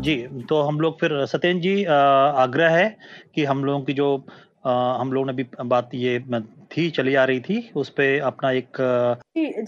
जी 0.00 0.16
तो 0.48 0.60
हम 0.62 0.80
लोग 0.80 1.00
फिर 1.00 1.24
सत्येंद्र 1.26 1.62
जी 1.62 1.84
आग्रह 1.84 2.70
है 2.70 2.96
कि 3.34 3.44
हम 3.44 3.64
लोगों 3.64 3.82
की 3.84 3.92
जो 3.92 4.24
आ, 4.66 4.96
हम 5.00 5.12
लोगों 5.12 5.26
ने 5.26 5.32
भी 5.32 5.46
बात 5.64 5.90
ये 5.94 6.18
थी 6.72 6.90
चली 6.90 7.14
आ 7.14 7.24
रही 7.24 7.40
थी 7.40 7.70
उस 7.76 7.88
पर 7.90 8.20
अपना 8.20 8.50
एक 8.50 8.78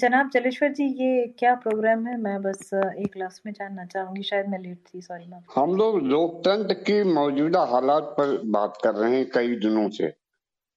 जनाब 0.00 0.31
जलेश्वर 0.35 0.73
जी 0.73 0.85
ये 0.85 1.27
क्या 1.39 1.55
प्रोग्राम 1.55 2.07
है? 2.07 2.17
मैं 2.21 2.43
बस 2.43 2.71
एक 2.75 3.13
क्लास 3.13 3.41
में 3.46 3.53
जानना 3.53 3.85
चाहूँगी 3.85 4.23
शायद 4.23 4.49
मैं 4.49 4.59
लेट 4.59 4.79
थी 4.95 5.00
सॉरी 5.03 5.25
मैम 5.31 5.43
हम 5.55 5.77
लोग 5.77 6.00
लोकतंत्र 6.03 6.75
की 6.75 7.03
मौजूदा 7.13 7.63
हालात 7.72 8.14
पर 8.18 8.41
बात 8.46 8.79
कर 8.85 8.95
रहे 8.95 9.17
हैं 9.17 9.29
कई 9.35 9.54
दिनों 9.57 9.89
से। 9.89 10.13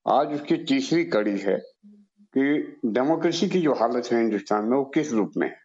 आज 0.06 0.34
उसकी 0.34 0.58
तीसरी 0.66 1.04
कड़ी 1.06 1.38
है 1.40 1.58
कि 2.38 2.80
डेमोक्रेसी 2.86 3.50
की 3.50 3.62
जो 3.62 3.74
हालत 3.74 4.12
है 4.12 4.20
हिंदुस्तान 4.20 4.66
में 4.66 4.78
वो 4.78 4.84
किस 4.94 5.14
रूप 5.14 5.32
में 5.38 5.48
है? 5.48 5.56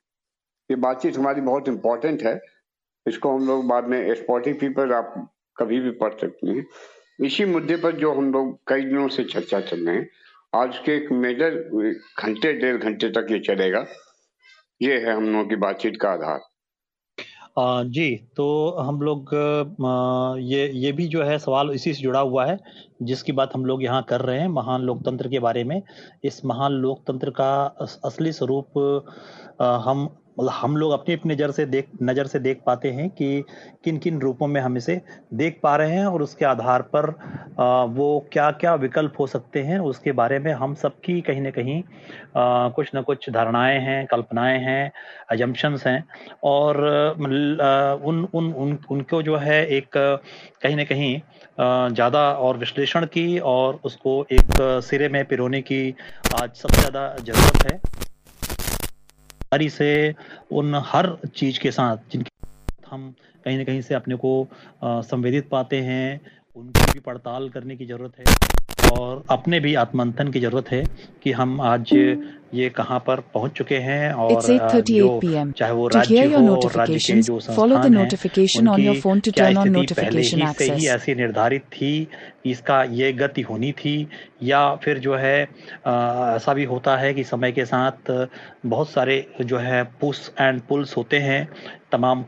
ये 0.71 0.77
बातचीत 0.77 1.19
हमारी 1.19 1.41
बहुत 1.41 1.69
इम्पोर्टेंट 1.69 2.23
है। 2.23 2.41
इसको 3.07 3.33
हम 3.33 3.47
लोग 3.47 3.67
बाद 3.69 3.89
में 3.89 4.15
स्पॉटिफी 4.15 4.69
पर 4.71 4.93
आप 4.93 5.15
कभी 5.57 5.81
भी 5.81 5.91
पढ़ 5.99 6.13
सकते 6.21 6.49
हैं। 6.49 6.67
इसी 7.19 7.45
मुद्दे 7.47 7.77
पर 7.77 7.97
जो 7.97 8.13
हम 8.13 8.33
लोग 8.33 8.59
कई 8.69 8.85
दिनों 8.85 9.09
से 9.09 9.25
चर्चा 9.25 9.61
चल 9.63 9.87
रहे 9.87 9.97
हैं, 9.97 10.09
आज 10.53 10.79
के 10.79 10.97
एक 10.97 11.11
मेजर 11.15 11.55
घंटे, 12.19 12.53
डेढ़ 12.53 12.77
घंटे 12.77 13.09
तक 13.11 13.27
ये 13.31 13.39
चलेगा। 13.41 13.85
ये 14.81 14.99
है 15.01 15.13
हम 15.13 15.25
लोगों 15.27 15.45
की 15.49 15.57
बातचीत 15.59 16.01
का 16.01 16.11
आधार। 16.11 16.41
जी 17.87 18.15
तो 18.37 18.45
हम 18.79 19.01
लोग 19.03 19.31
ये 20.43 20.67
ये 20.75 20.93
भी 20.93 21.07
जो 21.09 21.23
है 21.23 21.39
सवाल 21.39 21.71
इसी 21.71 21.93
से 21.95 22.03
जुड़ा 22.03 22.21
हुआ 22.21 22.45
है, 22.47 22.59
जिसकी 23.03 23.33
बात 23.33 23.51
हम 23.55 23.65
लोग 23.67 23.83
यहाँ 23.85 24.03
कर 24.09 24.21
रहे 24.21 24.39
हैं, 24.41 24.49
महान 24.49 24.83
लोकतंत्र 24.83 25.29
के 25.29 25.39
बारे 25.39 25.65
में। 25.65 25.83
इस 26.25 26.45
महान 26.45 26.73
लोकतंत्र 26.75 27.31
का 27.31 27.53
असली 28.05 28.33
स्वरूप 28.33 28.79
हम 29.61 30.09
मतलब 30.39 30.51
हम 30.53 30.77
लोग 30.77 30.93
अपनी 30.93 31.15
अपनी 31.15 31.35
नज़र 31.35 31.51
से 31.51 31.65
देख, 31.67 31.89
नज़र 32.03 32.27
से 32.27 32.39
देख 32.39 32.61
पाते 32.67 32.91
हैं 32.91 33.09
कि 33.11 33.45
किन 33.85 33.99
किन 33.99 34.21
रूपों 34.21 34.47
में 34.47 34.61
हम 34.61 34.77
इसे 34.77 35.01
देख 35.35 35.59
पा 35.63 35.75
रहे 35.77 35.93
हैं 35.93 36.05
और 36.07 36.23
उसके 36.23 36.45
आधार 36.45 36.83
पर 36.95 37.11
वो 37.93 38.09
क्या 38.33 38.51
क्या 38.53 38.75
विकल्प 38.75 39.15
हो 39.21 39.27
सकते 39.27 39.63
हैं, 39.63 39.79
उसके 39.81 40.13
बारे 40.13 40.39
में 40.39 40.53
हम 40.53 40.75
सबकी 40.75 41.21
कहीं 41.21 41.41
ना 41.41 41.51
कहीं 41.51 41.83
कुछ 42.37 42.91
न 42.97 43.03
कुछ 43.03 43.29
धारणाएँ 43.31 43.79
हैं, 43.81 44.07
कल्पनाएँ 44.07 44.59
हैं 44.61 44.93
एजम्पन्स 45.33 45.87
हैं 45.87 46.05
और 46.45 46.81
उन 47.19 48.25
उन 48.35 48.53
उन, 48.55 48.79
उनको 48.91 49.23
जो 49.23 49.37
है 49.37 49.65
एक 49.69 49.91
कहीं 49.97 50.77
ना 50.77 50.85
कहीं 50.85 51.21
ज़्यादा 51.95 52.31
और 52.33 52.57
विश्लेषण 52.59 53.07
की 53.09 53.39
और 53.39 53.81
उसको 53.85 54.25
एक 54.33 54.57
सिरे 54.85 55.09
में 55.09 55.25
पिरोने 55.25 55.61
की 55.63 55.83
आज 56.35 56.55
सबसे 56.55 56.81
ज़्यादा 56.81 57.09
ज़रूरत 57.19 57.73
है। 57.73 57.81
ईमानदारी 59.53 59.69
से, 59.71 60.15
उन 60.51 60.75
हर 60.87 61.07
चीज़ 61.37 61.59
के 61.61 61.71
साथ 61.71 61.97
जिनके 62.13 62.89
हम 62.89 63.13
कहीं 63.45 63.57
ना 63.59 63.65
कहीं 63.65 63.81
से 63.83 63.95
अपने 63.95 64.15
को 64.17 64.49
संवेदित 64.85 65.49
पाते 65.51 65.81
हैं, 65.83 66.21
उनकी 66.57 66.93
भी 66.93 67.01
पड़ताल 67.01 67.49
करने 67.51 67.77
की 67.77 67.87
ज़रूरत 67.87 68.19
है। 68.19 68.25
और 68.93 69.23
अपने 69.31 69.61
भी 69.61 69.75
आत्मंथन 69.83 70.29
की 70.33 70.41
ज़रूरत 70.41 70.71
है 70.73 70.85
कि 71.23 71.33
हम 71.33 71.61
आज 71.61 71.93
ये 72.55 72.69
कहाँ 72.77 72.99
पर 73.07 73.21
पहुँच 73.35 73.53
चुके 73.59 73.77
हैं 73.85 74.13
और 74.13 74.33
It's 74.33 74.49
8:38 74.51 75.21
p.m. 75.21 75.53
चाहे 75.59 75.73
वो 75.73 75.87
राज्य 75.89 76.25
हो 76.35 76.41
और 76.57 76.73
राज्य 76.77 76.99
के 76.99 77.21
जो 77.23 77.39
संस्थान 77.41 77.95
हैं 77.97 78.07
उनकी 78.67 79.31
क्या 79.31 79.47
स्थिति 79.53 79.95
पहले 79.95 80.23
ही 80.23 80.47
से 80.59 80.65
ही. 80.75 80.87
ऐसी 80.87 81.15
निर्धारित 81.15 81.63
थी 81.73 82.09
इसका 82.47 82.83
ये 83.01 83.13
गति 83.13 83.43
होनी 83.43 83.73
थी 83.73 83.97
या 84.43 84.61
फिर 84.85 84.99
जो 84.99 85.15
है 85.15 85.43
ऐसा 85.87 86.55
भी 86.55 86.65
होता 86.65 86.97
है 86.97 87.15
कि 87.15 87.25
समय 87.25 87.53
के 87.53 87.65
साथ 87.65 88.13
बहुत 88.67 88.91
सारे 88.91 89.27
जो 89.41 89.59
है 89.59 89.83
पुश 90.01 90.31
एंड 90.41 90.61
पुल्स 90.69 90.97
होते 90.97 91.19
हैं 91.19 91.49
तमाम 91.93 92.25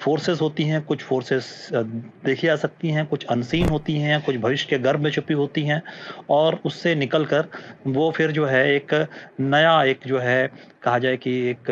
फोर्सेस 0.00 0.40
होती 0.40 0.64
हैं 0.64 0.80
कुछ 0.82 1.02
फोर्सेस 1.02 1.68
देखी 1.72 2.46
जा 2.46 2.56
सकती 2.56 2.88
हैं 2.88 3.06
कुछ 3.06 3.24
अनसीन 3.26 3.68
होती 3.68 3.98
हैं 3.98 4.20
कुछ 4.24 4.36
भविष्य 4.36 4.66
के 4.70 4.78
गर्भ 4.78 5.00
में 5.00 5.10
छुपी 5.10 5.34
होती 5.34 5.62
हैं 5.62 5.82
और 6.30 6.58
उससे 6.64 6.94
निकल 6.94 7.24
कर 7.24 7.48
वो 7.86 8.10
फिर 8.10 8.32
जो 8.32 8.46
है 8.46 8.66
एक 8.74 8.94
नया 9.40 9.82
एक 9.84 10.06
जो 10.06 10.18
है 10.18 10.46
कहा 10.82 10.98
जाए 10.98 11.16
कि 11.16 11.40
एक 11.50 11.70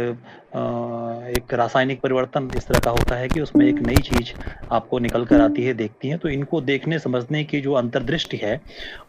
एक 0.57 1.53
रासायनिक 1.55 2.01
परिवर्तन 2.01 2.49
इस 2.57 2.67
तरह 2.67 2.79
का 2.79 2.91
होता 2.91 3.17
है 3.17 3.29
कि 3.29 3.41
उसमें 3.41 3.67
एक 3.67 3.81
नई 3.87 3.97
चीज़ 3.97 4.33
आपको 4.73 4.99
निकल 4.99 5.25
कर 5.25 5.41
आती 5.41 5.65
है 5.65 5.75
देखती 5.75 6.09
है। 6.09 6.17
तो 6.19 6.29
इनको 6.29 6.61
देखने 6.61 6.99
समझने 6.99 7.43
की 7.45 7.61
जो 7.61 7.73
अंतर्दृष्टि 7.73 8.37
है 8.37 8.61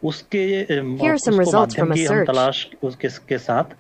उसके 0.04 0.82
माध्यम 0.82 1.94
की 1.94 2.06
हम 2.06 2.24
तलाश 2.26 2.68
उसके 2.84 3.08
के 3.30 3.38
साथ 3.38 3.76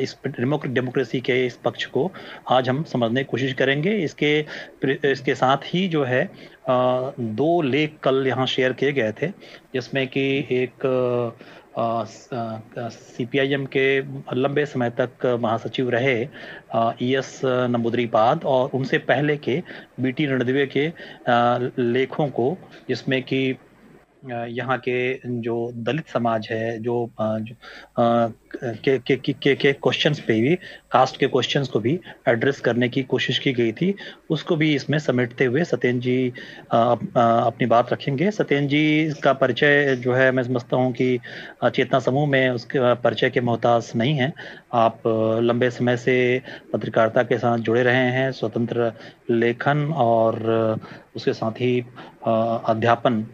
इस 0.00 0.16
डेमोक्रेसी 0.26 1.20
के 1.20 1.44
इस 1.46 1.56
पक्ष 1.64 1.84
को 1.86 2.10
आज 2.50 2.68
हम 2.68 2.82
समझने 2.92 3.24
की 3.24 3.30
कोशिश 3.30 3.52
करेंगे। 3.52 3.96
इसके 4.04 4.34
इसके 4.84 5.34
साथ 5.34 5.64
ही 5.64 5.86
जो 5.88 6.04
है 6.04 6.24
दो 6.70 7.60
लेख 7.62 7.98
कल 8.02 8.26
यहाँ 8.26 8.46
शेयर 8.46 8.72
किए 8.72 8.92
गए 8.92 9.12
थे, 9.22 9.28
जिसमें 9.74 10.06
कि 10.08 10.22
एक 10.52 10.86
सीपीआईएम 11.78 13.64
के 13.66 13.86
लंबे 14.34 14.64
समय 14.66 14.90
तक 15.00 15.26
महासचिव 15.40 15.90
रहे 15.90 16.16
ई 17.02 17.14
एस 17.18 17.40
नंबूदरीपाद 17.44 18.44
और 18.44 18.70
उनसे 18.74 18.98
पहले 19.10 19.36
के 19.38 19.62
बीटी 20.00 20.26
रणदिवे 20.26 20.66
के 20.76 20.86
लेखों 21.82 22.28
को, 22.28 22.56
जिसमें 22.88 23.22
कि 23.22 23.56
यहाँ 24.28 24.76
के 24.78 24.96
जो 25.40 25.70
दलित 25.76 26.08
समाज 26.08 26.48
है 26.50 26.78
जो, 26.82 27.10
जो 27.18 27.54
के 28.84 28.98
के 28.98 29.16
के 29.16 29.54
के 29.54 29.72
क्वेश्चंस 29.72 30.20
पे 30.20 30.40
भी 30.40 30.54
कास्ट 30.92 31.16
के 31.16 31.26
क्वेश्चंस 31.26 31.68
को 31.68 31.80
भी 31.80 31.98
एड्रेस 32.28 32.60
करने 32.60 32.88
की 32.88 33.02
कोशिश 33.04 33.38
की 33.38 33.52
गई 33.52 33.72
थी 33.72 33.94
उसको 34.30 34.56
भी 34.56 34.74
इसमें 34.74 34.98
समेटते 34.98 35.44
हुए 35.44 35.64
सत्येंद्र 35.64 36.02
जी 36.02 36.28
अपनी 36.72 37.66
बात 37.66 37.92
रखेंगे। 37.92 38.30
सत्येंद्र 38.30 38.68
जी 38.70 39.20
का 39.22 39.32
परिचय 39.32 39.96
जो 39.96 40.14
है 40.14 40.30
मैं 40.32 40.42
समझता 40.42 40.76
हूँ 40.76 40.92
कि 40.92 41.18
चेतना 41.64 41.98
समूह 42.00 42.28
में 42.28 42.48
उसके 42.50 42.94
परिचय 42.96 43.30
के 43.30 43.40
मोहताज 43.40 43.92
नहीं 43.96 44.14
है। 44.14 44.32
आप 44.74 45.02
लंबे 45.42 45.70
समय 45.70 45.96
से 45.96 46.16
पत्रकारिता 46.72 47.22
के 47.22 47.38
साथ 47.38 47.58
जुड़े 47.58 47.82
रहे 47.82 48.10
हैं 48.12 48.30
स्वतंत्र 48.32 48.92
लेखन 49.30 49.90
और 49.96 50.38
उसके 51.16 51.32
साथ 51.32 51.60
ही 51.60 51.80
अध्यापन 52.26 53.26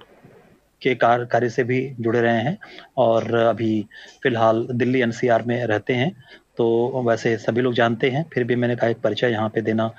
के 0.83 0.95
कार्य 0.97 1.27
कार्य 1.27 1.49
से 1.51 1.65
भी 1.65 1.81
जुड़े 2.01 2.21
रहे 2.21 2.41
हैं 2.41 2.57
और 2.99 3.35
अभी 3.37 3.87
फ़िलहाल 4.23 4.67
दिल्ली 4.73 5.01
एनसीआर 5.01 5.43
में 5.43 5.65
रहते 5.67 5.95
हैं। 5.95 6.15
तो 6.57 7.03
वैसे 7.07 7.37
सभी 7.39 7.61
लोग 7.61 7.75
जानते 7.75 8.11
हैं 8.11 8.25
फिर 8.33 8.45
भी 8.45 8.57
मैंने 8.57 8.75
कहा 8.77 8.89
एक 8.91 9.01
परिचय 9.03 9.31
यहाँ 9.31 9.49
पे 9.49 9.61
देना 9.61 9.91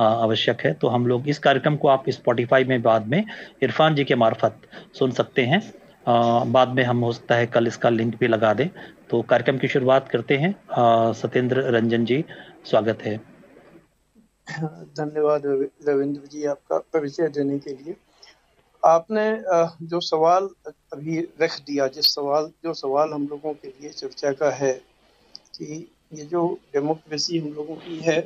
आवश्यक 0.00 0.60
है। 0.60 0.72
तो 0.72 0.88
हम 0.88 1.06
लोग 1.06 1.28
इस 1.28 1.38
कार्यक्रम 1.38 1.76
को 1.76 1.88
आप 1.88 2.10
स्पॉटिफाई 2.10 2.64
में 2.64 2.80
बाद 2.82 3.06
में 3.06 3.24
इरफान 3.62 3.94
जी 3.94 4.04
के 4.04 4.14
मार्फत 4.16 4.60
सुन 4.98 5.10
सकते 5.12 5.42
हैं। 5.44 5.62
आ, 6.06 6.44
बाद 6.44 6.68
में 6.68 6.82
हम 6.84 7.00
हो 7.00 7.12
सकता 7.12 7.34
है 7.34 7.46
कल 7.46 7.66
इसका 7.66 7.88
लिंक 7.88 8.14
भी 8.20 8.28
लगा 8.28 8.52
दें। 8.54 8.68
तो 9.10 9.22
कार्यक्रम 9.22 9.58
की 9.58 9.68
शुरुआत 9.68 10.08
करते 10.08 10.36
हैं। 10.36 10.54
सत्येंद्र 11.14 11.62
रंजन 11.70 12.04
जी 12.04 12.24
स्वागत 12.64 13.02
है। 13.02 13.16
धन्यवाद 14.46 15.42
रविंद्र 15.46 16.20
जी 16.26 16.44
आपका 16.46 16.78
परिचय 16.92 17.28
देने 17.28 17.58
के 17.58 17.70
लिए। 17.72 17.94
आपने 18.82 19.24
जो 19.86 20.00
सवाल 20.00 20.48
अभी 20.66 21.18
रख 21.40 21.58
दिया, 21.60 21.86
जिस 21.88 22.14
सवाल, 22.14 22.50
जो 22.64 22.74
सवाल 22.74 23.12
हम 23.12 23.26
लोगों 23.28 23.52
के 23.54 23.68
लिए 23.70 23.90
चर्चा 23.90 24.32
का 24.32 24.50
है 24.50 24.72
कि 25.56 25.86
ये 26.14 26.24
जो 26.24 26.46
डेमोक्रेसी 26.72 27.38
हम 27.38 27.52
लोगों 27.52 27.76
की 27.76 27.98
है 28.00 28.18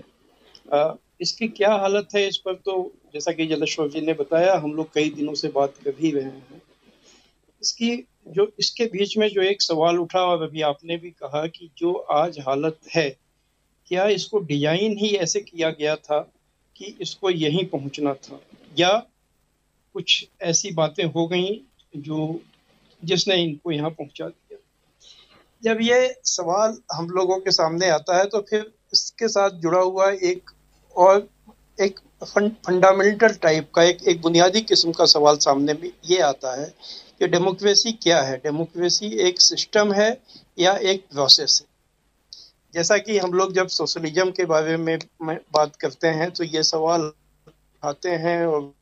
इसकी 1.20 1.48
क्या 1.48 1.72
हालत 1.72 2.08
है 2.14 2.26
इस 2.28 2.36
पर 2.36 2.54
तो 2.56 2.72
जैसा 3.14 3.32
कि 3.32 3.46
जलेश्वर 3.46 3.88
जी 3.88 4.00
ने 4.00 4.12
बताया, 4.12 4.54
हम 4.54 4.72
लोग 4.74 4.92
कई 4.94 5.10
दिनों 5.10 5.34
से 5.34 5.48
बात 5.48 5.74
कर 5.84 5.94
ही 6.00 6.10
रहे 6.10 6.24
हैं। 6.24 6.62
इसकी 7.62 7.96
जो, 8.28 8.46
इसके 8.58 8.84
बीच 8.84 9.16
में 9.18 9.28
जो 9.28 9.42
एक 9.42 9.62
सवाल 9.62 9.98
उठा 9.98 10.20
और 10.20 10.42
अभी 10.42 10.62
आपने 10.62 10.96
भी 10.96 11.10
कहा 11.12 11.46
कि 11.46 11.70
जो 11.78 11.92
आज 11.92 12.38
हालत 12.40 12.78
है, 12.94 13.08
क्या 13.88 14.06
इसको 14.08 14.38
डिज़ाइन 14.42 14.96
ही 14.98 15.14
ऐसे 15.16 15.40
किया 15.40 15.70
गया 15.70 15.94
था 15.96 16.18
कि 16.76 16.96
इसको 17.00 17.30
यहीं 17.30 17.64
पहुँचना 17.66 18.14
था? 18.14 18.40
या 18.78 18.90
कुछ 19.96 20.26
ऐसी 20.42 20.70
बातें 20.72 21.04
हो 21.04 21.26
गई 21.26 21.60
जो, 21.96 22.40
जिसने 23.02 23.34
इनको 23.42 23.72
यहाँ 23.72 23.90
पहुँचा 23.90 24.26
दिया। 24.28 24.58
जब 25.62 25.80
ये 25.82 25.98
सवाल 26.24 26.76
हम 26.92 27.08
लोगों 27.10 27.38
के 27.40 27.50
सामने 27.50 27.88
आता 27.90 28.16
है 28.18 28.24
तो 28.24 28.40
फिर 28.40 28.70
इसके 28.92 29.28
साथ 29.28 29.50
जुड़ा 29.60 29.80
हुआ 29.80 30.10
एक 30.10 30.50
और, 30.96 31.28
एक 31.80 32.00
फंडामेंटल 32.24 33.34
टाइप 33.42 33.70
का 33.74 33.82
एक 33.82 34.02
एक 34.08 34.20
बुनियादी 34.22 34.60
किस्म 34.62 34.92
का 34.92 35.04
सवाल 35.06 35.36
सामने 35.38 35.72
में 35.72 35.90
ये 36.04 36.18
आता 36.20 36.54
है 36.60 36.66
कि 37.20 37.26
डेमोक्रेसी 37.28 37.92
क्या 37.92 38.20
है? 38.22 38.36
डेमोक्रेसी 38.36 39.06
एक 39.28 39.40
सिस्टम 39.40 39.92
है 39.92 40.10
या 40.58 40.76
एक 40.84 41.04
प्रोसेस 41.12 41.60
है? 41.62 41.68
जैसा 42.74 42.98
कि 42.98 43.18
हम 43.18 43.32
लोग 43.32 43.52
जब 43.52 43.68
सोशलिज्म 43.68 44.30
के 44.30 44.44
बारे 44.44 44.76
में 44.76 44.98
बात 45.22 45.76
करते 45.76 46.08
हैं 46.18 46.30
तो 46.30 46.44
ये 46.44 46.62
सवाल 46.62 47.12
आते 47.82 48.10
हैं 48.24 48.46
और 48.46 48.72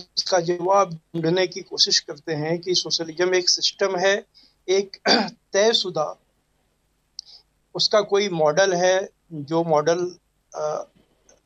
इसका 0.00 0.40
जवाब 0.40 0.92
ढूँढने 1.16 1.46
की 1.46 1.60
कोशिश 1.62 1.98
करते 2.00 2.34
हैं 2.34 2.58
कि 2.60 2.74
सोशलिज्म 2.74 3.34
एक 3.34 3.48
सिस्टम 3.48 3.96
है, 3.96 4.24
एक 4.68 4.96
तयशुदा 5.52 6.14
उसका 7.74 8.00
कोई 8.00 8.28
मॉडल 8.28 8.74
है, 8.74 9.08
जो 9.32 9.62
मॉडल 9.64 10.14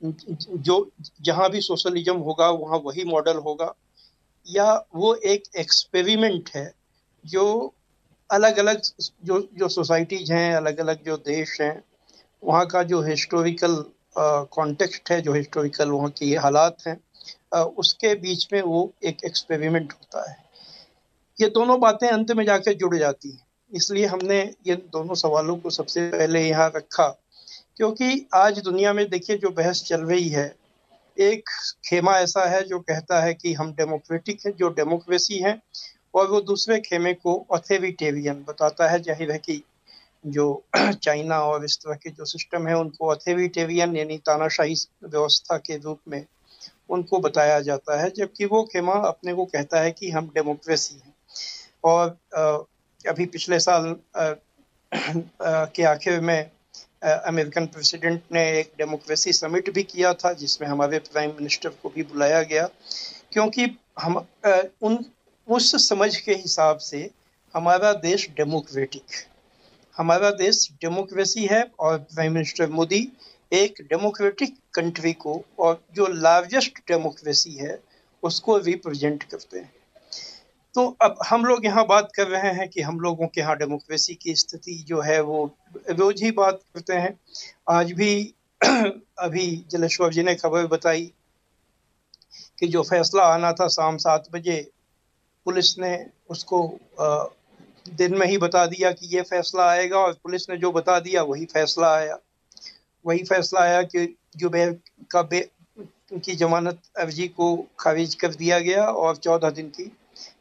जो 0.03 0.91
जहाँ 1.23 1.51
भी 1.51 1.61
सोशलिज्म 1.61 2.17
होगा, 2.17 2.51
वहाँ 2.51 2.79
वही 2.79 3.05
मॉडल 3.05 3.37
होगा, 3.37 3.75
या 4.47 4.87
वो 4.95 5.15
एक 5.15 5.43
एक्सपेरिमेंट 5.59 6.51
है, 6.55 6.73
जो 7.25 7.75
अलग 8.31 8.59
अलग 8.59 8.81
जो 9.25 9.41
जो 9.59 9.69
सोसाइटीज 9.69 10.33
हैं 10.33 10.55
अलग 10.57 10.79
अलग 10.79 11.05
जो 11.05 11.17
देश 11.17 11.61
हैं, 11.61 11.83
वहाँ 12.43 12.67
का 12.67 12.83
जो 12.83 13.03
हिस्टोरिकल 13.03 13.85
कॉन्टेक्स्ट 14.53 15.11
है, 15.11 15.21
जो 15.21 15.33
हिस्टोरिकल 15.33 15.91
वहाँ 15.91 16.11
की 16.11 16.35
हालात 16.35 16.77
हैं 16.87 17.01
उसके 17.55 18.15
बीच 18.15 18.47
में 18.53 18.61
वो 18.63 18.93
एक 19.05 19.25
एक्सपेरिमेंट 19.25 19.93
होता 19.93 20.31
है। 20.31 20.37
ये 21.39 21.49
दोनों 21.51 21.79
बातें 21.81 22.09
अंत 22.09 22.33
में 22.33 22.45
जाकर 22.45 22.75
जुड़ 22.75 22.97
जाती 22.97 23.31
हैं। 23.31 23.41
इसलिए 23.73 24.07
हमने 24.07 24.41
ये 24.67 24.75
दोनों 24.93 25.15
सवालों 25.15 25.57
को 25.57 25.71
सबसे 25.71 26.09
पहले 26.11 26.49
यहाँ 26.49 26.71
रखा, 26.77 27.09
क्योंकि 27.77 28.27
आज 28.35 28.59
दुनिया 28.59 28.93
में 28.93 29.09
देखिए 29.11 29.37
जो 29.39 29.51
बहस 29.51 29.83
चल 29.87 30.01
रही 30.01 30.29
है, 30.29 30.55
एक 31.17 31.51
खेमा 31.85 32.19
ऐसा 32.19 32.45
है 32.51 32.63
जो 32.63 32.79
कहता 32.81 33.21
है 33.21 33.35
कि 33.35 33.53
हम 33.55 33.73
डेमोक्रेटिक 33.73 34.47
है, 34.47 34.53
जो 34.53 34.69
डेमोक्रेसी 34.69 35.39
है, 35.39 35.61
और 36.15 36.29
वो 36.29 36.41
दूसरे 36.41 36.79
खेमे 36.81 37.13
को 37.15 37.47
ऑथेरिटेरियन 37.51 38.45
बताता 38.49 38.89
है। 38.91 39.01
ज़ाहिर 39.03 39.33
है 39.33 39.39
कि 39.39 39.63
जो 40.25 40.47
चाइना 40.95 41.41
और 41.43 41.65
इस 41.65 41.79
तरह 41.79 41.95
के 41.95 42.11
जो 42.11 42.25
सिस्टम 42.25 42.67
है, 42.69 42.77
उनको 42.77 43.11
ऑथेरिटेरियन 43.11 43.97
यानी 43.97 44.19
तानाशाही 44.19 44.75
व्यवस्था 45.05 45.57
के 45.59 45.77
रूप 45.77 46.01
में 46.09 46.25
उनको 46.91 47.19
बताया 47.21 47.61
जाता 47.61 48.01
है, 48.01 48.11
जबकि 48.11 48.45
वो 48.45 48.63
खेमा 48.73 48.93
अपने 49.09 49.35
को 49.35 49.45
कहता 49.47 49.81
है 49.81 49.91
कि 49.91 50.11
हम 50.11 50.31
डेमोक्रेसी 50.35 50.95
हैं। 50.95 51.15
और 51.85 52.17
अभी 53.09 53.27
पिछले 53.27 53.59
साल 53.61 53.95
के 54.93 55.83
आखिर 55.83 56.21
में 56.21 56.51
अमेरिकन 57.03 57.67
प्रेसिडेंट 57.67 58.23
ने 58.33 58.43
एक 58.59 58.73
डेमोक्रेसी 58.79 59.33
समिट 59.33 59.73
भी 59.75 59.83
किया 59.83 60.13
था, 60.15 60.33
जिसमें 60.33 60.69
हमारे 60.69 60.99
प्राइम 60.99 61.31
मिनिस्टर 61.31 61.69
को 61.83 61.89
भी 61.89 62.03
बुलाया 62.03 62.43
गया, 62.43 62.69
क्योंकि 63.33 63.67
हम 64.01 64.17
उन, 64.83 65.05
उस 65.49 65.89
समझ 65.89 66.17
के 66.17 66.35
हिसाब 66.35 66.79
से 66.79 67.09
हमारा 67.55 67.93
देश 68.03 68.29
डेमोक्रेटिक 68.37 69.05
हमारा 69.97 70.31
देश 70.31 70.69
डेमोक्रेसी 70.81 71.47
है 71.47 71.63
और 71.79 71.99
प्राइम 71.99 72.33
मिनिस्टर 72.33 72.69
मोदी 72.71 73.01
एक 73.53 73.75
डेमोक्रेटिक 73.81 74.59
कंट्री 74.75 75.13
को 75.13 75.45
और 75.59 75.85
जो 75.95 76.07
लार्जेस्ट 76.07 76.79
डेमोक्रेसी 76.79 77.53
है, 77.53 77.83
उसको 78.23 78.59
रिप्रेजेंट 78.59 79.23
करते 79.23 79.59
हैं। 79.59 79.73
तो 80.75 80.97
अब 81.03 81.15
हम 81.27 81.45
लोग 81.45 81.65
यहाँ 81.65 81.87
बात 81.87 82.13
कर 82.15 82.27
रहे 82.27 82.53
हैं 82.53 82.69
कि 82.69 82.81
हम 82.81 83.01
लोगों 83.01 83.27
के 83.27 83.41
यहाँ 83.41 83.57
डेमोक्रेसी 83.57 84.15
की 84.15 84.35
स्थिति 84.35 84.85
जो 84.89 85.01
है, 85.01 85.21
वो 85.21 85.57
रोज 85.91 86.23
ही 86.23 86.31
बात 86.31 86.61
करते 86.75 86.95
हैं। 86.95 87.21
आज 87.69 87.93
भी 87.93 88.35
अभी 89.19 89.65
जलेश्वर 89.71 90.13
जी 90.13 90.23
ने 90.23 90.35
खबर 90.35 90.67
बताई 90.67 91.13
कि 92.59 92.69
जो 92.69 92.83
फैसला 92.83 93.23
आना 93.23 93.53
था 93.53 93.69
शाम 93.69 93.97
सात 93.97 94.29
बजे, 94.33 94.71
पुलिस 95.45 95.79
ने 95.79 96.07
उसको 96.31 96.79
दिन 97.95 98.15
में 98.15 98.27
ही 98.27 98.39
बता 98.39 98.67
दिया 98.67 98.93
कि 98.93 99.07
ये 99.07 99.23
फैसला 99.23 99.71
आएगा 99.71 99.99
और 99.99 100.13
पुलिस 100.13 100.51
ने 100.51 100.57
जो 100.57 100.73
बता 100.73 101.01
दिया, 101.01 101.23
वही 101.23 101.45
फैसला 101.45 101.95
आया। 101.95 102.19
वही 103.05 103.23
फैसला 103.25 103.61
आया 103.61 103.83
कि 103.85 104.07
जुबैर 104.37 104.79
का 105.11 105.23
बे 105.25 105.49
की 106.15 106.35
जमानत 106.37 106.81
अर्जी 106.99 107.27
को 107.31 107.55
खारिज 107.79 108.15
कर 108.15 108.35
दिया 108.35 108.59
गया 108.61 108.85
और 108.85 109.17
चौदह 109.17 109.51
दिन 109.51 109.69
की, 109.71 109.85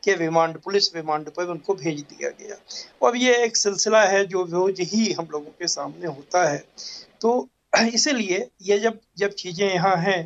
के 0.03 0.15
रिमांड, 0.15 0.57
पुलिस 0.57 0.95
रिमांड 0.95 1.29
पर 1.29 1.47
उनको 1.47 1.73
भेज 1.75 1.99
दिया 2.01 2.29
गया। 2.31 2.55
और 3.01 3.17
ये 3.17 3.35
एक 3.43 3.57
सिलसिला 3.57 4.03
है 4.03 4.25
जो 4.25 4.43
रोज 4.45 4.79
ही 4.83 5.11
हम 5.11 5.27
लोगों 5.31 5.51
के 5.51 5.67
सामने 5.67 6.07
होता 6.07 6.47
है। 6.49 6.63
तो 7.21 7.47
इसीलिए 7.73 8.47
ये 8.61 8.79
जब 8.79 8.99
जब 9.17 9.33
चीज़ें 9.35 9.67
यहाँ 9.67 9.95
हैं 9.97 10.21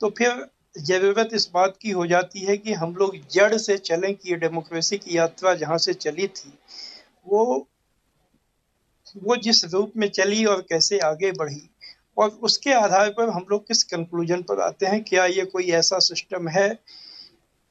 तो 0.00 0.10
फिर 0.18 0.46
ज़रूरत 0.78 1.30
इस 1.34 1.48
बात 1.54 1.76
की 1.82 1.90
हो 1.90 2.06
जाती 2.06 2.40
है 2.40 2.56
कि 2.56 2.72
हम 2.74 2.94
लोग 2.94 3.16
जड़ 3.32 3.56
से 3.56 3.76
चलें 3.80 4.14
कि 4.14 4.30
ये 4.30 4.36
डेमोक्रेसी 4.36 4.98
की 4.98 5.16
यात्रा 5.16 5.54
जहाँ 5.54 5.78
से 5.78 5.92
चली 5.94 6.26
थी, 6.28 6.52
वो 7.26 7.66
वो 9.16 9.36
जिस 9.36 9.64
रूप 9.64 9.92
में 9.96 10.08
चली 10.10 10.44
और 10.44 10.60
कैसे 10.68 10.98
आगे 11.00 11.30
बढ़ी, 11.32 11.68
और 12.16 12.28
उसके 12.42 12.72
आधार 12.72 13.10
पर 13.10 13.28
हम 13.28 13.46
लोग 13.50 13.66
किस 13.68 13.82
कंक्लूजन 13.84 14.42
पर 14.42 14.60
आते 14.60 14.86
हैं? 14.86 15.02
क्या 15.04 15.24
ये 15.26 15.44
कोई 15.46 15.70
ऐसा 15.72 15.98
सिस्टम 15.98 16.48
है, 16.48 16.68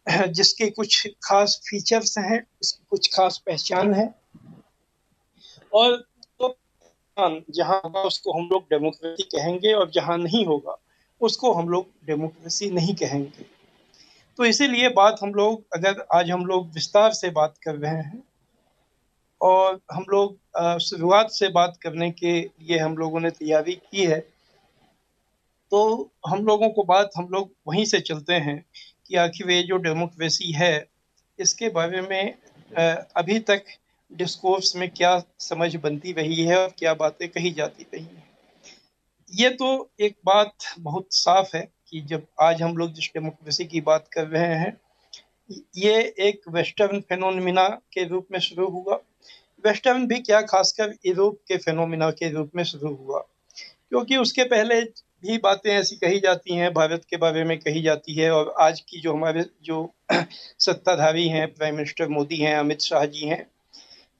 जिसके 0.08 0.70
कुछ 0.70 1.08
खास 1.24 1.60
फीचर्स 1.66 2.18
हैं 2.18 2.44
कुछ 2.64 3.08
खास 3.16 3.42
पहचान 3.46 3.94
है? 3.94 4.14
और 5.74 5.96
तो 6.40 6.56
जहाँ 7.18 7.80
होगा, 7.86 8.02
उसको 8.02 8.32
हम 8.34 8.48
लोग 8.52 8.64
डेमोक्रेसी 8.64 9.24
कहेंगे, 9.32 9.74
और 9.74 9.92
जहाँ 9.92 10.18
नहीं 10.18 10.46
होगा, 10.46 10.78
उसको 11.22 11.54
हम 11.54 11.70
लोग 11.70 11.90
डेमोक्रेसी 12.06 12.70
नहीं 12.72 12.96
कहेंगे। 12.96 13.46
तो 14.40 14.46
इसीलिए 14.46 14.90
बात 14.92 15.20
हम 15.24 15.34
लोग, 15.34 15.64
अगर 15.74 16.06
आज 16.14 16.32
हम 16.32 16.46
लोग 16.46 16.72
विस्तार 16.74 17.12
से 17.14 17.30
बात 17.32 17.56
कर 17.64 17.76
रहे 17.76 17.92
हैं 17.92 18.24
और 19.46 19.80
हम 19.92 20.06
लोग 20.10 20.80
शुरुआत 20.82 21.32
से 21.32 21.48
बात 21.50 21.78
करने 21.84 22.10
के 22.12 22.40
लिए 22.40 22.78
हम 22.80 22.98
लोगों 22.98 23.20
ने 23.20 23.30
तैयारी 23.32 23.74
की 23.74 24.06
है। 24.06 24.20
तो 25.72 26.12
हम 26.28 26.46
लोगों 26.46 26.70
को 26.70 26.84
बात, 26.84 27.10
हम 27.18 27.28
लोग 27.32 27.52
वहीं 27.68 27.86
से 27.86 28.00
चलते 28.02 28.34
हैं 28.34 28.64
कि 29.08 29.16
आखिर 29.16 29.52
ये 29.52 29.62
जो 29.64 29.78
डेमोक्रेसी 29.78 30.52
है, 30.52 30.88
इसके 31.40 31.70
बारे 31.70 32.02
में 32.02 32.34
अभी 33.16 33.40
तक 33.40 33.64
डिस्कोर्स 34.12 34.76
में 34.76 34.90
क्या 34.90 35.22
समझ 35.40 35.76
बनती 35.76 36.12
रही 36.14 36.44
है 36.46 36.58
और 36.58 36.74
क्या 36.78 36.94
बातें 36.94 37.28
कही 37.30 37.52
जाती 37.52 37.84
रही 37.84 38.04
हैं। 38.04 38.24
ये 39.34 39.50
तो 39.52 39.68
एक 40.00 40.16
बात 40.26 40.54
बहुत 40.80 41.08
साफ़ 41.12 41.56
है 41.58 41.68
कि 41.90 42.02
जब 42.02 42.26
आज 42.42 42.62
हम 42.62 42.78
लोग 42.78 42.94
जिस 42.94 43.10
डेमोक्रेसी 43.14 43.66
की 43.66 43.82
बात 43.82 44.08
कर 44.14 44.28
रहे 44.28 44.56
हैं, 44.56 44.78
ये 45.78 45.94
एक 46.20 46.42
वेस्टर्न 46.50 47.00
फेनोमिना 47.00 47.68
के 47.94 48.08
रूप 48.08 48.28
में 48.32 48.40
शुरू 48.40 48.68
हुआ। 48.70 49.00
वेस्टर्न 49.66 50.08
भी 50.08 50.20
क्या 50.20 50.42
खासकर 50.42 50.94
यूरोप 51.06 51.40
के 51.48 51.58
फेनोमिना 51.58 52.10
के 52.12 52.30
रूप 52.30 52.52
में 52.56 52.64
शुरू 52.64 52.94
हुआ। 52.96 53.20
क्योंकि 53.90 54.18
उसके 54.18 54.44
पहले 54.44 54.82
भी 55.22 55.38
बातें 55.38 55.70
ऐसी 55.72 55.96
कही 55.96 56.20
जाती 56.20 56.56
हैं, 56.56 56.74
भारत 56.74 57.06
के 57.10 57.18
बारे 57.18 57.44
में 57.44 57.58
कही 57.60 57.82
जाती 57.82 58.14
है 58.14 58.32
और 58.32 58.54
आज 58.60 58.80
की 58.80 59.00
जो 59.00 59.14
हमारे 59.14 59.46
जो 59.64 59.94
सत्ताधारी 60.60 61.28
हैं 61.28 61.54
प्राइम 61.54 61.76
मिनिस्टर 61.76 62.08
मोदी 62.08 62.36
हैं, 62.36 62.56
अमित 62.56 62.82
शाह 62.82 63.06
जी 63.06 63.28
हैं, 63.28 63.48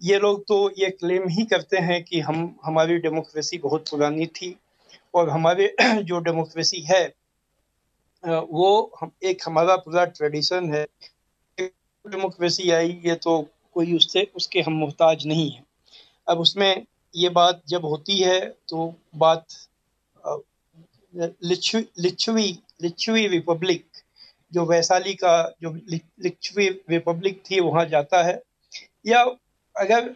ये 0.04 0.20
लोग 0.20 0.44
तो 0.48 0.72
ये 0.78 0.90
क्लेम 0.90 1.28
ही 1.30 1.46
करते 1.46 1.78
हैं 1.78 2.04
कि 2.04 2.20
हम, 2.20 2.56
हमारी 2.66 2.98
डेमोक्रेसी 2.98 3.58
बहुत 3.58 3.90
पुरानी 3.92 4.26
थी 4.26 4.56
और 5.14 5.30
हमारे 5.30 5.76
जो 6.04 6.20
डेमोक्रेसी 6.20 6.82
है 6.82 7.14
वो 8.24 9.00
एक 9.24 9.42
हमारा 9.46 9.76
पूरा 9.76 10.06
ट्रेडिशन 10.06 10.74
है। 10.74 10.88
डेमोक्रेसी 12.06 12.70
आई, 12.72 13.02
ये 13.06 13.16
तो 13.16 13.50
कोई 13.76 13.96
उससे, 13.96 14.24
उसके 14.36 14.62
हम 14.62 14.74
मोहताज 14.76 15.26
नहीं 15.28 15.50
है। 15.52 15.64
अब 16.28 16.40
उसमें 16.40 16.86
ये 17.14 17.30
बात 17.32 17.62
जब 17.70 17.86
होती 17.86 18.20
है 18.20 18.40
तो 18.70 18.94
बात 19.16 19.46
लिच्छवी 21.14 22.48
लिच्छवी 22.82 23.28
रिपब्लिक, 23.28 23.86
जो 24.52 24.66
वैशाली 24.66 25.14
का, 25.16 25.56
जो 25.62 25.74
लिच्छवी 26.22 26.68
रिपब्लिक 26.90 27.42
थी, 27.46 27.60
वहाँ 27.62 27.86
जाता 27.86 28.24
है। 28.24 28.42
या 29.06 29.22
अगर 29.76 30.16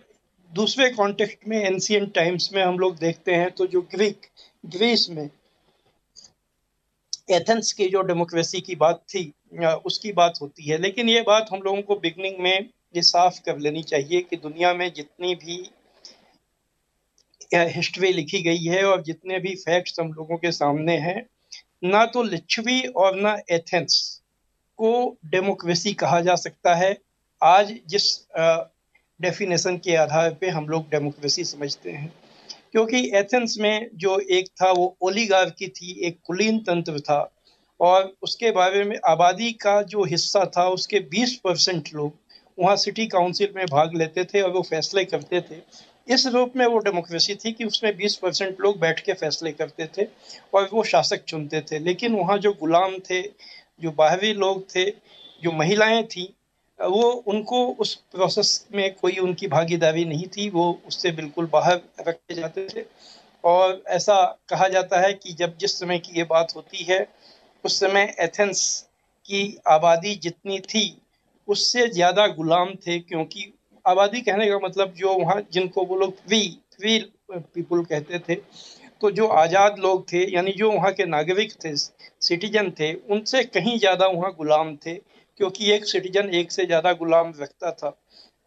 दूसरे 0.51 0.89
कॉन्टेक्स्ट 0.91 1.47
में 1.47 1.57
एंशियंट 1.57 2.13
टाइम्स 2.13 2.49
में 2.53 2.61
हम 2.63 2.79
लोग 2.79 2.97
देखते 2.97 3.33
हैं 3.33 3.51
तो 3.51 3.67
जो 3.67 3.81
ग्रीक 3.91 4.25
ग्रीस 4.65 5.09
में 5.09 5.29
एथेंस 7.31 7.71
की 7.73 7.87
जो 7.89 8.01
डेमोक्रेसी 8.01 8.61
की 8.61 8.75
बात 8.75 9.03
थी 9.09 9.21
उसकी 9.85 10.11
बात 10.13 10.37
होती 10.41 10.63
है। 10.63 10.77
लेकिन 10.77 11.09
ये 11.09 11.21
बात 11.23 11.47
हम 11.53 11.61
लोगों 11.61 11.81
को 11.81 11.95
बिगनिंग 11.97 12.39
में 12.39 12.69
ये 12.95 13.01
साफ़ 13.01 13.39
कर 13.45 13.57
लेनी 13.57 13.81
चाहिए 13.83 14.21
कि 14.21 14.35
दुनिया 14.35 14.73
में 14.73 14.91
जितनी 14.93 15.33
भी 15.35 15.57
हिस्ट्री 17.53 18.11
लिखी 18.13 18.41
गई 18.41 18.63
है 18.63 18.83
और 18.85 19.01
जितने 19.01 19.39
भी 19.39 19.55
फैक्ट्स 19.55 19.99
हम 19.99 20.11
लोगों 20.13 20.37
के 20.37 20.51
सामने 20.51 20.97
हैं, 20.97 21.25
ना 21.83 22.05
तो 22.05 22.23
लिच्छवी 22.23 22.81
और 22.95 23.15
ना 23.15 23.37
एथेंस 23.51 24.21
को 24.79 25.17
डेमोक्रेसी 25.25 25.93
कहा 25.93 26.19
जा 26.21 26.35
सकता 26.35 26.75
है। 26.75 26.97
आज 27.41 27.73
जिस 27.87 28.05
डेफिनेशन 29.19 29.77
के 29.77 29.95
आधार 29.95 30.33
पे 30.33 30.49
हम 30.49 30.67
लोग 30.67 30.89
डेमोक्रेसी 30.89 31.43
समझते 31.43 31.91
हैं। 31.91 32.13
क्योंकि 32.71 32.99
एथेंस 33.15 33.55
में 33.59 33.89
जो 33.95 34.17
एक 34.19 34.47
था 34.61 34.71
वो 34.71 34.95
ओलीगार 35.01 35.49
की 35.49 35.67
थी, 35.67 35.91
एक 36.07 36.19
कुलीन 36.25 36.59
तंत्र 36.59 36.99
था 36.99 37.21
और 37.79 38.13
उसके 38.21 38.51
बारे 38.51 38.83
में 38.83 38.97
आबादी 39.05 39.51
का 39.51 39.81
जो 39.83 40.03
हिस्सा 40.03 40.45
था 40.57 40.67
उसके 40.69 40.99
20 41.09 41.35
परसेंट 41.43 41.89
लोग 41.93 42.17
वहाँ 42.59 42.75
सिटी 42.75 43.07
काउंसिल 43.07 43.53
में 43.55 43.65
भाग 43.65 43.95
लेते 43.95 44.25
थे 44.25 44.41
और 44.41 44.49
वो 44.49 44.61
फैसले 44.61 45.05
करते 45.05 45.41
थे। 45.41 45.61
इस 46.13 46.27
रूप 46.27 46.53
में 46.55 46.65
वो 46.65 46.79
डेमोक्रेसी 46.79 47.35
थी 47.35 47.51
कि 47.51 47.63
उसमें 47.63 47.97
20 47.97 48.15
परसेंट 48.15 48.61
लोग 48.61 48.79
बैठ 48.79 48.99
के 48.99 49.13
फैसले 49.13 49.51
करते 49.51 49.89
थे 49.97 50.07
और 50.53 50.69
वो 50.73 50.83
शासक 50.83 51.23
चुनते 51.23 51.61
थे। 51.61 51.79
लेकिन 51.79 52.15
वहाँ 52.15 52.37
जो 52.37 52.53
गुलाम 52.53 52.99
थे, 52.99 53.21
जो 53.81 53.91
बाहरी 53.91 54.33
लोग 54.33 54.75
थे, 54.75 54.85
जो 55.43 55.51
महिलाएँ 55.51 56.03
थी, 56.03 56.33
वो 56.81 57.11
उनको 57.11 57.67
उस 57.67 57.95
प्रोसेस 57.95 58.67
में 58.75 58.93
कोई 58.93 59.17
उनकी 59.17 59.47
भागीदारी 59.47 60.05
नहीं 60.05 60.27
थी। 60.27 60.49
वो 60.49 60.81
उससे 60.87 61.11
बिल्कुल 61.11 61.45
बाहर 61.45 61.81
रखे 62.07 62.35
जाते 62.35 62.67
थे 62.75 62.85
और 63.43 63.83
ऐसा 63.87 64.37
कहा 64.49 64.67
जाता 64.67 64.99
है 64.99 65.13
कि 65.13 65.33
जब 65.33 65.57
जिस 65.57 65.79
समय 65.79 65.99
की 65.99 66.17
ये 66.17 66.23
बात 66.23 66.53
होती 66.55 66.83
है, 66.83 67.07
उस 67.65 67.79
समय 67.79 68.15
एथेंस 68.19 68.85
की 69.25 69.59
आबादी 69.67 70.15
जितनी 70.15 70.59
थी 70.59 71.01
उससे 71.49 71.87
ज़्यादा 71.89 72.27
गुलाम 72.29 72.73
थे, 72.77 72.99
क्योंकि 73.01 73.53
आबादी 73.85 74.21
कहने 74.21 74.47
का 74.47 74.57
मतलब 74.59 74.93
जो 74.95 75.13
वहाँ 75.15 75.41
जिनको 75.53 75.85
वो 75.85 75.95
लोग 75.97 76.15
फ्री 76.17 76.41
फ्री 76.73 76.99
पीपुल 77.31 77.83
कहते 77.85 78.19
थे 78.19 78.35
तो 79.01 79.09
जो 79.11 79.27
आज़ाद 79.27 79.79
लोग 79.79 80.03
थे, 80.11 80.23
यानी 80.33 80.51
जो 80.53 80.71
वहाँ 80.71 80.91
के 80.93 81.05
नागरिक 81.07 81.53
थे 81.55 81.75
सिटीजन 81.75 82.69
थे, 82.71 82.93
उनसे 82.93 83.43
कहीं 83.45 83.77
ज़्यादा 83.79 84.07
वहाँ 84.07 84.31
गुलाम 84.37 84.75
थे, 84.77 84.93
क्योंकि 85.39 85.71
एक 85.71 85.85
सिटीजन 85.85 86.29
एक 86.31 86.51
से 86.51 86.65
ज़्यादा 86.65 86.93
गुलाम 86.95 87.33
रखता 87.39 87.71
था। 87.73 87.89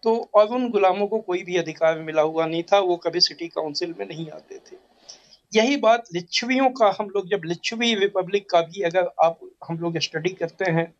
तो 0.03 0.17
और 0.35 0.49
उन 0.49 0.69
गुलामों 0.71 1.07
को 1.07 1.19
कोई 1.21 1.43
भी 1.43 1.57
अधिकार 1.57 1.99
मिला 2.01 2.23
हुआ 2.23 2.47
नहीं 2.47 2.63
था, 2.63 2.79
वो 2.81 2.97
कभी 2.99 3.21
सिटी 3.21 3.49
काउंसिल 3.49 3.95
में 3.99 4.07
नहीं 4.07 4.29
आते 4.31 4.59
थे। 4.61 4.77
यही 5.53 5.77
बात 5.79 6.05
लिच्छवियों 6.15 6.69
का, 6.71 6.95
हम 7.01 7.09
लोग 7.09 7.29
जब 7.31 7.43
लिच्छवी 7.45 7.95
रिपब्लिक 7.95 8.49
का 8.51 8.61
भी 8.63 8.83
अगर 8.83 9.11
आप, 9.23 9.39
हम 9.65 9.79
लोग 9.79 9.99
स्टडी 10.01 10.31
करते 10.33 10.71
हैं 10.71 10.93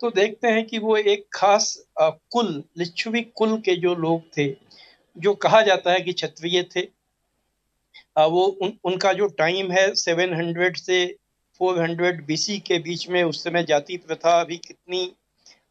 तो 0.00 0.10
देखते 0.10 0.48
हैं 0.48 0.66
कि 0.66 0.78
वो 0.78 0.96
एक 0.96 1.26
खास 1.34 1.86
कुल 2.00 2.62
लिच्छवी 2.78 3.20
कुल 3.36 3.56
के 3.60 3.76
जो 3.76 3.94
लोग 3.94 4.22
थे 4.38 4.56
जो 5.18 5.34
कहा 5.34 5.60
जाता 5.62 5.92
है 5.92 6.00
कि 6.00 6.12
क्षत्रिय 6.12 6.62
थे 6.62 6.80
वो 8.18 8.44
उन, 8.62 8.72
उनका 8.84 9.12
जो 9.12 9.26
टाइम 9.28 9.70
है 9.72 9.90
700 9.94 10.76
से 10.76 11.16
400 11.60 12.12
बीसी 12.26 12.58
के 12.58 12.78
बीच 12.78 13.08
में 13.08 13.22
उस 13.22 13.42
समय 13.44 13.62
जाति 13.62 13.96
प्रथा 13.96 14.40
अभी 14.40 14.56
कितनी 14.56 15.12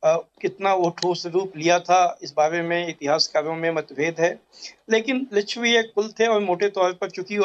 आ, 0.05 0.15
कितना 0.15 0.74
वो 0.74 0.89
ठोस 0.89 1.25
रूप 1.25 1.57
लिया 1.57 1.79
था 1.79 2.17
इस 2.24 2.33
बारे 2.38 2.62
में 2.62 2.88
इतिहासकारों 2.88 3.55
में 3.55 3.69
मतभेद 3.71 4.19
है। 4.19 4.39
लेकिन 4.89 5.27
लिच्छवी 5.33 5.81
कुल 5.83 6.12
थे 6.19 6.27
और 6.27 6.39
मोटे 6.41 6.69
तौर 6.69 6.93
पर 6.93 7.09
चूँकि 7.09 7.39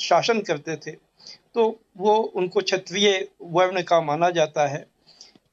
शासन 0.00 0.40
करते 0.40 0.76
थे 0.76 0.96
तो 1.54 1.80
वो 1.96 2.16
उनको 2.16 2.60
क्षत्रिय 2.60 3.28
वर्ण 3.42 3.82
का 3.82 4.00
माना 4.00 4.30
जाता 4.30 4.66
है। 4.66 4.84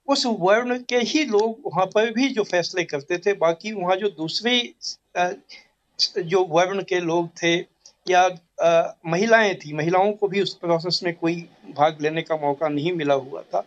उस 0.08 0.26
वर्ण 0.26 0.78
के 0.90 0.98
ही 0.98 1.24
लोग 1.26 1.62
वहाँ 1.66 1.86
पर 1.86 2.12
भी 2.14 2.30
जो 2.30 2.44
फैसले 2.44 2.84
करते 2.84 3.18
थे, 3.18 3.34
बाकी 3.34 3.72
वहाँ 3.74 3.96
जो 3.96 4.10
दूसरे 4.10 4.60
जो 6.24 6.44
वर्ण 6.46 6.82
के 6.84 7.00
लोग 7.00 7.30
थे 7.44 7.56
या 8.10 8.28
महिलाएँ 9.06 9.54
थी, 9.56 9.74
महिलाओं 9.74 10.12
को 10.14 10.28
भी 10.28 10.42
उस 10.42 10.54
प्रोसेस 10.56 11.00
में 11.04 11.14
कोई 11.16 11.36
भाग 11.78 11.98
लेने 12.02 12.22
का 12.22 12.36
मौका 12.36 12.68
नहीं 12.68 12.94
मिला 12.94 13.14
हुआ 13.14 13.42
था। 13.42 13.62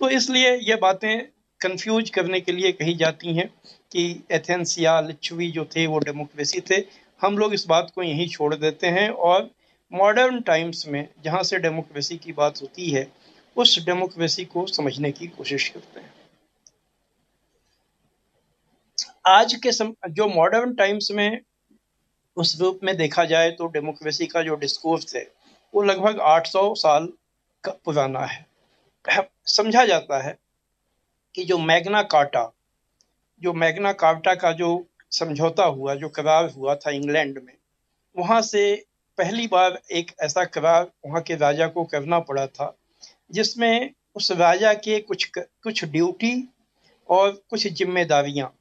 तो 0.00 0.08
इसलिए 0.10 0.54
ये 0.60 0.76
बातें 0.76 1.22
कंफ्यूज 1.60 2.10
करने 2.10 2.40
के 2.40 2.52
लिए 2.52 2.72
कही 2.72 2.94
जाती 2.94 3.34
हैं 3.34 3.48
कि 3.92 4.04
एथेंस 4.32 4.78
या 4.78 5.00
लिच्छवी 5.00 5.50
जो 5.50 5.64
थे, 5.64 5.86
वो 5.86 5.98
डेमोक्रेसी 5.98 6.60
थे। 6.70 6.82
हम 7.20 7.38
लोग 7.38 7.54
इस 7.54 7.66
बात 7.66 7.90
को 7.94 8.02
यहीं 8.02 8.28
छोड़ 8.28 8.54
देते 8.54 8.86
हैं 8.86 9.08
और 9.10 9.50
मॉडर्न 9.92 10.40
टाइम्स 10.40 10.86
में 10.88 11.06
जहाँ 11.24 11.42
से 11.42 11.58
डेमोक्रेसी 11.58 12.16
की 12.16 12.32
बात 12.32 12.62
होती 12.62 12.90
है 12.90 13.06
उस 13.56 13.78
डेमोक्रेसी 13.86 14.44
को 14.44 14.66
समझने 14.66 15.10
की 15.12 15.26
कोशिश 15.26 15.68
करते 15.68 16.00
हैं। 16.00 16.14
आज 19.26 19.54
के 19.54 19.72
सम, 19.72 19.94
जो 20.08 20.26
मॉडर्न 20.28 20.74
टाइम्स 20.74 21.10
में 21.10 21.40
उस 22.36 22.60
रूप 22.60 22.80
में 22.84 22.96
देखा 22.96 23.24
जाए 23.24 23.50
तो 23.50 23.66
डेमोक्रेसी 23.66 24.26
का 24.26 24.42
जो 24.42 24.54
डिस्कोर्स 24.54 25.14
है 25.16 25.32
वो 25.74 25.82
लगभग 25.82 26.20
800 26.20 26.74
साल 26.74 27.08
का 27.64 27.72
पुराना 27.84 28.24
है 28.26 28.44
समझा 29.46 29.84
जाता 29.84 30.22
है 30.22 30.36
कि 31.34 31.44
जो 31.44 31.58
मैग्ना 31.58 32.02
कार्टा 32.02 32.50
जो 33.42 33.52
मैग्ना 33.52 33.92
कार्टा 33.92 34.34
का 34.34 34.52
जो 34.52 34.86
समझौता 35.10 35.64
हुआ 35.64 35.94
जो 35.94 36.08
करार 36.08 36.50
हुआ 36.50 36.74
था 36.74 36.90
इंग्लैंड 36.90 37.38
में 37.44 37.52
वहाँ 38.16 38.40
से 38.42 38.62
पहली 39.18 39.46
बार 39.46 39.80
एक 39.90 40.12
ऐसा 40.20 40.44
करार 40.44 40.90
वहाँ 41.06 41.22
के 41.22 41.36
राजा 41.36 41.66
को 41.66 41.84
करना 41.84 42.18
पड़ा 42.20 42.46
था। 42.46 42.76
जिसमें 43.30 43.90
उस 44.16 44.30
राजा 44.32 44.72
के 44.74 44.98
कुछ 45.00 45.24
कुछ 45.38 45.84
ड्यूटी 45.84 46.48
और 47.08 47.30
कुछ 47.50 47.66
जिम्मेदारियाँ 47.68 48.52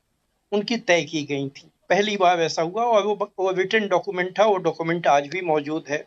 उनकी 0.52 0.78
तय 0.78 1.04
की 1.04 1.24
गई 1.24 1.48
थी। 1.50 1.70
पहली 1.90 2.16
बार 2.18 2.42
ऐसा 2.42 2.62
हुआ 2.62 2.84
और 2.84 3.06
वो 3.06 3.16
वो 3.40 3.52
रिटर्न 3.52 3.88
डॉक्यूमेंट 3.88 4.40
था, 4.40 4.46
वो 4.46 4.58
डॉक्यूमेंट 4.58 5.08
आज 5.08 5.28
भी 5.28 5.42
मौजूद 5.42 5.86
है। 5.90 5.98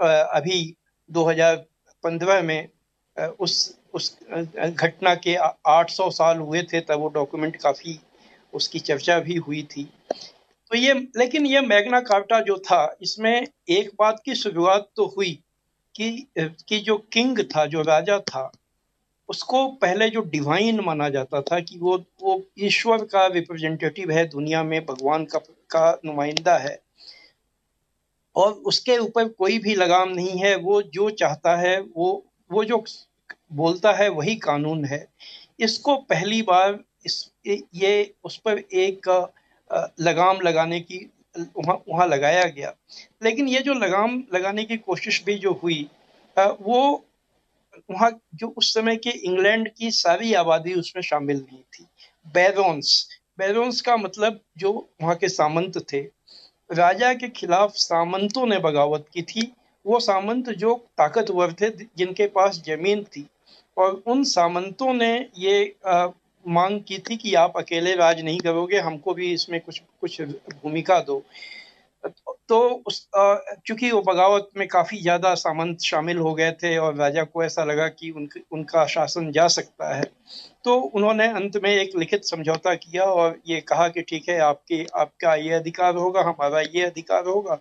अभी 0.00 0.74
2015 1.10 2.42
में 2.42 2.68
उस 3.40 3.78
उस 3.94 4.16
घटना 4.24 5.14
के 5.14 5.34
800 5.34 6.10
साल 6.10 6.38
हुए 6.38 6.62
थे 6.62 6.80
तब 6.80 7.00
वो 7.00 7.08
डॉक्यूमेंट 7.08 7.56
काफ़ी 7.56 7.98
उसकी 8.52 8.78
चर्चा 8.80 9.18
भी 9.20 9.34
हुई 9.36 9.62
थी। 9.62 9.84
तो 10.70 10.76
ये, 10.76 10.92
लेकिन 11.16 11.46
ये 11.46 11.60
मैग्ना 11.60 12.00
कार्टा 12.00 12.40
जो 12.40 12.56
था, 12.58 12.96
इसमें 13.02 13.46
एक 13.68 13.90
बात 13.98 14.22
की 14.24 14.34
शुरुआत 14.34 14.88
तो 14.96 15.06
हुई 15.16 15.41
कि 15.94 16.26
कि 16.38 16.78
जो 16.78 16.96
किंग 16.98 17.38
था, 17.38 17.66
जो 17.66 17.82
राजा 17.82 18.18
था, 18.18 18.52
उसको 19.28 19.68
पहले 19.68 20.10
जो 20.10 20.20
डिवाइन 20.20 20.80
माना 20.80 21.08
जाता 21.08 21.42
था 21.42 21.60
कि 21.60 21.78
वो 21.78 22.04
वो 22.22 22.42
ईश्वर 22.58 23.04
का 23.04 23.26
रिप्रेजेंटेटिव 23.26 24.10
है, 24.10 24.28
दुनिया 24.28 24.62
में 24.62 24.86
भगवान 24.86 25.24
का 25.24 25.38
का 25.70 26.00
नुमाइंदा 26.04 26.58
है। 26.58 26.82
और 28.36 28.52
उसके 28.52 28.98
ऊपर 28.98 29.28
कोई 29.28 29.58
भी 29.58 29.74
लगाम 29.74 30.08
नहीं 30.08 30.38
है, 30.38 30.56
वो 30.56 30.82
जो 30.82 31.10
चाहता 31.10 31.56
है, 31.56 31.80
वो 31.80 32.24
वो 32.52 32.64
जो 32.64 32.84
बोलता 33.52 33.92
है, 33.92 34.08
वही 34.08 34.36
कानून 34.36 34.84
है। 34.84 35.08
इसको 35.60 35.96
पहली 35.96 36.42
बार 36.42 36.78
इस, 37.06 37.30
ये, 37.74 38.14
उस 38.24 38.36
पर 38.36 38.58
एक 38.58 39.30
लगाम 40.00 40.40
लगाने 40.40 40.80
की 40.80 41.11
वहाँ 41.36 41.76
वहाँ 41.88 42.06
लगाया 42.08 42.44
गया। 42.46 42.72
लेकिन 43.22 43.48
ये 43.48 43.60
जो 43.60 43.74
लगाम 43.74 44.22
लगाने 44.34 44.64
की 44.64 44.76
कोशिश 44.78 45.22
भी 45.24 45.34
जो 45.38 45.52
हुई 45.62 45.86
वो 46.36 47.04
वहाँ 47.90 48.10
जो 48.34 48.48
उस 48.48 48.72
समय 48.74 48.96
के 48.96 49.10
इंग्लैंड 49.10 49.68
की 49.68 49.90
सारी 49.90 50.32
आबादी 50.34 50.74
उसमें 50.74 51.02
शामिल 51.02 51.36
नहीं 51.38 51.62
थी। 51.72 51.84
बैरोन्स 52.26 53.08
बैरोन्स 53.38 53.80
का 53.80 53.96
मतलब 53.96 54.40
जो 54.58 54.72
वहाँ 55.02 55.14
के 55.16 55.28
सामंत 55.28 55.78
थे। 55.92 56.00
राजा 56.70 57.12
के 57.14 57.28
खिलाफ 57.28 57.72
सामंतों 57.76 58.46
ने 58.46 58.58
बगावत 58.58 59.06
की 59.14 59.22
थी। 59.22 59.52
वो 59.86 60.00
सामंत 60.00 60.50
जो 60.50 60.74
ताकतवर 60.98 61.52
थे 61.52 61.70
जिनके 61.70 62.26
पास 62.26 62.62
ज़मीन 62.66 63.04
थी। 63.04 63.26
और 63.76 64.02
उन 64.06 64.24
सामंतों 64.24 64.92
ने 64.94 65.14
ये 65.38 65.74
आ, 65.86 66.06
मांग 66.48 66.80
की 66.80 66.98
थी 66.98 67.16
कि 67.16 67.34
आप 67.34 67.56
अकेले 67.56 67.94
राज 67.94 68.20
नहीं 68.20 68.38
करोगे 68.38 68.78
हमको 68.80 69.14
भी 69.14 69.32
इसमें 69.32 69.60
कुछ 69.60 69.82
कुछ 70.00 70.20
भूमिका 70.22 71.00
दो। 71.00 71.22
तो 72.48 72.58
उस 72.86 73.06
चूँकि 73.66 73.90
वो 73.90 74.00
बगावत 74.02 74.48
में 74.56 74.66
काफ़ी 74.68 75.00
ज़्यादा 75.02 75.34
सामंत 75.34 75.80
शामिल 75.80 76.18
हो 76.18 76.32
गए 76.34 76.50
थे 76.52 76.76
और 76.78 76.94
राजा 76.94 77.22
को 77.24 77.44
ऐसा 77.44 77.64
लगा 77.64 77.86
कि 77.88 78.10
उन, 78.10 78.28
उनका 78.52 78.86
शासन 78.86 79.30
जा 79.32 79.46
सकता 79.48 79.94
है। 79.94 80.10
तो 80.64 80.74
उन्होंने 80.74 81.26
अंत 81.28 81.56
में 81.62 81.70
एक 81.70 81.96
लिखित 81.96 82.24
समझौता 82.24 82.74
किया 82.74 83.04
और 83.04 83.38
ये 83.46 83.60
कहा 83.60 83.88
कि 83.88 84.02
ठीक 84.02 84.28
है 84.28 84.38
आपकी 84.40 84.84
आपका 84.96 85.34
ये 85.34 85.52
अधिकार 85.52 85.96
होगा 85.96 86.22
हमारा 86.22 86.60
ये 86.60 86.82
अधिकार 86.82 87.26
होगा 87.26 87.58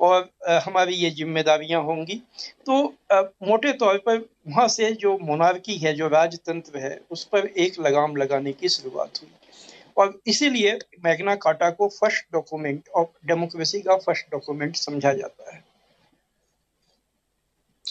और 0.00 0.30
हमारी 0.66 0.94
ये 0.94 1.10
जिम्मेदारियाँ 1.10 1.82
होंगी। 1.82 2.20
तो 2.66 2.76
मोटे 3.12 3.72
तौर 3.72 3.98
पर 3.98 4.18
वहाँ 4.48 4.68
से 4.68 4.90
जो 4.92 5.16
मोनार्की 5.18 5.76
है, 5.76 5.94
जो 5.94 6.08
राजतंत्र 6.08 6.78
है, 6.78 7.00
उस 7.10 7.24
पर 7.24 7.46
एक 7.46 7.78
लगाम 7.80 8.16
लगाने 8.16 8.52
की 8.52 8.68
शुरुआत 8.68 9.20
हुई। 9.22 9.30
और 9.96 10.18
इसीलिए 10.26 10.78
मैग्ना 11.04 11.34
काटा 11.36 11.70
को 11.70 11.88
फ़र्स्ट 11.88 12.24
डॉक्यूमेंट 12.32 12.88
ऑफ़ 12.96 13.26
डेमोक्रेसी 13.26 13.80
का 13.80 13.96
फ़र्स्ट 13.96 14.30
डॉक्यूमेंट 14.30 14.76
समझा 14.76 15.12
जाता 15.12 15.54
है। 15.54 15.64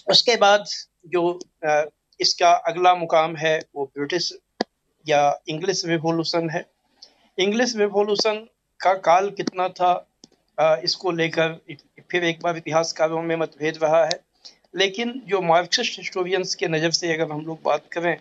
उसके 0.09 0.35
बाद 0.35 0.65
जो 1.07 1.39
इसका 2.19 2.51
अगला 2.67 2.93
मुकाम 2.95 3.35
है, 3.35 3.59
वो 3.75 3.85
ब्रिटिश 3.85 4.31
या 5.07 5.39
इंग्लिश 5.47 5.85
रिवोल्यूशन 5.85 6.49
है। 6.49 6.65
इंग्लिश 7.37 7.75
रिवोल्यूशन 7.75 8.47
का 8.79 8.93
काल 8.93 9.29
कितना 9.29 9.67
था? 9.69 9.93
इसको 10.57 11.11
लेकर 11.11 11.59
फिर 12.11 12.23
एक 12.23 12.39
बार 12.43 12.57
इतिहासकारों 12.57 13.21
में 13.21 13.35
मतभेद 13.35 13.77
रहा 13.83 14.03
है। 14.05 14.19
लेकिन 14.75 15.21
जो 15.27 15.41
मार्क्सिस्ट 15.43 15.97
हिस्टोरियंस 15.99 16.55
के 16.55 16.67
नज़र 16.67 16.91
से 16.91 17.13
अगर 17.13 17.31
हम 17.31 17.45
लोग 17.45 17.59
बात 17.65 17.87
करें 17.91 18.15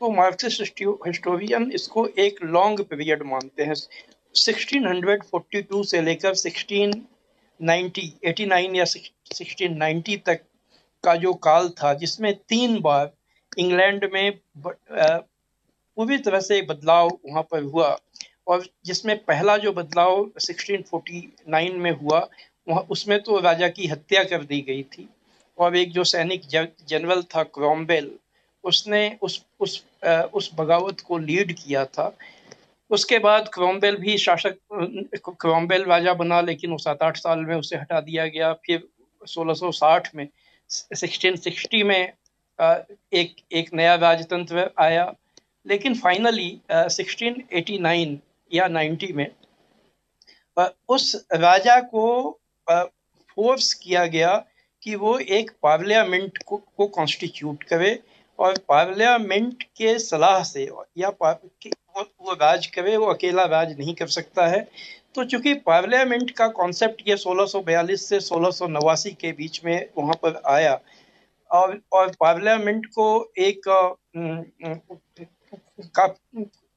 तो 0.00 0.10
मार्क्सिस्ट 0.12 0.82
हिस्टोरियन 0.82 1.70
इसको 1.74 2.06
एक 2.18 2.42
लॉन्ग 2.46 2.80
पीरियड 2.84 3.22
मानते 3.26 3.62
हैं। 3.64 3.74
1642 4.34 5.84
से 5.84 6.00
लेकर 6.02 6.34
1690 6.36 8.06
89 8.26 8.76
या 8.76 8.84
1690 8.84 10.16
तक 10.26 10.40
का 11.04 11.14
जो 11.16 11.32
काल 11.34 11.68
था, 11.72 11.92
जिसमें 11.94 12.34
तीन 12.48 12.80
बार 12.80 13.10
इंग्लैंड 13.58 14.04
में 14.12 14.38
पूरी 14.56 16.18
तरह 16.18 16.40
से 16.40 16.60
बदलाव 16.62 17.08
वहाँ 17.26 17.42
पर 17.42 17.62
हुआ। 17.64 17.88
और 18.48 18.66
जिसमें 18.84 19.16
पहला 19.24 19.56
जो 19.56 19.72
बदलाव 19.72 20.30
1649 20.40 21.74
में 21.76 21.90
हुआ, 21.90 22.18
वहाँ 22.68 22.80
उसमें 22.90 23.20
तो 23.22 23.38
राजा 23.40 23.68
की 23.68 23.86
हत्या 23.86 24.24
कर 24.24 24.44
दी 24.44 24.60
गई 24.60 24.82
थी। 24.82 25.08
और 25.58 25.76
एक 25.76 25.92
जो 25.92 26.04
सैनिक 26.04 26.42
जनरल 26.88 27.22
था 27.22 27.42
क्रॉम्बेल 27.42 28.10
उसने 28.64 29.18
उस 29.22 29.44
उस 29.60 29.82
उस 30.34 30.50
बगावत 30.54 31.00
को 31.00 31.18
लीड 31.18 31.52
किया 31.52 31.84
था। 31.84 32.16
उसके 32.90 33.18
बाद 33.18 33.48
क्रॉम्बेल 33.54 33.96
भी 33.96 34.16
शासक 34.18 34.56
क्रॉम्बेल 35.40 35.84
राजा 35.84 36.14
बना, 36.14 36.40
लेकिन 36.40 36.70
वो 36.70 36.78
सात 36.78 37.02
आठ 37.02 37.16
साल 37.16 37.38
में 37.38 37.54
उसे 37.56 37.76
हटा 37.76 38.00
दिया 38.00 38.26
गया। 38.26 38.52
फिर 38.66 38.82
1660 39.26 40.10
में 40.14 40.28
1660 40.70 41.82
में 41.82 42.12
एक 43.12 43.34
एक 43.52 43.70
नया 43.74 43.94
राजतंत्र 43.94 44.70
आया। 44.78 45.12
लेकिन 45.66 45.94
फाइनली 45.94 46.50
1689 46.72 48.18
या 48.54 48.68
90 48.68 49.12
में 49.12 49.30
उस 50.88 51.26
राजा 51.32 51.80
को 51.80 52.06
फोर्स 52.70 53.72
किया 53.74 54.06
गया 54.06 54.36
कि 54.82 54.94
वो 54.94 55.18
एक 55.18 55.50
पार्लियामेंट 55.62 56.38
को, 56.46 56.56
को 56.56 56.86
कॉन्स्टिट्यूट 56.86 57.62
करे 57.62 57.98
और 58.38 58.58
पार्लियामेंट 58.68 59.62
के 59.76 59.98
सलाह 59.98 60.42
से 60.42 60.64
या 60.98 61.08
वो, 61.08 62.32
राज 62.32 62.66
करे 62.66 62.96
वो 62.96 63.06
अकेला 63.06 63.44
राज 63.44 63.78
नहीं 63.78 63.94
कर 63.94 64.06
सकता 64.06 64.46
है। 64.46 64.60
तो 65.14 65.24
चूँकि 65.24 65.54
पार्लियामेंट 65.66 66.30
का 66.30 66.46
कॉन्सेप्ट 66.48 67.02
ये 67.08 67.16
1642 67.16 67.96
से 67.96 68.20
सोलह 68.20 68.50
के 69.20 69.32
बीच 69.32 69.64
में 69.64 69.88
वहाँ 69.98 70.14
पर 70.14 70.40
आया 70.46 70.78
और 71.50 71.80
और 71.92 72.12
पार्लियामेंट 72.20 72.86
को 72.86 73.32
एक 73.38 73.60
का 75.98 76.06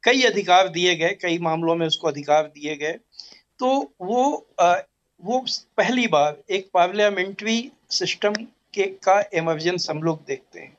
कई 0.03 0.21
अधिकार 0.21 0.67
दिए 0.67 0.95
गए, 0.95 1.09
कई 1.21 1.37
मामलों 1.37 1.75
में 1.75 1.87
उसको 1.87 2.07
अधिकार 2.07 2.43
दिए 2.43 2.75
गए। 2.75 2.99
तो 3.59 3.93
वो 4.01 4.47
वो 5.23 5.45
पहली 5.77 6.07
बार 6.07 6.37
एक 6.49 6.69
पार्लियामेंट्री 6.73 7.71
सिस्टम 7.89 8.33
के, 8.73 8.83
का 8.83 9.23
इमरजेंस 9.33 9.89
हम 9.89 10.03
लोग 10.03 10.23
देखते 10.27 10.59
हैं। 10.59 10.77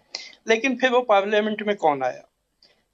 लेकिन 0.48 0.76
फिर 0.76 0.90
वो 0.90 1.00
पार्लियामेंट 1.00 1.62
में 1.62 1.76
कौन 1.76 2.02
आया? 2.02 2.22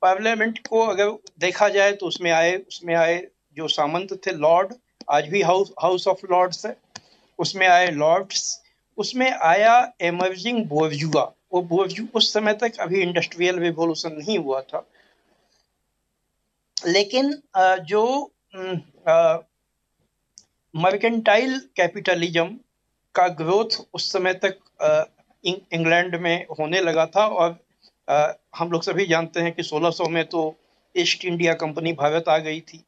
पार्लियामेंट 0.02 0.58
को 0.66 0.80
अगर 0.80 1.10
देखा 1.40 1.68
जाए 1.68 1.92
तो 1.92 2.06
उसमें 2.06 2.30
आए 2.30 2.56
उसमें 2.56 2.94
आए 2.94 3.26
जो 3.56 3.68
सामंत 3.68 4.12
थे, 4.26 4.32
लॉर्ड, 4.32 4.74
आज 5.10 5.28
भी 5.28 5.42
हाउस 5.42 5.72
हाउस 5.82 6.06
ऑफ़ 6.08 6.26
लॉर्ड्स 6.30 6.66
है। 6.66 6.76
उसमें 7.38 7.66
आए 7.66 7.90
लॉर्ड्स, 7.90 8.62
उसमें 8.98 9.30
आया 9.32 9.92
एमर्जिंग 10.00 10.64
बोर्जुआ 10.64 11.32
वो 11.52 11.62
बोर्जू 11.62 12.06
उस 12.14 12.32
समय 12.32 12.54
तक 12.54 12.76
अभी 12.80 13.00
इंडस्ट्रियल 13.02 13.58
रिवोल्यूशन 13.58 14.12
नहीं 14.12 14.38
हुआ 14.38 14.60
था। 14.60 14.86
लेकिन 16.86 17.30
जो 17.84 18.04
मर्केंटाइल 20.74 21.58
कैपिटलिज्म 21.76 22.58
का 23.14 23.26
ग्रोथ 23.38 23.78
उस 23.94 24.10
समय 24.12 24.34
तक 24.44 24.58
इंग्लैंड 25.44 26.14
में 26.22 26.46
होने 26.58 26.80
लगा 26.80 27.06
था 27.06 27.26
और 27.26 27.58
हम 28.56 28.70
लोग 28.72 28.82
सभी 28.82 29.06
जानते 29.06 29.40
हैं 29.40 29.52
कि 29.52 29.62
1600 29.62 30.08
में 30.10 30.24
तो 30.26 30.42
ईस्ट 30.94 31.24
इंडिया 31.24 31.52
कंपनी 31.54 31.92
भारत 31.92 32.28
आ 32.28 32.36
गई 32.38 32.60
थी। 32.60 32.84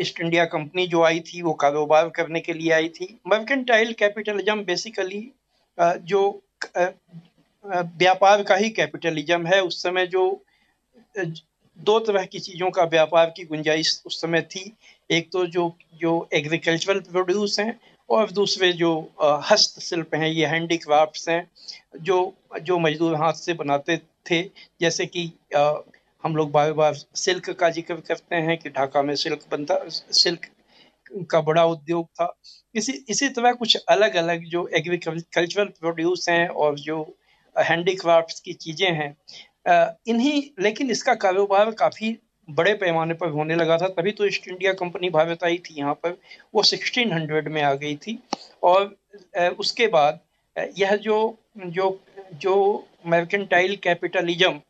ईस्ट 0.00 0.20
इंडिया 0.20 0.44
कंपनी 0.46 0.86
जो 0.86 1.02
आई 1.04 1.20
थी 1.26 1.42
वो 1.42 1.52
कारोबार 1.62 2.08
करने 2.16 2.40
के 2.40 2.52
लिए 2.52 2.70
आई 2.72 2.88
थी। 2.88 3.18
मर्केंटाइल 3.28 3.92
कैपिटलिज्म 3.92 4.64
बेसिकली 4.64 5.20
जो 5.78 6.20
व्यापार 7.64 8.42
का 8.42 8.54
ही 8.56 8.70
कैपिटलिज्म 8.70 9.46
है। 9.46 9.60
उस 9.62 9.82
समय 9.82 10.06
जो 10.06 10.24
दो 11.78 11.98
तरह 12.00 12.24
की 12.24 12.38
चीज़ों 12.40 12.70
का 12.70 12.84
व्यापार 12.86 13.32
की 13.36 13.44
गुंजाइश 13.44 14.02
उस 14.06 14.20
समय 14.20 14.42
थी। 14.50 14.72
एक 15.10 15.30
तो 15.32 15.44
जो 15.48 15.72
जो 16.00 16.28
एग्रीकल्चरल 16.34 17.00
प्रोड्यूस 17.02 17.58
हैं 17.60 17.78
और 18.08 18.30
दूसरे 18.32 18.72
जो 18.74 18.90
हस्तशिल्प 19.50 20.14
हैं, 20.14 20.28
ये 20.28 20.46
हैंडीक्राफ्ट्स 20.46 21.28
हैं, 21.28 21.46
जो 21.98 22.34
जो 22.62 22.78
मजदूर 22.78 23.14
हाथ 23.16 23.32
से 23.34 23.54
बनाते 23.54 23.96
थे। 24.30 24.42
जैसे 24.80 25.06
कि 25.06 25.30
हम 26.24 26.36
लोग 26.36 26.50
बार 26.52 26.72
बार 26.72 26.94
सिल्क 27.16 27.50
का 27.50 27.68
ज़िक्र 27.70 27.94
करते 27.98 28.36
हैं 28.36 28.56
कि 28.58 28.70
ढाका 28.70 29.02
में 29.02 29.14
सिल्क 29.16 29.44
बनता, 29.50 29.78
सिल्क 29.88 30.46
का 31.30 31.40
बड़ा 31.42 31.64
उद्योग 31.66 32.06
था। 32.10 32.34
इसी 32.74 32.92
इसी 33.08 33.28
तरह 33.30 33.52
कुछ 33.54 33.76
अलग 33.88 34.14
अलग 34.16 34.44
जो 34.46 34.66
एग्रीकल्चरल 34.76 35.68
प्रोड्यूस 35.80 36.28
हैं 36.28 36.48
और 36.48 36.78
जो 36.80 37.00
हैंडीक्राफ्ट्स 37.56 38.40
की 38.40 38.52
चीज़ें 38.54 38.90
हैं 38.92 39.16
इन्हीं, 39.68 40.42
लेकिन 40.60 40.90
इसका 40.90 41.14
कारोबार 41.16 41.70
काफ़ी 41.78 42.16
बड़े 42.48 42.72
पैमाने 42.74 43.14
पर 43.14 43.28
होने 43.30 43.54
लगा 43.56 43.76
था। 43.78 43.88
तभी 43.90 44.12
तो 44.12 44.26
ईस्ट 44.26 44.48
इंडिया 44.48 44.72
कंपनी 44.72 45.10
भारत 45.10 45.44
आई 45.44 45.58
थी 45.66 45.74
यहाँ 45.78 45.94
पर। 45.94 46.16
वो 46.54 46.62
1600 46.62 47.48
में 47.48 47.62
आ 47.62 47.72
गई 47.74 47.94
थी। 47.96 48.18
और 48.62 48.96
उसके 49.58 49.86
बाद 49.88 50.20
यह 50.78 50.94
जो 50.98 51.18
जो 51.58 51.98
जो 52.34 52.54
मर्केंटाइल 53.06 53.76
कैपिटलिज्म 53.82 54.60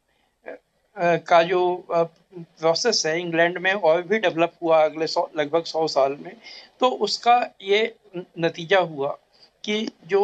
का 1.26 1.42
जो 1.42 1.60
प्रोसेस 1.90 3.02
है 3.06 3.20
इंग्लैंड 3.20 3.58
में 3.58 3.72
और 3.72 4.02
भी 4.02 4.18
डेवलप 4.18 4.52
हुआ 4.62 4.82
अगले 4.84 5.06
सौ, 5.06 5.28
लगभग 5.36 5.64
सौ 5.64 5.86
साल 5.88 6.16
में 6.20 6.32
तो 6.80 6.88
उसका 6.88 7.36
ये 7.62 7.94
नतीजा 8.16 8.78
हुआ। 8.80 9.16
कि 9.68 9.88
जो 10.06 10.20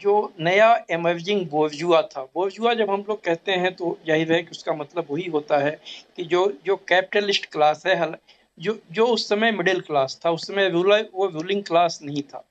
जो 0.00 0.12
नया 0.40 0.68
एमर्जिंग 0.90 1.46
बोर्जुआ 1.46 2.00
था, 2.02 2.22
बोर्जुआ 2.34 2.72
जब 2.74 2.90
हम 2.90 3.04
लोग 3.08 3.22
कहते 3.24 3.52
हैं 3.52 3.74
तो 3.74 3.98
ज़ाहिर 4.06 4.32
है 4.32 4.42
कि 4.42 4.50
उसका 4.50 4.72
मतलब 4.74 5.06
वही 5.10 5.26
होता 5.26 5.58
है 5.58 5.70
कि 6.16 6.24
जो 6.24 6.46
जो 6.66 6.76
कैपिटलिस्ट 6.88 7.46
क्लास 7.52 7.82
है 7.86 8.12
जो 8.58 8.78
जो 8.92 9.06
उस 9.06 9.28
समय 9.28 9.52
मिडिल 9.52 9.80
क्लास 9.80 10.20
था, 10.24 10.30
उस 10.30 10.46
समय 10.46 10.68
रूलर 10.68 11.08
वो 11.14 11.26
रूलिंग 11.26 11.62
क्लास 11.64 11.98
नहीं 12.02 12.22
था। 12.22 12.44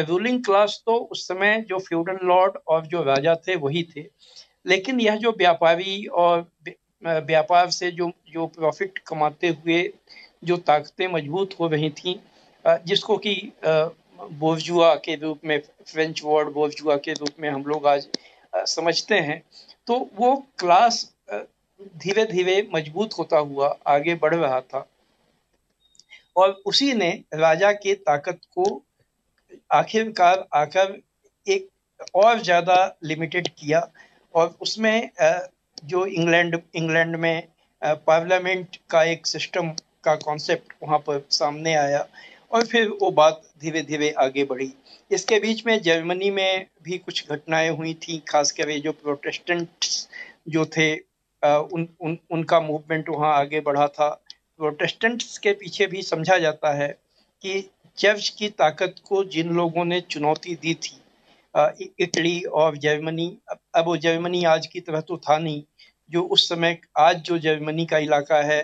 रूलिंग 0.00 0.44
क्लास 0.44 0.82
तो 0.86 0.96
उस 0.96 1.26
समय 1.28 1.60
जो 1.68 1.78
फ्यूडल 1.78 2.18
लॉर्ड 2.22 2.56
और 2.68 2.86
जो 2.86 3.02
राजा 3.02 3.34
थे 3.48 3.56
वही 3.56 3.82
थे। 3.96 4.06
लेकिन 4.66 5.00
यह 5.00 5.16
जो 5.16 5.30
व्यापारी 5.38 6.04
और 6.06 6.46
व्यापार 7.04 7.70
से 7.70 7.90
जो 7.90 8.10
जो 8.32 8.46
प्रॉफिट 8.46 8.98
कमाते 8.98 9.48
हुए 9.48 9.82
जो 10.44 10.56
ताकतें 10.56 11.06
मज़बूत 11.08 11.54
हो 11.60 11.68
रही 11.68 11.90
थी 11.90 12.20
जिसको 12.64 13.16
कि 13.16 13.34
बोर्जुआ 14.18 14.94
के 14.96 15.14
रूप 15.16 15.40
में 15.44 15.60
फ्रेंच 15.86 16.22
वर्ड 16.24 16.48
बोर्जुआ 16.52 16.96
के 16.96 17.12
रूप 17.12 17.40
में 17.40 17.48
हम 17.50 17.64
लोग 17.66 17.86
आज 17.86 18.08
समझते 18.52 19.18
हैं। 19.20 19.42
तो 19.88 19.98
वो 20.16 20.34
क्लास 20.58 21.04
धीरे 21.96 22.24
धीरे 22.26 22.60
मज़बूत 22.74 23.14
होता 23.18 23.38
हुआ 23.38 23.68
आगे 23.86 24.14
बढ़ 24.14 24.34
रहा 24.34 24.60
था। 24.60 24.86
और 26.36 26.50
उसी 26.66 26.92
ने 26.94 27.10
राजा 27.34 27.72
के 27.74 27.94
ताकत 27.94 28.40
को 28.54 28.64
आखिरकार 29.72 30.46
आकर 30.54 30.96
एक 31.46 31.68
और 32.14 32.40
ज़्यादा 32.42 32.96
लिमिटेड 33.04 33.48
किया। 33.48 33.88
और 34.34 34.56
उसमें 34.60 35.10
जो 35.84 36.04
इंग्लैंड 36.06 36.60
इंग्लैंड 36.74 37.16
में 37.16 37.48
पार्लियामेंट 37.82 38.76
का 38.90 39.02
एक 39.04 39.26
सिस्टम 39.26 39.70
का 40.04 40.14
कॉन्सेप्ट 40.16 40.72
वहाँ 40.82 40.98
पर 40.98 41.26
सामने 41.30 41.74
आया। 41.74 42.06
और 42.50 42.66
फिर 42.66 42.88
वो 43.02 43.10
बात 43.10 43.42
धीरे 43.60 43.82
धीरे 43.82 44.10
आगे 44.18 44.44
बढ़ी। 44.44 44.72
इसके 45.10 45.38
बीच 45.40 45.66
में 45.66 45.80
जर्मनी 45.82 46.30
में 46.30 46.66
भी 46.82 46.98
कुछ 46.98 47.30
घटनाएँ 47.30 47.68
हुई 47.70 47.94
थी 47.94 48.18
खासकर 48.28 48.78
जो 48.78 48.92
प्रोटेस्टेंट 48.92 49.68
जो 50.48 50.64
थे 50.66 50.94
उन, 50.94 51.88
उन 52.00 52.18
उनका 52.30 52.60
मूवमेंट 52.60 53.08
वहाँ 53.08 53.34
आगे 53.36 53.60
बढ़ा 53.60 53.86
था। 53.86 54.08
प्रोटेस्टेंट्स 54.58 55.38
के 55.38 55.52
पीछे 55.52 55.86
भी 55.86 56.02
समझा 56.02 56.38
जाता 56.38 56.72
है 56.72 56.88
कि 57.42 57.70
चर्च 57.98 58.28
की 58.28 58.48
ताकत 58.48 58.94
को 59.04 59.24
जिन 59.24 59.50
लोगों 59.50 59.84
ने 59.84 60.00
चुनौती 60.00 60.54
दी 60.54 60.74
थी 60.74 61.00
इटली 62.00 62.40
और 62.42 62.76
जर्मनी 62.76 63.26
अब 63.50 63.84
वो 63.86 63.96
जर्मनी 63.96 64.44
आज 64.44 64.66
की 64.66 64.80
तरह 64.80 65.00
तो 65.00 65.16
था 65.16 65.38
नहीं 65.38 65.62
जो 66.10 66.22
उस 66.22 66.48
समय 66.48 66.78
आज 66.96 67.20
जो 67.20 67.38
जर्मनी 67.38 67.86
का 67.86 67.98
इलाका 67.98 68.42
है 68.42 68.60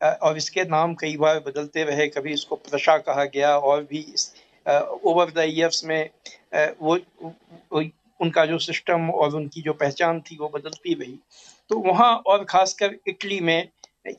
और 0.00 0.36
इसके 0.36 0.64
नाम 0.66 0.94
कई 0.94 1.16
बार 1.16 1.38
बदलते 1.46 1.84
रहे 1.84 2.06
कभी 2.08 2.32
इसको 2.32 2.56
प्रशा 2.56 2.96
कहा 3.00 3.24
गया 3.34 3.56
और 3.58 3.82
भी 3.82 4.04
ओवर 4.66 5.30
द 5.30 5.44
ईयर्स 5.48 5.84
में 5.84 6.10
वो, 6.54 6.96
वो 7.72 7.82
उनका 8.20 8.44
जो 8.46 8.58
सिस्टम 8.58 9.10
और 9.10 9.34
उनकी 9.36 9.62
जो 9.62 9.72
पहचान 9.74 10.20
थी 10.20 10.36
वो 10.40 10.48
बदलती 10.48 10.94
रही। 10.94 11.18
तो 11.70 11.78
वहाँ 11.78 12.14
और 12.26 12.44
ख़ासकर 12.44 12.96
इटली 13.08 13.40
में 13.40 13.68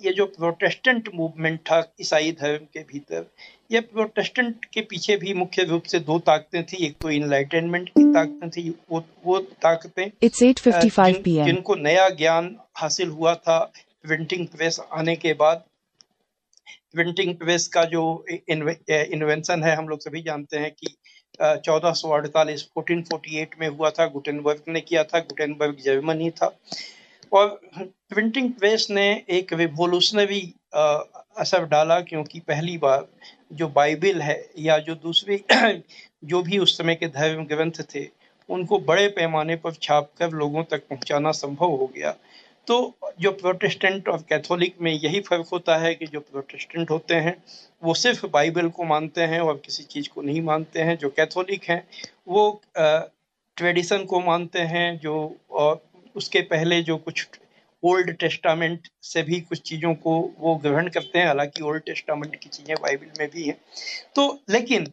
ये 0.01 0.11
जो 0.13 0.25
प्रोटेस्टेंट 0.27 1.09
मूवमेंट 1.15 1.59
था 1.69 1.79
ईसाई 2.01 2.31
धर्म 2.41 2.65
के 2.73 2.79
भीतर 2.83 3.25
ये 3.71 3.79
प्रोटेस्टेंट 3.81 4.65
के 4.65 4.81
पीछे 4.81 5.15
भी 5.17 5.33
मुख्य 5.33 5.63
रूप 5.63 5.83
से 5.83 5.99
दो 5.99 6.17
ताकतें 6.19 6.63
थी। 6.63 6.85
एक 6.85 6.95
तो 7.01 7.09
इनलाइटेनमेंट 7.09 7.89
की 7.89 8.03
ताकतें 8.13 8.49
थी 8.49 8.69
वो 8.91 9.03
वो 9.25 9.39
ताकतें 9.39 10.09
जिन, 10.23 11.45
जिनको 11.45 11.75
नया 11.77 12.07
ज्ञान 12.11 12.55
हासिल 12.77 13.09
हुआ 13.09 13.33
था 13.35 13.59
प्रिंटिंग 14.07 14.47
प्रेस 14.47 14.79
आने 14.93 15.15
के 15.15 15.33
बाद 15.33 15.63
प्रिंटिंग 16.93 17.35
प्रेस 17.35 17.67
का 17.67 17.83
जो 17.85 18.03
इन्वेंशन 18.49 19.63
है, 19.63 19.75
हम 19.75 19.87
लोग 19.89 19.99
सभी 19.99 20.21
जानते 20.21 20.57
हैं 20.57 20.71
कि 20.71 20.95
चौदह 21.65 21.91
सौ 21.93 22.09
अड़तालीस 22.09 22.63
फोर्टीन 22.75 23.01
फोर्टी 23.03 23.37
एट 23.37 23.55
में 23.59 23.67
हुआ 23.67 23.89
था 23.89 24.05
गुटेनबर्ग 24.07 24.61
ने 24.67 24.81
किया 24.81 25.03
था 25.03 25.19
गुटेनबर्ग 25.21 25.77
जर्मनी 25.85 26.29
था। 26.31 26.55
और 27.31 27.47
प्रिंटिंग 27.75 28.51
प्रेस 28.53 28.87
ने 28.89 29.05
एक 29.29 29.53
रिवोल्यूशनरी 29.53 30.41
असर 30.73 31.65
डाला, 31.65 31.99
क्योंकि 32.01 32.39
पहली 32.39 32.77
बार 32.77 33.07
जो 33.53 33.67
बाइबिल 33.67 34.21
है, 34.21 34.37
या 34.59 34.77
जो 34.79 34.95
दूसरे, 34.95 35.43
जो 36.25 36.41
भी 36.43 36.57
उस 36.57 36.77
समय 36.77 36.95
के 36.95 37.07
धर्म 37.07 37.45
ग्रंथ 37.45 37.83
थे, 37.95 38.07
उनको 38.49 38.79
बड़े 38.79 39.07
पैमाने 39.07 39.55
पर 39.55 39.73
छाप 39.81 40.11
कर 40.17 40.31
लोगों 40.31 40.63
तक 40.63 40.87
पहुंचाना 40.87 41.31
संभव 41.31 41.75
हो 41.75 41.91
गया। 41.95 42.15
तो 42.67 42.97
जो 43.21 43.31
प्रोटेस्टेंट 43.31 44.09
और 44.09 44.21
कैथोलिक 44.29 44.75
में 44.81 44.91
यही 44.93 45.19
फ़र्क 45.19 45.47
होता 45.51 45.77
है 45.77 45.93
कि 45.95 46.05
जो 46.05 46.19
प्रोटेस्टेंट 46.19 46.89
होते 46.91 47.15
हैं, 47.15 47.35
वो 47.83 47.93
सिर्फ़ 47.93 48.25
बाइबल 48.25 48.67
को 48.69 48.83
मानते 48.83 49.21
हैं 49.21 49.39
और 49.39 49.61
किसी 49.65 49.83
चीज़ 49.83 50.09
को 50.09 50.21
नहीं 50.21 50.41
मानते 50.41 50.81
हैं। 50.81 50.97
जो 50.97 51.09
कैथोलिक 51.09 51.63
हैं, 51.63 51.87
वो 52.27 52.61
ट्रेडिशन 52.77 54.03
को 54.05 54.19
मानते 54.19 54.59
हैं, 54.59 54.97
जो 54.99 55.37
और 55.51 55.81
उसके 56.15 56.41
पहले 56.41 56.81
जो 56.81 56.97
कुछ 56.97 57.27
ओल्ड 57.83 58.11
टेस्टामेंट 58.11 58.87
से 59.03 59.23
भी 59.23 59.39
कुछ 59.41 59.61
चीज़ों 59.61 59.93
को 59.95 60.19
वो 60.39 60.55
ग्रहण 60.55 60.87
करते 60.89 61.19
हैं, 61.19 61.25
हालाँकि 61.27 61.63
ओल्ड 61.63 61.83
टेस्टामेंट 61.83 62.35
की 62.35 62.49
चीज़ें 62.49 62.75
बाइबल 62.81 63.11
में 63.19 63.29
भी 63.33 63.43
हैं। 63.43 63.57
तो 64.15 64.39
लेकिन 64.49 64.87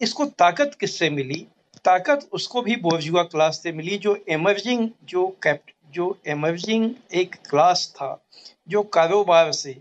इसको 0.00 0.24
ताकत 0.24 0.76
किससे 0.80 1.10
मिली? 1.10 1.46
ताकत 1.84 2.28
उसको 2.32 2.62
भी 2.62 2.76
बोर्जुआ 2.76 3.22
क्लास 3.22 3.60
से 3.62 3.72
मिली, 3.72 3.98
जो 3.98 4.24
एमर्जिंग 4.28 4.88
जो 5.04 5.26
कैप्ट 5.42 5.70
जो 5.94 6.16
एमर्जिंग 6.28 6.90
एक 7.14 7.34
क्लास 7.50 7.86
था, 7.96 8.26
जो 8.68 8.82
कारोबार 8.82 9.52
से, 9.52 9.76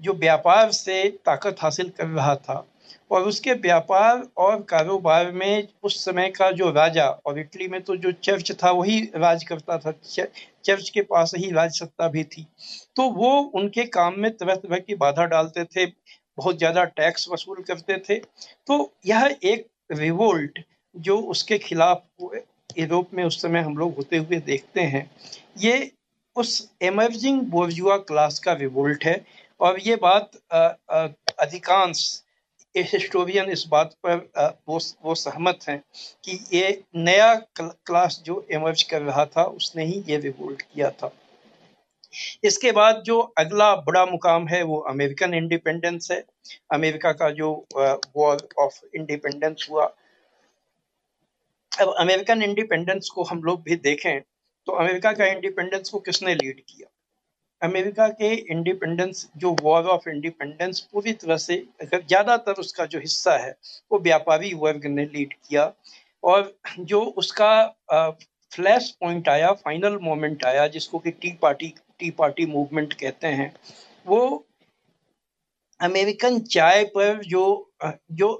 जो 0.00 0.12
व्यापार 0.12 0.70
से 0.72 1.08
ताकत 1.26 1.56
हासिल 1.60 1.88
कर 1.88 2.06
रहा 2.06 2.34
था। 2.36 2.66
और 3.10 3.22
उसके 3.22 3.52
व्यापार 3.52 4.22
और 4.38 4.60
कारोबार 4.62 5.30
में 5.32 5.68
उस 5.82 6.04
समय 6.04 6.28
का 6.30 6.50
जो 6.50 6.70
राजा 6.70 7.06
और 7.26 7.38
इटली 7.38 7.66
में 7.68 7.80
तो 7.82 7.96
जो 7.96 8.12
चर्च 8.14 8.52
था, 8.52 8.70
वही 8.70 9.00
राज 9.16 9.44
करता 9.44 9.78
था 9.78 9.92
चर्च 10.04 10.88
के 10.88 11.02
पास 11.02 11.32
ही 11.36 11.50
राज 11.50 11.78
सत्ता 11.78 12.08
भी 12.08 12.24
थी। 12.24 12.46
तो 12.96 13.08
वो 13.10 13.30
उनके 13.54 13.84
काम 13.88 14.14
में 14.18 14.30
तरह 14.30 14.54
तरह 14.54 14.78
की 14.78 14.94
बाधा 14.94 15.24
डालते 15.26 15.64
थे, 15.66 15.86
बहुत 16.38 16.58
ज़्यादा 16.58 16.84
टैक्स 16.84 17.28
वसूल 17.28 17.62
करते 17.62 17.98
थे। 17.98 18.18
तो 18.66 18.92
यह 19.06 19.36
एक 19.44 19.66
रिवोल्ट 19.92 20.58
जो 20.94 21.18
उसके 21.20 21.58
खिलाफ 21.58 22.02
यूरोप 22.78 23.10
में 23.14 23.24
उस 23.24 23.40
समय 23.42 23.60
हम 23.60 23.76
लोग 23.76 23.96
होते 23.96 24.16
हुए 24.16 24.36
देखते 24.40 24.80
हैं। 24.82 25.10
ये 25.56 25.90
उस 26.36 26.70
एमर्जिंग 26.82 27.40
बोर्जुआ 27.50 27.96
क्लास 28.08 28.38
का 28.38 28.52
रिवोल्ट 28.52 29.04
है 29.04 29.24
और 29.60 29.78
ये 29.80 29.96
बात 29.96 30.30
अधिकांश 31.40 32.22
हिस्टोरियन 32.74 33.50
इस 33.50 33.64
बात 33.70 33.94
पर 34.06 34.16
वो 34.68 34.78
वो 35.04 35.14
सहमत 35.14 35.58
हैं 35.68 35.78
कि 36.24 36.38
ये 36.52 36.82
नया 36.96 37.34
क्लास 37.58 38.22
जो 38.26 38.46
एमर्ज 38.52 38.82
कर 38.82 39.02
रहा 39.02 39.24
था, 39.26 39.42
उसने 39.44 39.84
ही 39.84 40.02
ये 40.08 40.16
रिवोल्ट 40.18 40.62
किया 40.62 40.90
था। 40.90 41.12
इसके 42.44 42.72
बाद 42.72 43.02
जो 43.06 43.18
अगला 43.38 43.74
बड़ा 43.76 44.04
मुकाम 44.06 44.48
है, 44.48 44.62
वो 44.62 44.78
अमेरिकन 44.88 45.34
इंडिपेंडेंस 45.34 46.10
है। 46.10 46.24
अमेरिका 46.72 47.12
का 47.12 47.30
जो 47.30 47.52
वॉर 48.16 48.48
ऑफ़ 48.58 48.80
इंडिपेंडेंस 48.96 49.66
हुआ। 49.70 49.84
अब 51.72 51.94
अमेरिकन 51.98 52.42
इंडिपेंडेंस 52.42 53.08
को 53.14 53.22
हम 53.24 53.42
लोग 53.42 53.62
भी 53.62 53.76
देखें 53.78 54.20
तो 54.66 54.72
अमेरिका 54.74 55.12
का 55.12 55.26
इंडिपेंडेंस 55.26 55.90
को 55.90 55.98
किसने 56.00 56.34
लीड 56.34 56.60
किया? 56.60 56.88
अमेरिका 57.62 58.06
के 58.10 58.32
इंडिपेंडेंस 58.52 59.28
जो 59.36 59.54
वॉर 59.62 59.84
ऑफ़ 59.88 60.08
इंडिपेंडेंस 60.08 60.80
पूरी 60.92 61.12
तरह 61.14 61.36
से 61.36 61.56
ज़्यादातर 61.84 62.60
उसका 62.60 62.86
जो 62.86 62.98
हिस्सा 62.98 63.36
है, 63.38 63.54
वो 63.92 63.98
व्यापारी 64.00 64.52
वर्ग 64.54 64.86
ने 64.86 65.04
लीड 65.06 65.34
किया। 65.48 65.72
और 66.22 66.54
जो 66.80 67.00
उसका 67.18 67.52
फ्लैश 68.52 68.90
पॉइंट 69.00 69.28
आया 69.28 69.52
फाइनल 69.54 69.98
मोमेंट 70.02 70.44
आया, 70.44 70.66
जिसको 70.68 70.98
कि 70.98 71.10
tea 71.12 71.32
party 71.42 71.72
tea 71.98 72.10
party 72.12 72.46
movement 72.46 72.92
कहते 72.94 73.26
हैं, 73.28 73.52
वो 74.06 74.46
अमेरिकन 75.80 76.38
चाय 76.40 76.84
पर 76.94 77.20
जो 77.24 77.44
जो 77.84 78.32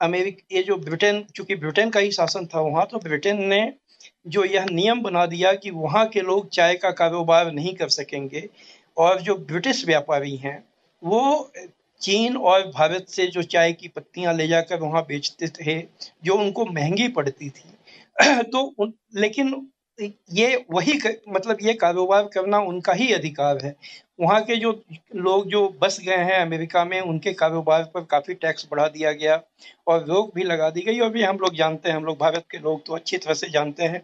अमेरिक, 0.00 0.42
ये 0.52 0.62
जो 0.62 0.76
ब्रिटेन, 0.78 1.24
चूँकि 1.36 1.54
ब्रिटेन 1.56 1.90
का 1.90 2.00
ही 2.00 2.10
शासन 2.12 2.46
था 2.46 2.60
वहाँ 2.60 2.86
तो 2.90 2.98
ब्रिटेन 2.98 3.42
ने 3.44 3.62
जो 4.26 4.44
यह 4.44 4.66
नियम 4.72 5.00
बना 5.02 5.24
दिया 5.26 5.52
कि 5.54 5.70
वहाँ 5.70 6.06
के 6.08 6.20
लोग 6.20 6.48
चाय 6.50 6.74
का 6.74 6.90
कारोबार 6.92 7.52
नहीं 7.52 7.74
कर 7.74 7.88
सकेंगे, 7.88 8.48
और 8.96 9.20
जो 9.20 9.36
ब्रिटिश 9.36 9.84
व्यापारी 9.86 10.36
हैं, 10.36 10.62
वो 11.02 11.50
चीन 12.00 12.36
और 12.36 12.66
भारत 12.68 13.06
से 13.08 13.26
जो 13.26 13.42
चाय 13.44 13.72
की 13.72 13.88
पत्तियाँ 13.88 14.34
ले 14.34 14.46
जाकर 14.48 14.80
वहाँ 14.80 15.02
बेचते 15.08 15.48
थे, 15.48 15.80
जो 16.24 16.34
उनको 16.34 16.64
महँगी 16.66 17.08
पड़ती 17.10 17.50
थी। 17.50 17.72
तो 18.44 18.62
उन, 18.78 18.92
लेकिन 19.14 19.54
ये 20.00 20.64
वही 20.72 20.92
कर, 20.98 21.16
मतलब 21.28 21.58
ये 21.62 21.74
कारोबार 21.74 22.28
करना 22.34 22.58
उनका 22.60 22.92
ही 22.92 23.12
अधिकार 23.12 23.58
है। 23.64 23.74
वहाँ 24.20 24.40
के 24.42 24.56
जो 24.56 24.70
लोग 25.16 25.48
जो 25.48 25.68
बस 25.82 25.98
गए 26.00 26.16
हैं 26.24 26.40
अमेरिका 26.40 26.84
में 26.84 27.00
उनके 27.00 27.32
कारोबार 27.34 27.82
पर 27.94 28.04
काफ़ी 28.10 28.34
टैक्स 28.34 28.66
बढ़ा 28.70 28.86
दिया 28.88 29.12
गया 29.12 29.40
और 29.86 30.04
रोक 30.06 30.34
भी 30.34 30.44
लगा 30.44 30.70
दी 30.70 30.80
गई। 30.80 30.98
और 31.00 31.10
भी 31.10 31.22
हम 31.22 31.38
लोग 31.38 31.54
जानते 31.56 31.88
हैं 31.88 31.96
हम 31.96 32.04
लोग 32.04 32.18
भारत 32.18 32.44
के 32.50 32.58
लोग 32.58 32.84
तो 32.86 32.94
अच्छी 32.94 33.18
तरह 33.18 33.34
से 33.34 33.48
जानते 33.50 33.84
हैं 33.84 34.02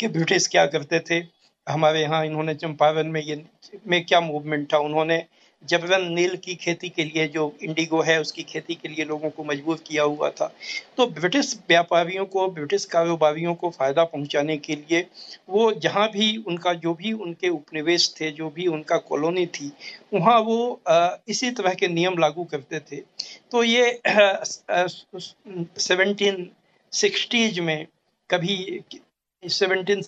कि 0.00 0.08
ब्रिटिश 0.08 0.46
क्या 0.46 0.66
करते 0.66 1.00
थे। 1.00 1.22
हमारे 1.66 2.00
यहाँ 2.02 2.24
इन्होंने 2.26 2.54
चंपावन 2.54 3.06
में 3.06 3.20
ये 3.22 3.42
में 3.88 4.04
क्या 4.04 4.20
मूवमेंट 4.20 4.72
था? 4.72 4.78
उन्होंने 4.78 5.24
जबरन 5.62 6.02
नील 6.12 6.36
की 6.36 6.54
खेती 6.54 6.88
के 6.88 7.04
लिए 7.04 7.26
जो 7.28 7.52
इंडिगो 7.62 8.00
है 8.02 8.20
उसकी 8.20 8.42
खेती 8.42 8.74
के 8.74 8.88
लिए 8.88 9.04
लोगों 9.04 9.30
को 9.30 9.44
मजबूर 9.44 9.78
किया 9.86 10.02
हुआ 10.04 10.28
था 10.30 10.50
तो 10.96 11.06
ब्रिटिश 11.10 11.54
व्यापारियों 11.68 12.24
को 12.26 12.46
ब्रिटिश 12.50 12.84
कारोबारियों 12.84 13.54
को 13.54 13.70
फ़ायदा 13.70 14.04
पहुँचाने 14.04 14.56
के 14.58 14.74
लिए 14.74 15.06
वो 15.48 15.70
जहाँ 15.78 16.08
भी 16.08 16.36
उनका 16.46 16.72
जो 16.76 16.94
भी 16.94 17.12
उनके 17.12 17.48
उपनिवेश 17.48 18.08
थे 18.20 18.30
जो 18.30 18.50
भी 18.50 18.66
उनका 18.68 18.96
कॉलोनी 19.08 19.46
थी 19.50 19.72
वहाँ 20.14 20.38
वो 20.40 20.58
इसी 21.28 21.50
तरह 21.50 21.74
के 21.74 21.88
नियम 21.88 22.18
लागू 22.18 22.44
करते 22.44 22.80
थे 22.82 23.02
तो 23.50 23.62
ये 23.64 24.00
सेवनटीन 25.80 26.50
सिक्सटीज 26.92 27.60
में 27.60 27.86
कभी 28.30 28.56
सेवनटीन 29.42 30.02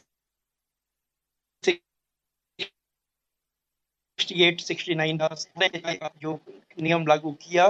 68, 4.20 4.60
69 4.62 6.08
जो 6.22 6.38
नियम 6.78 7.06
लागू 7.06 7.30
किया 7.42 7.64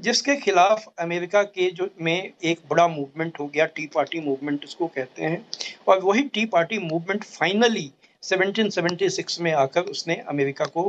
जिसके 0.00 0.36
खिलाफ 0.36 0.86
अमेरिका 1.00 1.42
के 1.44 1.70
जो 1.70 1.88
में 2.02 2.30
एक 2.44 2.60
बड़ा 2.70 2.86
मूवमेंट 2.88 3.40
हो 3.40 3.46
गया 3.46 3.66
टी 3.76 3.86
पार्टी 3.94 4.20
मूवमेंट 4.20 4.64
उसको 4.64 4.86
कहते 4.88 5.24
हैं। 5.24 5.44
और 5.88 6.02
वही 6.02 6.22
टी 6.34 6.44
पार्टी 6.46 6.78
मूवमेंट 6.80 7.24
फाइनली 7.24 7.90
1776 8.22 9.40
में 9.40 9.52
आकर 9.54 9.90
उसने 9.90 10.14
अमेरिका 10.28 10.64
को 10.76 10.84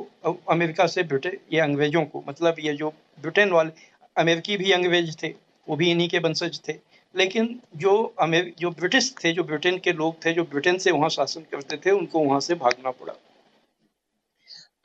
अमेरिका 0.49 0.87
से 0.87 1.03
ब्रिटेन 1.03 1.37
ये 1.53 1.59
अंग्रेज़ों 1.61 2.03
को 2.05 2.23
मतलब 2.29 2.55
ये 2.59 2.73
जो 2.73 2.89
ब्रिटेन 3.21 3.51
वाले 3.51 3.71
अमेरिकी 4.15 4.57
भी 4.57 4.71
अंग्रेज़ 4.71 5.15
थे 5.23 5.33
वो 5.67 5.75
भी 5.75 5.91
इन्हीं 5.91 6.09
के 6.09 6.19
वंशज 6.19 6.59
थे। 6.67 6.73
लेकिन 7.15 7.59
जो 7.75 7.91
अमेर 8.21 8.51
जो 8.59 8.69
ब्रिटिश 8.71 9.13
थे 9.23 9.31
जो 9.33 9.43
ब्रिटेन 9.43 9.77
के 9.77 9.91
लोग 9.93 10.15
थे 10.25 10.33
जो 10.33 10.43
ब्रिटेन 10.45 10.77
से 10.77 10.91
वहाँ 10.91 11.09
शासन 11.09 11.41
करते 11.51 11.77
थे 11.77 11.91
उनको 11.91 12.19
वहाँ 12.19 12.39
से 12.39 12.55
भागना 12.55 12.91
पड़ा। 12.91 13.13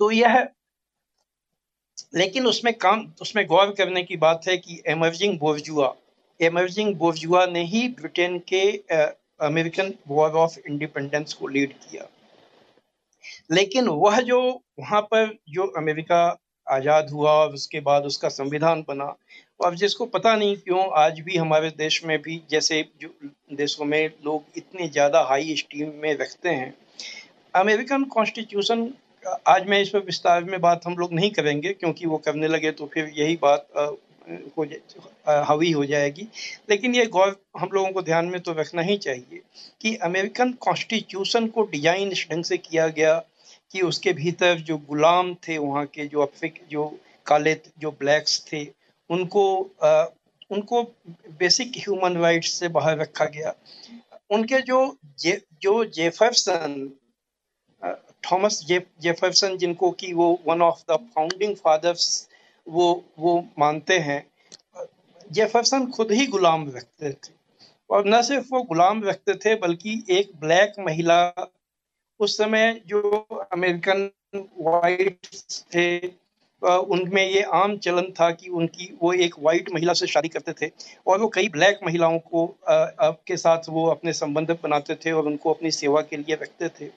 तो 0.03 0.11
यह 0.11 0.37
लेकिन 2.15 2.47
उसमें 2.47 2.73
काम, 2.75 3.07
उसमें 3.23 3.47
गौर 3.47 3.71
करने 3.73 4.03
की 4.03 4.17
बात 4.17 4.49
है 4.49 4.57
कि 4.57 4.81
एमर्जिंग 4.89 5.39
बोर्जुआ 5.39 5.93
एमर्जिंग 6.41 6.95
बोर्जुआ 6.95 7.45
ने 7.47 7.63
ही 7.65 7.87
ब्रिटेन 7.91 8.39
के 8.49 8.63
अमेरिकन 9.41 9.93
वॉर 10.09 10.31
ऑफ़ 10.37 10.59
इंडिपेंडेंस 10.61 11.35
को 11.35 11.49
लीड 11.49 11.73
किया। 11.73 12.09
लेकिन 13.51 13.89
वह 13.89 14.21
जो 14.23 14.41
वहाँ 14.81 15.01
पर 15.03 15.37
जो 15.51 15.67
अमेरिका 15.77 16.21
आज़ाद 16.67 17.11
हुआ 17.11 17.33
और 17.35 17.55
उसके 17.55 17.81
बाद 17.81 18.05
उसका 18.05 18.29
संविधान 18.31 18.85
बना, 18.89 19.15
और 19.61 19.75
जिसको 19.77 20.07
पता 20.09 20.35
नहीं 20.37 20.57
क्यों 20.57 20.85
आज 20.99 21.21
भी 21.21 21.37
हमारे 21.37 21.71
देश 21.79 22.05
में 22.05 22.19
भी 22.23 22.41
जैसे 22.51 22.85
जो 23.01 23.09
देशों 23.57 23.85
में 23.85 24.11
लोग 24.25 24.45
इतने 24.57 24.89
ज़्यादा 24.89 25.23
हाई 25.29 25.55
स्टीम 25.57 25.93
में 26.03 26.15
रखते 26.17 26.49
हैं 26.49 26.75
अमेरिकन 27.55 28.05
कॉन्स्टिट्यूशन 28.13 28.93
आज 29.25 29.67
मैं 29.69 29.81
इस 29.83 29.89
पर 29.89 29.99
विस्तार 29.99 30.45
में 30.45 30.61
बात 30.61 30.87
हम 30.87 30.95
लोग 30.99 31.13
नहीं 31.13 31.31
करेंगे 31.31 31.73
क्योंकि 31.73 32.07
वो 32.07 32.17
करने 32.19 32.49
लगे 32.49 32.71
तो 32.71 32.87
फिर 32.95 33.13
यही 33.17 33.37
बात 33.43 33.67
हो 34.57 34.65
हावी 35.27 35.71
हो 35.71 35.85
जाएगी। 35.85 36.27
लेकिन 36.71 36.95
ये 36.95 37.05
गौर 37.07 37.37
हम 37.59 37.69
लोगों 37.73 37.91
को 37.93 38.03
ध्यान 38.03 38.27
में 38.27 38.41
तो 38.41 38.53
रखना 38.53 38.83
ही 38.83 38.97
चाहिए 38.97 39.41
कि 39.81 39.95
अमेरिकन 40.03 40.53
कॉन्स्टिट्यूशन 40.61 41.47
को 41.47 41.63
डिज़ाइन 41.73 42.13
इस 42.13 42.27
ढंग 42.31 42.45
से 42.45 42.59
किया 42.59 42.87
गया 42.89 43.19
कि 43.73 43.81
उसके 43.81 44.13
भीतर 44.13 44.59
जो 44.61 44.77
गुलाम 44.89 45.35
थे 45.49 45.59
वहाँ 45.59 45.85
के 45.87 46.07
जो 46.07 46.21
अफ्रीक 46.23 46.61
जो 46.71 46.87
काले 47.27 47.55
जो 47.79 47.91
ब्लैक्स 47.91 48.41
थे 48.53 48.67
उनको 49.11 49.45
आ, 49.83 50.05
उनको 50.51 50.83
बेसिक 51.39 51.73
ह्यूमन 51.79 52.17
राइट्स 52.17 52.53
से 52.53 52.69
बाहर 52.69 52.99
रखा 52.99 53.25
गया। 53.27 53.55
उनके 54.31 54.61
जो 54.63 54.97
जे, 55.19 55.41
जो 55.63 55.85
जेफरसन 55.85 56.91
थॉमस 58.31 58.67
जेफरसन 59.01 59.57
जिनको 59.57 59.91
कि 59.91 60.13
वो 60.13 60.41
one 60.47 60.63
of 60.63 60.93
the 60.93 60.97
founding 61.15 61.57
fathers 61.57 62.29
वो 62.69 63.05
वो 63.19 63.49
मानते 63.59 63.99
हैं। 63.99 64.27
जेफरसन 65.33 65.87
खुद 65.91 66.13
ही 66.13 66.27
गुलाम 66.27 66.73
रखते 66.77 67.11
थे। 67.11 67.33
और 67.91 68.07
न 68.07 68.23
सिर्फ़ 68.23 68.49
वो 68.53 68.63
गुलाम 68.63 69.05
रखते 69.05 69.35
थे, 69.35 69.55
बल्कि 69.55 70.05
एक 70.11 70.31
ब्लैक 70.41 70.73
महिला, 70.79 71.51
उस 72.21 72.39
समय 72.39 72.81
जो 72.87 73.01
अमेरिकन 73.53 74.11
वाइट 74.59 75.19
थे 75.75 76.22
उनमें 76.63 77.25
ये 77.25 77.43
आम 77.55 77.77
चलन 77.77 78.11
था 78.11 78.31
कि 78.31 78.49
उनकी 78.49 78.93
वो 79.03 79.13
एक 79.13 79.35
वाइट 79.43 79.71
महिला 79.75 79.93
से 79.93 80.07
शादी 80.07 80.29
करते 80.29 80.53
थे 80.53 80.71
और 81.07 81.21
वो 81.21 81.29
कई 81.29 81.49
ब्लैक 81.49 81.81
महिलाओं 81.87 82.19
को 82.19 82.47
के 82.71 83.37
साथ 83.37 83.69
वो 83.69 83.87
अपने 83.87 84.13
संबंध 84.13 84.51
बनाते 84.63 84.95
थे 84.95 85.13
और 85.13 85.27
उनको 85.27 85.53
अपनी 85.53 85.71
सेवा 85.71 86.01
के 86.01 86.17
लिए 86.17 86.35
रखते 86.35 86.69
थे। 86.69 86.91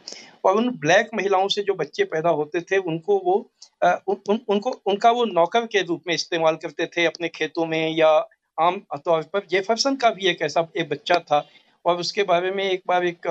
और 0.45 0.57
उन 0.57 0.69
ब्लैक 0.79 1.09
महिलाओं 1.13 1.47
से 1.47 1.61
जो 1.61 1.73
बच्चे 1.73 2.03
पैदा 2.05 2.29
होते 2.31 2.61
थे 2.61 2.77
उनको 2.77 3.21
वो 3.25 3.35
उन, 3.83 4.17
उन, 4.29 4.39
उनको 4.49 4.69
उनका 4.85 5.11
वो 5.11 5.25
नौकर 5.25 5.65
के 5.65 5.81
रूप 5.81 6.03
में 6.07 6.13
इस्तेमाल 6.15 6.55
करते 6.55 6.85
थे 6.87 7.05
अपने 7.05 7.27
खेतों 7.27 7.65
में 7.65 7.95
या 7.97 8.09
आम 8.57 8.81
तौर 8.95 9.21
पर। 9.23 9.47
जेफरसन 9.49 9.95
का 9.95 10.09
भी 10.09 10.27
एक 10.27 10.41
ऐसा 10.41 10.67
एक 10.77 10.89
बच्चा 10.89 11.19
था 11.19 11.45
और 11.85 11.99
उसके 11.99 12.23
बारे 12.23 12.51
में 12.51 12.63
एक 12.63 12.81
बार 12.87 13.05
एक 13.05 13.27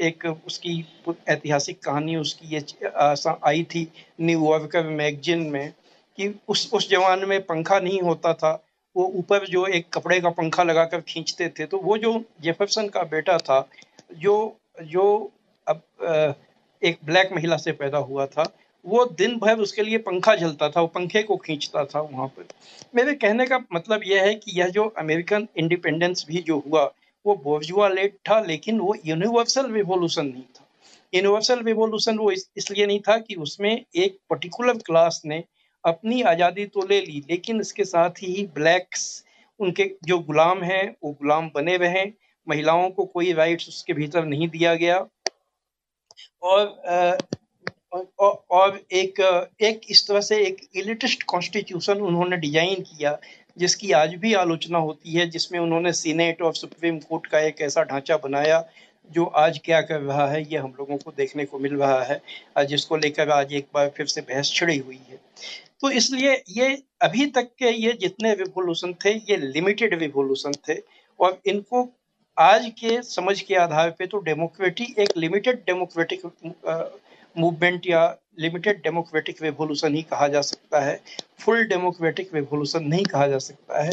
एक 0.00 0.26
उसकी 0.46 0.84
ऐतिहासिक 1.28 1.78
कहानी 1.82 2.16
उसकी 2.16 2.54
ये 2.56 2.60
आई 3.46 3.62
थी 3.64 3.86
न्यू 4.20 4.44
यॉर्कर 4.44 4.88
मैगजीन 4.88 5.40
में 5.50 5.72
कि 6.18 6.34
उस 6.48 6.70
उस 6.72 6.88
जमाने 6.90 7.26
में 7.26 7.40
पंखा 7.42 7.78
नहीं 7.80 8.00
होता 8.00 8.32
था। 8.34 8.52
वो 8.96 9.04
ऊपर 9.16 9.46
जो 9.46 9.66
एक 9.66 9.86
कपड़े 9.94 10.20
का 10.20 10.30
पंखा 10.30 10.62
लगाकर 10.62 11.00
खींचते 11.00 11.48
थे। 11.48 11.66
तो 11.66 11.78
वो 11.78 11.96
जो 11.98 12.12
जेफरसन 12.42 12.88
का 12.88 13.02
बेटा 13.02 13.36
था, 13.38 13.68
जो 14.12 14.56
जो 14.82 15.32
अब 15.66 15.82
एक 16.82 16.98
ब्लैक 17.04 17.32
महिला 17.32 17.56
से 17.56 17.72
पैदा 17.72 17.98
हुआ 17.98 18.26
था, 18.26 18.44
वो 18.84 19.04
दिन 19.18 19.38
भर 19.38 19.58
उसके 19.58 19.82
लिए 19.82 19.98
पंखा 19.98 20.34
जलता 20.34 20.68
था, 20.68 20.80
वो 20.80 20.86
पंखे 20.86 21.22
को 21.22 21.36
खींचता 21.36 21.84
था 21.84 22.00
वहाँ 22.00 22.26
पर। 22.28 22.46
मेरे 22.94 23.14
कहने 23.14 23.46
का 23.46 23.58
मतलब 23.72 24.00
यह 24.06 24.22
है 24.22 24.34
कि 24.34 24.58
यह 24.60 24.68
जो 24.68 24.86
अमेरिकन 24.98 25.46
इंडिपेंडेंस 25.56 26.24
भी 26.28 26.42
जो 26.42 26.58
हुआ 26.68 26.84
वो 27.24 27.34
बोर्जुआ 27.44 27.88
लेट 27.88 28.16
था 28.28 28.40
लेकिन 28.42 28.80
वो 28.80 28.94
यूनिवर्सल 29.06 29.72
रिवोल्यूशन 29.72 30.26
नहीं 30.26 30.42
था। 30.42 30.66
यूनिवर्सल 31.12 31.62
रिवोल्यूशन 31.64 32.18
वो 32.18 32.30
इस, 32.30 32.48
इसलिए 32.56 32.86
नहीं 32.86 33.00
था 33.00 33.16
कि 33.18 33.34
उसमें 33.36 33.70
एक 33.72 34.18
पर्टिकुलर 34.30 34.78
क्लास 34.86 35.20
ने 35.26 35.42
अपनी 35.84 36.20
आज़ादी 36.24 36.64
तो 36.66 36.86
ले 36.86 37.00
ली 37.00 37.22
लेकिन 37.30 37.60
इसके 37.60 37.84
साथ 37.84 38.22
ही 38.22 38.46
ब्लैक्स 38.54 39.02
उनके 39.60 39.90
जो 40.06 40.18
गुलाम 40.20 40.62
हैं 40.62 40.84
वो 41.04 41.12
गुलाम 41.12 41.50
बने 41.54 41.76
रहे। 41.76 42.04
महिलाओं 42.46 42.88
को 42.90 43.04
कोई 43.06 43.32
राइट्स 43.32 43.68
उसके 43.68 43.92
भीतर 43.94 44.24
नहीं 44.26 44.48
दिया 44.48 44.74
गया। 44.76 44.96
और 46.42 47.18
और, 47.92 48.78
एक 48.92 49.20
एक 49.60 49.80
इस 49.90 50.06
तरह 50.08 50.20
से 50.20 50.36
एक 50.46 50.56
इलिटिस्ट 50.76 51.22
कॉन्स्टिट्यूशन 51.22 52.00
उन्होंने 52.00 52.36
डिज़ाइन 52.36 52.82
किया 52.82 53.10
जिसकी 53.60 53.90
आज 53.92 54.14
भी 54.16 54.32
आलोचना 54.34 54.78
होती 54.78 55.14
है, 55.14 55.28
जिसमें 55.30 55.58
उन्होंने 55.60 55.92
सीनेट 55.94 56.42
और 56.42 56.54
सुप्रीम 56.54 56.98
कोर्ट 57.00 57.26
का 57.26 57.40
एक 57.40 57.60
ऐसा 57.62 57.82
ढांचा 57.84 58.16
बनाया, 58.18 58.64
जो 59.10 59.24
आज 59.24 59.58
क्या 59.64 59.80
कर 59.82 60.00
रहा 60.00 60.26
है, 60.28 60.42
ये 60.42 60.58
हम 60.58 60.74
लोगों 60.78 60.96
को 60.96 61.12
देखने 61.16 61.44
को 61.44 61.58
मिल 61.58 61.74
रहा 61.76 62.02
है। 62.02 62.20
जिसको 62.66 62.96
लेकर 62.96 63.30
आज 63.30 63.52
एक 63.52 63.66
बार 63.74 63.88
फिर 63.96 64.06
से 64.06 64.20
बहस 64.22 64.52
छिड़ी 64.54 64.76
हुई 64.78 65.00
है। 65.10 65.18
तो 65.80 65.90
इसलिए 65.92 66.32
ये 66.50 66.66
अभी 67.02 67.26
तक 67.26 67.48
के 67.58 67.70
ये 67.76 67.92
जितने 68.00 68.34
रिवोल्यूशन 68.34 68.92
थे, 69.04 69.10
ये 69.10 69.36
लिमिटेड 69.36 69.98
रिवोल्यूशन 70.00 70.52
थे, 70.68 70.80
और 71.20 71.40
इनको 71.46 71.88
आज 72.36 72.66
के 72.78 73.00
समझ 73.02 73.40
के 73.40 73.54
आधार 73.56 73.90
पे 73.90 74.06
तो 74.06 74.18
डेमोक्रेटिक 74.20 74.98
एक 74.98 75.16
लिमिटेड 75.16 75.56
डेमोक्रेटिक 75.66 76.22
मूवमेंट 77.36 77.86
या 77.86 78.04
लिमिटेड 78.40 78.76
डेमोक्रेटिक 78.76 79.42
रेवोल्यूशन 79.42 79.94
ही 79.94 80.02
कहा 80.02 80.28
जा 80.28 80.40
सकता 80.40 80.80
है, 80.80 81.00
फुल 81.40 81.64
डेमोक्रेटिक 81.64 82.34
रेवोल्यूशन 82.34 82.84
नहीं 82.84 83.04
कहा 83.04 83.26
जा 83.26 83.38
सकता 83.38 83.82
है। 83.82 83.92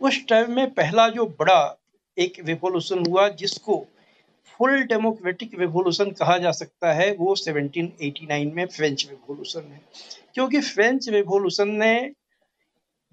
उस 0.00 0.26
टाइम 0.28 0.52
में 0.52 0.70
पहला 0.70 1.08
जो 1.08 1.26
बड़ा 1.26 1.78
एक 2.18 2.32
रेवोल्यूशन 2.44 3.06
हुआ 3.06 3.28
जिसको 3.28 3.86
फुल 4.58 4.82
डेमोक्रेटिक 4.82 5.58
रेवोल्यूशन 5.58 6.10
कहा 6.10 6.38
जा 6.38 6.50
सकता 6.50 6.92
है, 6.92 7.12
वो 7.12 7.36
1789 7.36 8.52
में 8.52 8.66
फ्रेंच 8.66 9.06
रेवोल्यूशन 9.10 9.60
है। 9.60 9.80
क्योंकि 10.34 10.60
फ्रेंच 10.60 11.08
रेवोल्यूशन 11.08 11.68
ने 11.68 12.12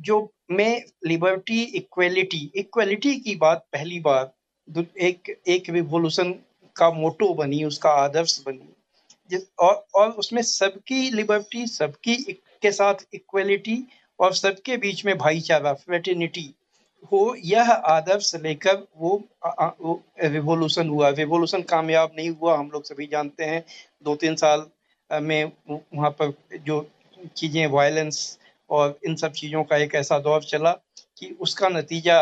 जो 0.01 0.33
में 0.51 0.83
लिबर्टी 1.05 1.63
इक्वलिटी 1.63 2.51
इक्वलिटी 2.55 3.15
की 3.15 3.35
बात 3.35 3.65
पहली 3.73 3.99
बार 3.99 4.33
एक 4.99 5.41
एक 5.47 5.69
रिवोल्यूशन 5.69 6.31
का 6.75 6.91
मोटो 6.91 7.33
बनी, 7.33 7.63
उसका 7.63 7.89
आदर्श 7.89 8.43
बनी। 8.45 8.69
और 9.59 9.85
और 9.95 10.09
उसमें 10.13 10.41
सबकी 10.41 11.09
लिबर्टी 11.11 11.65
सबकी 11.67 12.15
के 12.61 12.71
साथ 12.71 13.05
इक्वलिटी 13.13 13.77
और 14.19 14.33
सबके 14.33 14.77
बीच 14.77 15.05
में 15.05 15.17
भाईचारा 15.17 15.73
फ्रेटर्निटी 15.75 16.53
हो 17.11 17.35
यह 17.45 17.71
आदर्श 17.71 18.33
लेकर 18.35 18.75
वो, 18.97 19.23
रिवोल्यूशन 20.23 20.89
हुआ। 20.89 21.09
रिवोल्यूशन 21.11 21.61
कामयाब 21.69 22.11
नहीं 22.17 22.29
हुआ 22.31 22.57
हम 22.57 22.69
लोग 22.73 22.83
सभी 22.83 23.07
जानते 23.07 23.43
हैं। 23.43 23.63
दो 24.05 24.15
तीन 24.15 24.35
साल 24.35 24.65
में 25.09 25.51
वहाँ 25.69 26.09
पर 26.21 26.33
जो 26.65 26.85
चीज़ें 27.37 27.65
वायलेंस 27.67 28.39
और 28.69 28.97
इन 29.07 29.15
सब 29.15 29.31
चीज़ों 29.31 29.63
का 29.63 29.77
एक 29.77 29.95
ऐसा 29.95 30.19
दौर 30.19 30.43
चला 30.43 30.71
कि 31.17 31.35
उसका 31.41 31.69
नतीजा 31.69 32.19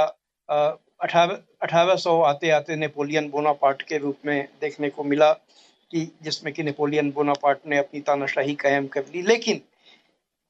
अठारह 0.50 1.38
अठारह 1.64 1.96
सौ 1.96 2.20
आते 2.22 2.50
आते 2.52 2.76
नेपोलियन 2.76 3.30
बोनापार्ट 3.30 3.82
के 3.82 3.98
रूप 3.98 4.18
में 4.26 4.48
देखने 4.62 4.90
को 4.90 5.04
मिला। 5.04 5.32
कि 5.92 6.12
जिसमें 6.22 6.54
कि 6.54 6.64
नेपोलियन 6.64 7.12
बोनापार्ट 7.12 7.60
ने 7.68 7.78
अपनी 7.78 8.00
तानाशाही 8.00 8.56
कायम 8.56 8.88
कर 8.88 9.02
ली 9.02 9.22
लेकिन 9.22 9.62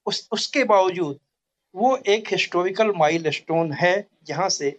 उस, 0.06 0.28
उसके 0.32 0.64
बावजूद 0.64 1.18
वो 1.74 1.96
एक 1.96 2.28
हिस्टोरिकल 2.30 2.92
माइल 2.96 3.30
स्टोन 3.30 3.72
है, 3.72 4.06
जहाँ 4.24 4.48
से 4.48 4.76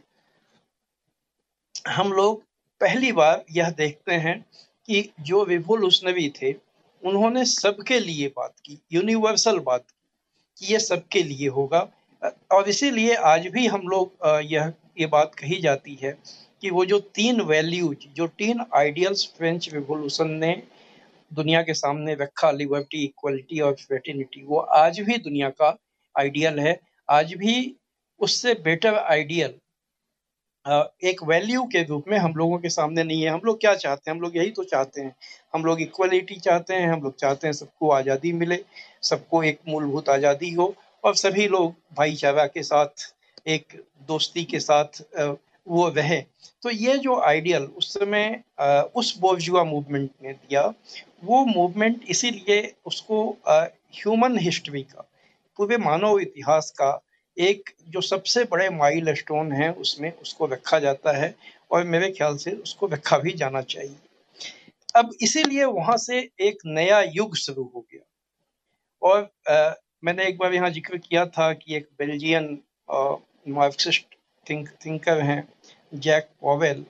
हम 1.88 2.14
लोग 2.14 2.44
पहली 2.82 3.12
बार 3.12 3.46
यह 3.52 3.70
देखते 3.70 4.14
हैं 4.14 4.46
कि 4.88 5.10
जो 5.20 5.40
विभुल 5.40 5.58
रिवोल्यूशनरी 5.58 6.30
थे, 6.30 6.56
उन्होंने 7.04 7.46
सबके 7.46 8.00
लिए 8.00 8.28
बात 8.28 8.54
की 8.66 8.80
यूनिवर्सल 8.92 9.60
बात 9.60 9.82
की, 9.82 10.66
कि 10.68 10.74
यह 10.74 10.80
सबके 10.80 11.24
लिए 11.24 11.48
होगा। 11.48 11.92
और 12.52 12.70
इसीलिए 12.70 13.16
आज 13.16 13.48
भी 13.48 13.68
हम 13.68 13.88
लोग 13.88 14.14
यह, 14.26 14.74
ये 15.00 15.06
बात 15.06 15.36
कही 15.36 15.62
जाती 15.62 15.96
है 15.96 16.18
कि 16.64 16.70
वो 16.70 16.84
जो 16.86 17.00
तीन 17.16 17.42
वैल्यूज़ 17.44 18.08
जो 18.16 18.28
तीन 18.40 18.64
आइडियल्स 18.76 19.26
फ्रेंच 19.38 19.68
रिवोल्यूशन 19.74 20.30
ने 20.40 20.52
दुनिया 21.32 21.62
के 21.62 21.74
सामने 21.74 22.14
रखा 22.16 22.52
लिबर्टी 22.52 23.04
इक्वलिटी 23.04 23.60
और 23.60 23.74
फ्रेटिनिटी 23.78 24.44
वो 24.46 24.60
आज 24.78 25.00
भी 25.00 25.18
दुनिया 25.20 25.50
का 25.52 25.76
आइडियल 26.16 26.60
है। 26.60 26.80
आज 27.10 27.34
भी 27.34 27.56
उससे 28.20 28.54
बेटर 28.64 28.96
आइडियल 28.96 29.54
एक 31.04 31.24
वैल्यू 31.24 31.64
के 31.66 31.84
रूप 31.84 32.06
में 32.08 32.18
हम 32.18 32.34
लोगों 32.36 32.58
के 32.60 32.70
सामने 32.70 33.04
नहीं 33.04 33.22
है। 33.22 33.30
हम 33.30 33.42
लोग 33.46 33.60
क्या 33.62 33.74
चाहते 33.76 34.10
हैं? 34.10 34.16
हम 34.16 34.22
लोग 34.22 34.38
यही 34.38 34.52
तो 34.52 34.64
चाहते 34.66 35.02
हैं। 35.02 35.16
हम 35.54 35.66
लोग 35.66 35.82
इक्वलिटी 35.82 36.36
चाहते 36.38 36.74
हैं, 36.74 36.88
हम 36.88 37.02
लोग 37.04 37.16
चाहते 37.16 37.48
हैं 37.48 37.54
सबको 37.54 37.90
आज़ादी 37.92 38.32
मिले, 38.34 38.60
सबको 39.04 39.44
एक 39.44 39.60
मूलभूत 39.68 40.10
आज़ादी 40.10 40.52
हो 40.52 40.74
और 41.04 41.16
सभी 41.16 41.48
लोग 41.48 41.76
भाईचारा 41.98 42.46
के 42.48 42.64
साथ, 42.64 43.12
एक 43.48 43.82
दोस्ती 44.08 44.44
के 44.46 44.60
साथ 44.62 45.02
वो 45.68 45.90
वह 45.92 46.20
तो 46.64 46.70
ये 46.70 46.98
जो 46.98 47.20
आइडियल 47.22 47.64
उस 47.78 47.94
समय 47.94 48.44
उस 48.96 49.18
बोर्जुआ 49.18 49.64
मूवमेंट 49.64 50.10
ने 50.24 50.34
दिया 50.34 50.62
वो 51.24 51.46
मूवमेंट 51.46 52.06
इसीलिए 52.10 52.74
उसको 52.86 53.20
ह्यूमन 53.50 54.38
हिस्ट्री 54.40 54.82
का 54.84 55.10
पूरे 55.60 55.78
मानव 55.78 56.20
इतिहास 56.20 56.72
का 56.72 57.00
एक 57.38 57.70
जो 57.90 58.02
सबसे 58.02 58.44
बड़े 58.44 58.70
माइल 58.70 59.14
स्टोन 59.16 59.52
है 59.52 59.72
उसमें 59.74 60.12
उसको 60.12 60.46
रखा 60.46 60.80
जाता 60.80 61.12
है 61.18 61.34
और 61.72 61.84
मेरे 61.84 62.10
ख्याल 62.12 62.38
से 62.38 62.52
उसको 62.52 62.88
रखा 62.88 63.18
भी 63.18 63.32
जाना 63.34 63.62
चाहिए। 63.62 63.96
अब 64.96 65.12
इसीलिए 65.22 65.64
वहाँ 65.66 65.98
से 65.98 66.18
एक 66.40 66.58
नया 66.66 67.02
युग 67.02 67.36
शुरू 67.36 67.64
हो 67.76 67.86
गया। 67.92 68.02
और 69.02 69.30
आ, 69.50 69.74
मैंने 70.04 70.26
एक 70.26 70.38
बार 70.38 70.54
यहाँ 70.54 70.70
ज़िक्र 70.70 70.98
किया 70.98 71.26
था 71.28 71.52
कि 71.54 71.76
एक 71.76 71.88
बेल्जियन 72.00 72.58
मार्क्सिस्ट 73.50 74.16
थिंक 74.50 74.70
थिंकर 74.86 75.22
हैं 75.22 75.48
जैक 75.94 76.30
पॉवेल 76.42 76.86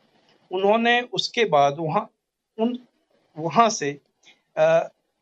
उन्होंने 0.52 1.00
उसके 1.14 1.46
बाद 1.46 1.76
वहाँ 1.80 2.10
उन 2.58 2.78
वहाँ 3.38 3.70
से 3.70 3.98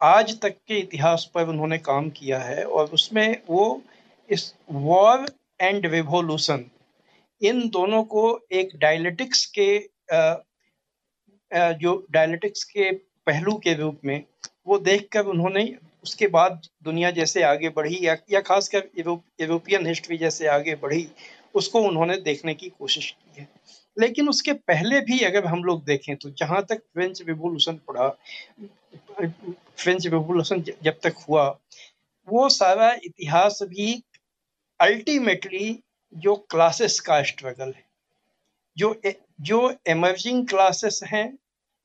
आज 0.02 0.40
तक 0.42 0.56
के 0.68 0.78
इतिहास 0.80 1.30
पर 1.36 1.48
उन्होंने 1.48 1.78
काम 1.78 2.10
किया 2.10 2.40
है 2.40 2.64
और 2.66 2.90
उसमें 2.90 3.38
वो 3.50 3.82
इस 4.30 4.54
वॉर 4.72 5.26
एंड 5.62 5.86
रिवोल्यूशन 5.86 6.66
इन 7.42 7.68
दोनों 7.70 8.04
को 8.04 8.24
एक 8.52 8.76
डायलिटिक्स 8.76 9.46
के 9.60 9.70
जो 11.52 11.96
डायलिटिक्स 12.12 12.64
के 12.64 12.92
पहलू 13.28 13.54
के 13.54 13.74
रूप 13.74 14.00
में 14.06 14.24
वो 14.68 14.78
देखकर 14.80 15.26
उन्होंने 15.26 15.64
उसके 16.04 16.28
बाद 16.28 16.62
दुनिया 16.84 17.12
जैसे 17.12 17.44
आगे 17.44 17.70
बढ़ी 17.70 17.98
या, 18.02 18.16
या 18.32 18.42
खासकर 18.42 18.90
यूरोपियन 18.98 19.88
हिस्ट्री 19.88 20.18
जैसे 20.18 20.48
आगे 20.48 20.76
बढ़ी 20.76 21.08
उसको 21.56 21.82
उन्होंने 21.82 22.18
देखने 22.18 22.54
की 22.54 22.70
कोशिश 22.70 23.10
की 23.12 23.42
है। 23.42 23.48
लेकिन 23.98 24.30
उसके 24.30 24.54
पहले 24.54 25.00
भी 25.02 25.20
अगर 25.20 25.46
हम 25.46 25.64
लोग 25.64 25.84
देखें 25.86 26.16
तो 26.16 26.30
जहाँ 26.30 26.64
तक 26.66 26.82
फ्रेंच 26.94 27.22
रिवोल्यूशन 27.22 27.80
पड़ा, 27.88 28.10
फ्रेंच 29.78 30.06
रिवोल्यूशन 30.08 30.64
जब 30.84 31.00
तक 31.04 31.16
हुआ, 31.30 31.48
वो 32.28 32.48
सारा 32.50 32.92
इतिहास 33.04 33.60
भी 33.64 34.04
अल्टीमेटली 34.80 35.80
जो 36.14 36.36
क्लासेस 36.52 37.00
का 37.00 37.22
स्ट्रगल 37.24 37.68
है, 37.68 37.84
जो 38.78 39.02
जो 39.42 39.74
एमर्जिंग 39.88 40.48
क्लासेस 40.48 41.00
हैं, 41.04 41.38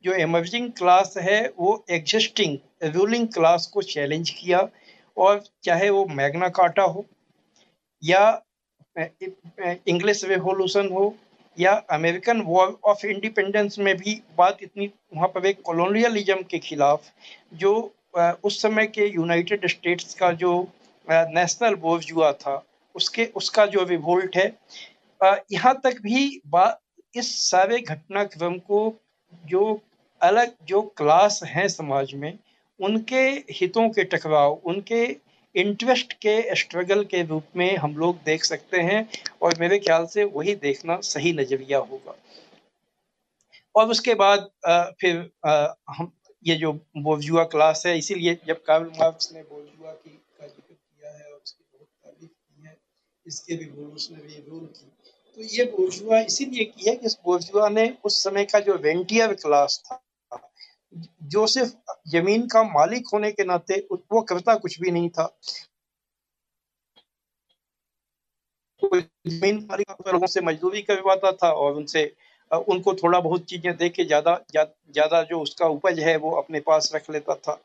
जो 0.05 0.13
एमर्जिंग 0.13 0.71
क्लास 0.73 1.15
है, 1.17 1.41
वो 1.59 1.85
एग्जिस्टिंग 1.91 2.59
रूलिंग 2.85 3.29
क्लास 3.29 3.67
को 3.67 3.83
चैलेंज 3.83 4.31
किया 4.31 4.69
और 5.17 5.43
चाहे 5.65 5.91
वो 5.91 6.05
मैग्ना 6.07 6.49
काटा 6.49 6.83
हो 6.83 7.05
या 8.03 8.43
इंग्लिश 8.99 10.25
रेवोल्यूशन 10.25 10.89
हो 10.93 11.15
या 11.59 11.73
अमेरिकन 11.91 12.41
वॉर 12.43 12.79
ऑफ़ 12.85 13.07
इंडिपेंडेंस 13.07 13.79
में 13.79 13.97
भी 13.97 14.21
बात 14.39 14.59
इतनी, 14.63 14.91
वहाँ 15.15 15.29
पर 15.29 15.47
एक 15.47 15.61
कॉलोनियलिज्म 15.65 16.43
के 16.51 16.59
खिलाफ, 16.59 17.03
जो 17.55 17.75
उस 18.45 18.61
समय 18.63 18.87
के 18.87 19.07
यूनाइटेड 19.07 19.67
स्टेट्स 19.69 20.15
का 20.15 20.31
जो 20.35 20.53
नेशनल 21.07 21.75
बोर्जुआ 21.75 22.33
था, 22.33 22.63
उसके, 22.95 23.25
उसका 23.37 23.67
जो 23.67 23.85
रिवोल्ट 23.85 24.37
है 24.37 24.47
यहाँ 25.53 25.75
तक 25.85 26.01
भी 26.03 26.41
बात 26.47 26.81
इस 27.15 27.35
सारे 27.41 27.81
घटनाक्रम 27.81 28.59
को 28.61 28.81
जो 29.45 29.81
अलग, 30.21 30.53
जो 30.65 30.81
क्लास 30.97 31.41
हैं 31.47 31.67
समाज 31.69 32.13
में, 32.15 32.39
उनके 32.81 33.23
हितों 33.53 33.89
के 33.91 34.05
टकराव, 34.05 34.53
उनके 34.65 35.05
इंटरेस्ट 35.57 36.13
के 36.23 36.55
स्ट्रगल 36.57 37.05
के 37.05 37.23
रूप 37.25 37.45
में 37.57 37.77
हम 37.77 37.97
लोग 37.97 38.19
देख 38.25 38.45
सकते 38.45 38.81
हैं 38.83 39.09
और 39.43 39.59
मेरे 39.61 39.79
ख्याल 39.79 40.07
से 40.07 40.25
वही 40.27 40.55
देखना 40.63 40.99
सही 41.05 41.33
नज़रिया 41.33 41.79
होगा। 41.81 42.15
और 43.75 43.91
उसके 43.91 44.15
बाद 44.17 44.49
फिर 45.01 45.17
हम, 45.47 46.13
ये 46.43 46.55
जो 46.57 46.73
बोर्जुआ 46.99 47.45
क्लास 47.47 47.83
है, 47.87 47.97
इसीलिए 47.99 48.39
जब 48.47 48.63
कार्ल 48.65 48.91
मार्क्स 48.99 49.33
ने 49.33 49.43
बोर्जुआ 49.43 49.93
की 49.93 50.11
का 50.11 50.47
ज़िक्र 50.47 50.75
किया 50.75 51.11
है 51.11 51.25
और 51.25 51.39
उसकी 51.39 51.65
बहुत 51.73 51.87
तारीफ़ 52.05 52.31
की 52.31 52.67
है, 52.67 52.77
इसके 53.27 53.57
रिवोल्यूशनरी 53.57 54.45
रोल 54.49 54.65
की। 54.67 54.93
तो 55.39 55.43
ये 55.55 55.65
बोर्जुआ 55.71 56.21
इसीलिए 56.23 56.65
की 56.65 56.89
है 56.89 56.95
कि 56.97 57.07
इस 57.07 57.19
बोर्जुआ 57.25 57.69
ने 57.69 57.93
उस 58.05 58.23
समय 58.25 58.45
का 58.45 58.61
जो 58.61 58.77
वेंटियर 58.79 59.35
क्लास 59.37 59.83
था, 59.87 60.03
जो 61.25 61.47
सिर्फ़ 61.47 61.73
ज़मीन 62.11 62.47
का 62.49 62.63
मालिक 62.65 63.09
होने 63.13 63.31
के 63.33 63.45
नाते 63.45 63.81
वो 64.17 64.23
करता 64.31 64.55
कुछ 64.57 64.81
भी 64.81 64.91
नहीं 64.91 65.09
था। 65.11 65.35
मालिक 68.83 69.91
लोगों 70.09 70.27
से 70.27 70.41
मजदूरी 70.43 70.83
करवाता 70.83 71.33
था 71.35 71.51
और 71.55 71.75
उनसे 71.77 72.05
उनको 72.51 72.93
थोड़ा 72.95 73.21
बहुत 73.21 73.45
चीज़ें 73.45 73.77
दे 73.77 73.89
के 73.89 74.05
ज़्यादा 74.05 74.35
ज़्यादा 74.53 75.23
जो 75.31 75.41
उसका 75.41 75.67
उपज 75.69 76.01
है 76.01 76.17
वो 76.19 76.31
अपने 76.37 76.61
पास 76.63 76.91
रख 76.95 77.11
लेता 77.11 77.35
था। 77.37 77.61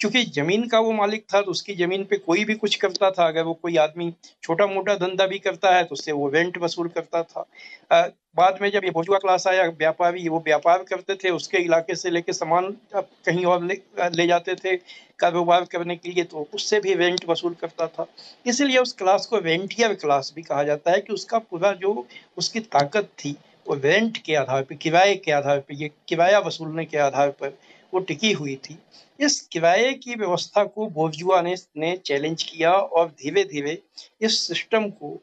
क्योंकि 0.00 0.22
ज़मीन 0.34 0.66
का 0.68 0.78
वो 0.80 0.92
मालिक 0.92 1.24
था 1.34 1.40
तो 1.42 1.50
उसकी 1.50 1.74
ज़मीन 1.76 2.04
पे 2.10 2.16
कोई 2.18 2.44
भी 2.44 2.54
कुछ 2.56 2.76
करता 2.76 3.10
था। 3.10 3.26
अगर 3.28 3.42
वो 3.44 3.54
कोई 3.54 3.76
आदमी 3.78 4.12
छोटा 4.42 4.66
मोटा 4.66 4.94
धंधा 4.96 5.26
भी 5.26 5.38
करता 5.38 5.74
है 5.76 5.82
तो 5.84 5.92
उससे 5.94 6.12
वो 6.12 6.28
रेंट 6.30 6.58
वसूल 6.58 6.88
करता 6.90 7.22
था। 7.24 7.44
आ, 7.92 8.06
बाद 8.36 8.58
में 8.62 8.70
जब 8.70 8.84
ये 8.84 8.90
बोजुआ 8.90 9.18
क्लास 9.18 9.46
आया 9.46 9.64
व्यापारी 9.78 10.28
वो 10.28 10.38
व्यापार 10.46 10.82
करते 10.90 11.14
थे 11.24 11.30
उसके 11.32 11.58
इलाके 11.58 11.94
से 11.96 12.10
लेके 12.10 12.32
सामान 12.32 12.70
कहीं 12.96 13.44
और 13.46 13.64
ले, 13.64 13.74
ले 14.10 14.26
जाते 14.26 14.54
थे। 14.64 14.76
कारोबार 15.20 15.64
करने 15.64 15.96
के 15.96 16.10
लिए 16.10 16.24
तो 16.24 16.46
उससे 16.54 16.80
भी 16.80 16.94
रेंट 16.94 17.24
वसूल 17.28 17.54
करता 17.60 17.86
था। 17.88 18.06
इसलिए 18.46 18.78
उस 18.78 18.92
क्लास 18.92 19.26
को 19.26 19.38
रेंटियर 19.40 19.94
क्लास 19.96 20.32
भी 20.36 20.42
कहा 20.42 20.62
जाता 20.64 20.90
है 20.90 21.00
कि 21.00 21.12
उसका 21.12 21.38
पूरा 21.40 21.72
जो 21.74 22.06
उसकी 22.36 22.60
ताकत 22.60 23.10
थी, 23.18 23.36
वो 23.66 23.74
रेंट 23.76 24.18
के 24.18 24.34
आधार 24.34 24.62
पर 24.62 24.74
किराए 24.76 25.14
के 25.16 25.32
आधार 25.32 25.58
पर 25.60 25.74
ये 25.74 25.90
किराया 26.08 26.38
वसूलने 26.40 26.84
के 26.84 26.98
आधार 27.00 27.30
पर 27.32 27.58
वो 27.92 28.00
टिकी 28.00 28.32
हुई 28.32 28.54
थी। 28.58 28.78
इस 29.18 29.40
किराए 29.52 29.92
की 29.94 30.14
व्यवस्था 30.14 30.64
को 30.64 30.86
बोर्जुआ 30.88 31.40
ने 31.42 31.54
ने 31.76 31.96
चैलेंज 31.96 32.42
किया 32.42 32.72
और 32.72 33.08
धीरे 33.12 33.44
धीरे 33.44 33.78
इस 34.20 34.38
सिस्टम 34.38 34.88
को 34.92 35.18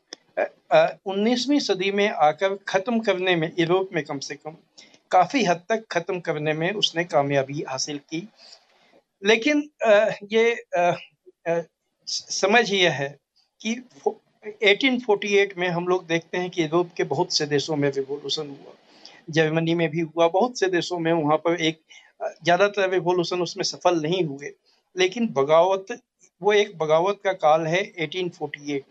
उन्नीसवीं 1.08 1.60
सदी 1.60 1.92
में 1.92 2.10
आकर 2.10 2.56
खत्म 2.68 3.00
करने 3.00 3.36
में, 3.36 3.52
यूरोप 3.60 3.90
में 3.94 4.04
कम 4.04 4.20
से 4.20 4.36
कम 4.36 4.56
काफ़ी 5.12 5.44
हद 5.46 5.62
तक 5.70 5.86
खत्म 5.92 6.20
करने 6.20 6.54
में 6.54 6.72
उसने 6.74 7.04
कामयाबी 7.06 7.64
हासिल 7.70 7.98
की। 8.00 8.28
लेकिन 9.22 9.70
ये 10.32 10.56
समझ 12.08 12.72
यह 12.72 12.92
है 12.94 13.10
कि 13.62 13.76
1848 14.64 15.58
में 15.58 15.68
हम 15.70 15.88
लोग 15.88 16.06
देखते 16.08 16.38
हैं 16.38 16.50
कि 16.50 16.62
यूरोप 16.64 16.92
के 16.98 17.04
बहुत 17.06 17.34
से 17.34 17.46
देशों 17.46 17.76
में 17.76 17.90
रिवोल्यूशन 17.92 18.50
हुआ। 18.50 18.74
जर्मनी 19.30 19.74
में 19.76 19.90
भी 19.90 20.00
हुआ, 20.00 20.28
बहुत 20.28 20.60
से 20.60 20.68
देशों 20.68 21.00
में 21.00 21.12
वहाँ 21.14 21.38
पर 21.38 21.62
एक 21.62 21.80
ज़्यादातर 22.44 22.90
रिवोल्यूशन 22.90 23.42
उसमें 23.42 23.64
सफल 23.64 24.02
नहीं 24.02 24.24
हुए। 24.24 24.54
लेकिन 24.96 25.28
बगावत, 25.34 26.00
वो 26.42 26.54
एक 26.54 26.78
बगावत 26.78 27.20
का 27.24 27.34
काल 27.36 27.66
है 27.68 27.82
1848 28.00 28.84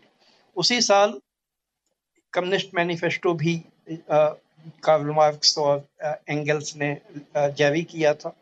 उसी 0.57 0.81
साल 0.81 1.19
कम्युनिस्ट 2.33 2.75
मैनिफेस्टो 2.75 3.33
भी 3.33 3.55
कार्ल 3.89 5.11
मार्क्स 5.15 5.57
और 5.57 5.87
एंगल्स 6.29 6.75
ने 6.75 6.95
जारी 7.37 7.83
किया 7.85 8.13
था। 8.13 8.35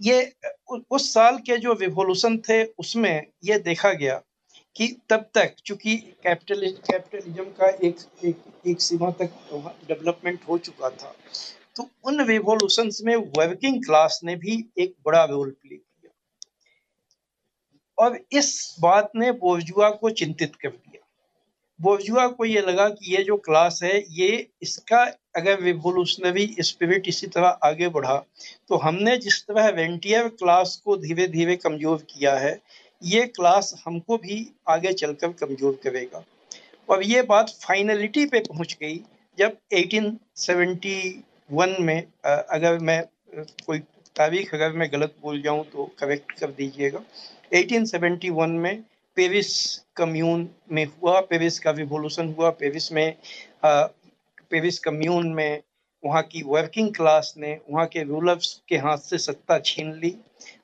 ये 0.00 0.32
उस 0.90 1.12
साल 1.14 1.38
के 1.38 1.56
जो 1.56 1.72
रिवोल्यूशन 1.72 2.38
थे, 2.38 2.64
उसमें 2.64 3.26
ये 3.44 3.58
देखा 3.58 3.92
गया 3.92 4.20
कि 4.76 4.86
तब 5.10 5.28
तक 5.34 5.54
चूँकि 5.66 5.96
कैपिटलिज्म 6.22 6.76
कैपिटलिज्म 6.90 7.44
का 7.52 7.68
एक 7.86 7.96
एक 8.24 8.42
एक 8.66 8.80
सीमा 8.80 9.10
तक 9.20 9.30
डेवलपमेंट 9.88 10.40
हो 10.48 10.58
चुका 10.58 10.90
था 10.90 11.14
तो 11.76 11.88
उन 12.04 12.24
रिवोल्यूशन 12.26 12.90
में 13.04 13.16
वर्किंग 13.38 13.84
क्लास 13.84 14.20
ने 14.24 14.36
भी 14.36 14.64
एक 14.78 14.94
बड़ा 15.06 15.24
रोल 15.24 15.50
प्ले 15.50 15.76
किया। 15.76 16.10
और 17.98 18.18
इस 18.32 18.76
बात 18.80 19.12
ने 19.16 19.32
बोर्जुआ 19.34 19.90
को 19.90 20.10
चिंतित 20.10 20.56
कर 20.56 20.68
दिया। 20.68 20.87
बोर्जुआ 21.80 22.28
को 22.28 22.44
ये 22.44 22.60
लगा 22.60 22.90
कि 22.90 23.10
ये 23.10 23.24
जो 23.24 23.38
क्लास 23.38 23.82
है, 23.82 24.04
ये 24.10 24.48
इसका 24.62 25.04
अगर 25.36 25.62
रिवोल्यूशनरी 25.62 26.56
स्पिरिट 26.60 27.08
इसी 27.08 27.28
तरह 27.28 27.58
आगे 27.64 27.90
बढ़ा 27.90 28.24
तो 28.68 28.78
हमने 28.78 29.18
जिस 29.18 29.42
तरह 29.42 29.70
वेंटियर 29.72 30.30
क्लास 30.30 30.82
को 30.84 30.98
धीरे 30.98 31.28
धीरे 31.28 31.58
कमज़ोर 31.58 32.06
किया 32.10 32.36
है, 32.36 32.60
ये 33.02 33.28
क्लास 33.28 33.74
हमको 33.86 34.18
भी 34.18 34.54
आगे 34.68 34.94
चलकर 34.94 35.32
कमज़ोर 35.40 35.80
करेगा। 35.84 36.24
और 36.88 37.04
ये 37.04 37.24
बात 37.24 37.50
फाइनलिटी 37.62 38.26
पे 38.26 38.42
पहुँच 38.42 38.76
गई, 38.80 39.04
जब 39.38 39.58
1871 39.74 41.80
में 41.80 42.06
अगर 42.24 42.80
मैं 42.80 43.04
कोई 43.66 43.82
तारीख 44.16 44.54
अगर 44.54 44.72
मैं 44.72 44.92
गलत 44.92 45.16
बोल 45.22 45.42
जाऊँ 45.42 45.66
तो 45.66 45.90
करेक्ट 45.98 46.32
कर 46.40 46.52
दीजिएगा। 46.52 47.04
1871 47.52 48.58
में 48.58 48.84
पेरिस 49.18 49.78
कम्यून 49.96 50.50
में 50.72 50.84
हुआ 50.84 51.20
पेरिस 51.20 51.58
का 51.60 51.70
रिवोल्यूशन 51.70 52.32
हुआ 52.32 52.50
पेरिस 52.50 52.92
में 52.92 53.16
पेरिस 53.64 54.78
कम्यून 54.78 55.32
में 55.32 55.62
वहाँ 56.04 56.22
की 56.22 56.42
वर्किंग 56.42 56.94
क्लास 56.94 57.34
ने 57.38 57.60
वहाँ 57.70 57.86
के 57.86 58.02
रूलर्स 58.02 58.62
के 58.68 58.76
हाथ 58.76 58.98
से 58.98 59.18
सत्ता 59.18 59.58
छीन 59.58 59.92
ली 59.92 60.14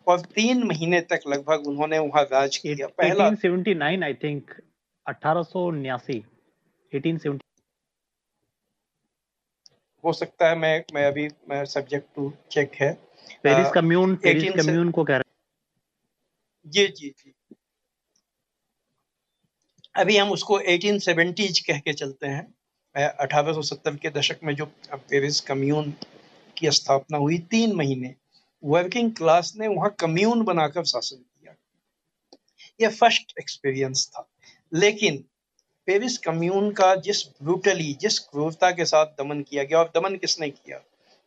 और 0.09 0.21
तीन 0.21 0.63
महीने 0.63 1.01
तक 1.01 1.21
लगभग 1.29 1.67
उन्होंने 1.67 1.99
वहाँ 1.99 2.23
राज 2.33 2.57
किया। 2.57 2.87
पहला 2.87 3.29
1879 3.31 4.05
आई 4.05 4.15
थिंक 4.15 4.55
अठारह 5.07 5.45
हो 10.05 10.13
सकता 10.13 10.49
है 10.49 10.59
मैं 10.59 10.85
मैं 10.95 11.07
अभी 11.07 11.29
मैं 11.49 11.65
सब्जेक्ट 11.65 12.09
टू 12.17 12.33
चेक 12.51 12.75
है। 12.75 12.93
पेरिस 13.43 13.71
कम्यून 13.75 14.17
पेरिस 14.17 14.53
कम्यून 14.53 14.91
को 14.91 15.05
कह 15.05 15.17
रहे 15.17 15.33
जी 16.67 16.87
जी 16.87 17.09
जी। 17.09 17.34
अभी 19.97 20.17
हम 20.17 20.31
उसको 20.31 20.59
1870 20.61 21.59
कह 21.67 21.79
के 21.79 21.93
चलते 21.93 22.27
हैं। 22.27 22.55
अठारह 23.09 23.53
के 23.87 24.11
दशक 24.11 24.39
में 24.45 24.55
जो 24.55 24.67
पेरिस 24.95 25.41
कम्यून 25.41 25.95
की 26.59 26.71
स्थापना 26.71 27.19
हुई, 27.19 27.39
तीन 27.39 27.73
महीने 27.73 28.15
वर्किंग 28.65 29.13
क्लास 29.13 29.53
ने 29.57 29.69
वहाँ 29.69 29.95
कम्यून 30.01 30.43
बनाकर 30.43 30.85
शासन 30.85 31.17
किया। 31.17 31.55
यह 32.81 32.91
फ़र्स्ट 32.91 33.35
एक्सपीरियंस 33.41 34.09
था। 34.09 34.29
लेकिन 34.75 35.25
पेरिस 35.87 36.19
कम्यून 36.19 36.71
का 36.73 36.95
जिस 36.95 37.27
ब्रूटली 37.27 37.93
जिस 37.95 38.19
क्रूरता 38.19 38.71
के 38.71 38.85
साथ 38.85 39.07
दमन 39.07 39.43
किया 39.43 39.65
गया, 39.65 39.79
और 39.79 39.93
दमन 39.95 40.17
किसने 40.17 40.51
किया? 40.51 40.81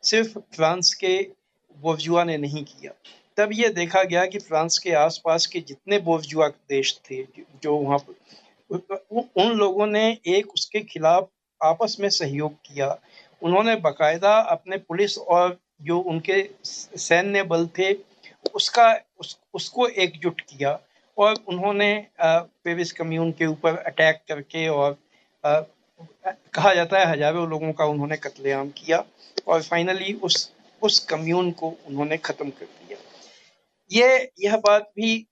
सिर्फ़ 0.03 0.39
फ्रांस 0.39 0.93
के 0.93 1.27
बोर्जुआ 1.77 2.23
ने 2.23 2.37
नहीं 2.37 2.63
किया। 2.63 2.91
तब 3.37 3.49
ये 3.53 3.69
देखा 3.69 4.03
गया 4.03 4.25
कि 4.25 4.39
फ्रांस 4.39 4.77
के 4.77 4.91
आसपास 4.91 5.45
के 5.45 5.59
जितने 5.59 5.99
बोर्जुआ 5.99 6.47
देश 6.47 6.99
थे, 7.11 7.23
जो 7.63 7.75
वहाँ 7.75 7.97
उन 8.71 9.53
लोगों 9.53 9.85
ने 9.87 10.05
एक 10.27 10.53
उसके 10.53 10.79
खिलाफ 10.81 11.29
आपस 11.61 11.97
में 11.99 12.09
सहयोग 12.09 12.53
किया। 12.65 12.97
उन्होंने 13.41 13.75
बकायदा 13.75 14.37
अपने 14.51 14.77
पुलिस 14.77 15.17
और 15.17 15.57
जो 15.81 15.99
उनके 15.99 16.41
सैन्य 16.65 17.43
बल 17.43 17.67
थे 17.77 17.93
उसका 18.55 18.91
उस, 19.19 19.39
उसको 19.53 19.87
एकजुट 19.87 20.41
किया 20.41 20.79
और 21.17 21.35
उन्होंने 21.47 22.07
पेरिस 22.21 22.91
कम्यून 22.91 23.31
के 23.31 23.45
ऊपर 23.45 23.77
अटैक 23.77 24.21
करके 24.27 24.67
और 24.67 24.97
आ, 25.43 25.61
कहा 26.27 26.73
जाता 26.73 26.99
है 26.99 27.05
हज़ारों 27.11 27.47
लोगों 27.49 27.71
का 27.73 27.85
उन्होंने 27.85 28.17
कत्लेआम 28.17 28.69
किया 28.69 29.03
और 29.47 29.61
फाइनली 29.61 30.13
उस 30.23 30.51
उस 30.81 30.99
कम्यून 31.05 31.51
को 31.51 31.73
उन्होंने 31.87 32.17
खत्म 32.17 32.49
कर 32.49 32.65
दिया। 32.65 32.97
ये 33.91 34.31
यह 34.39 34.57
बात 34.57 34.91
भी 34.95 35.27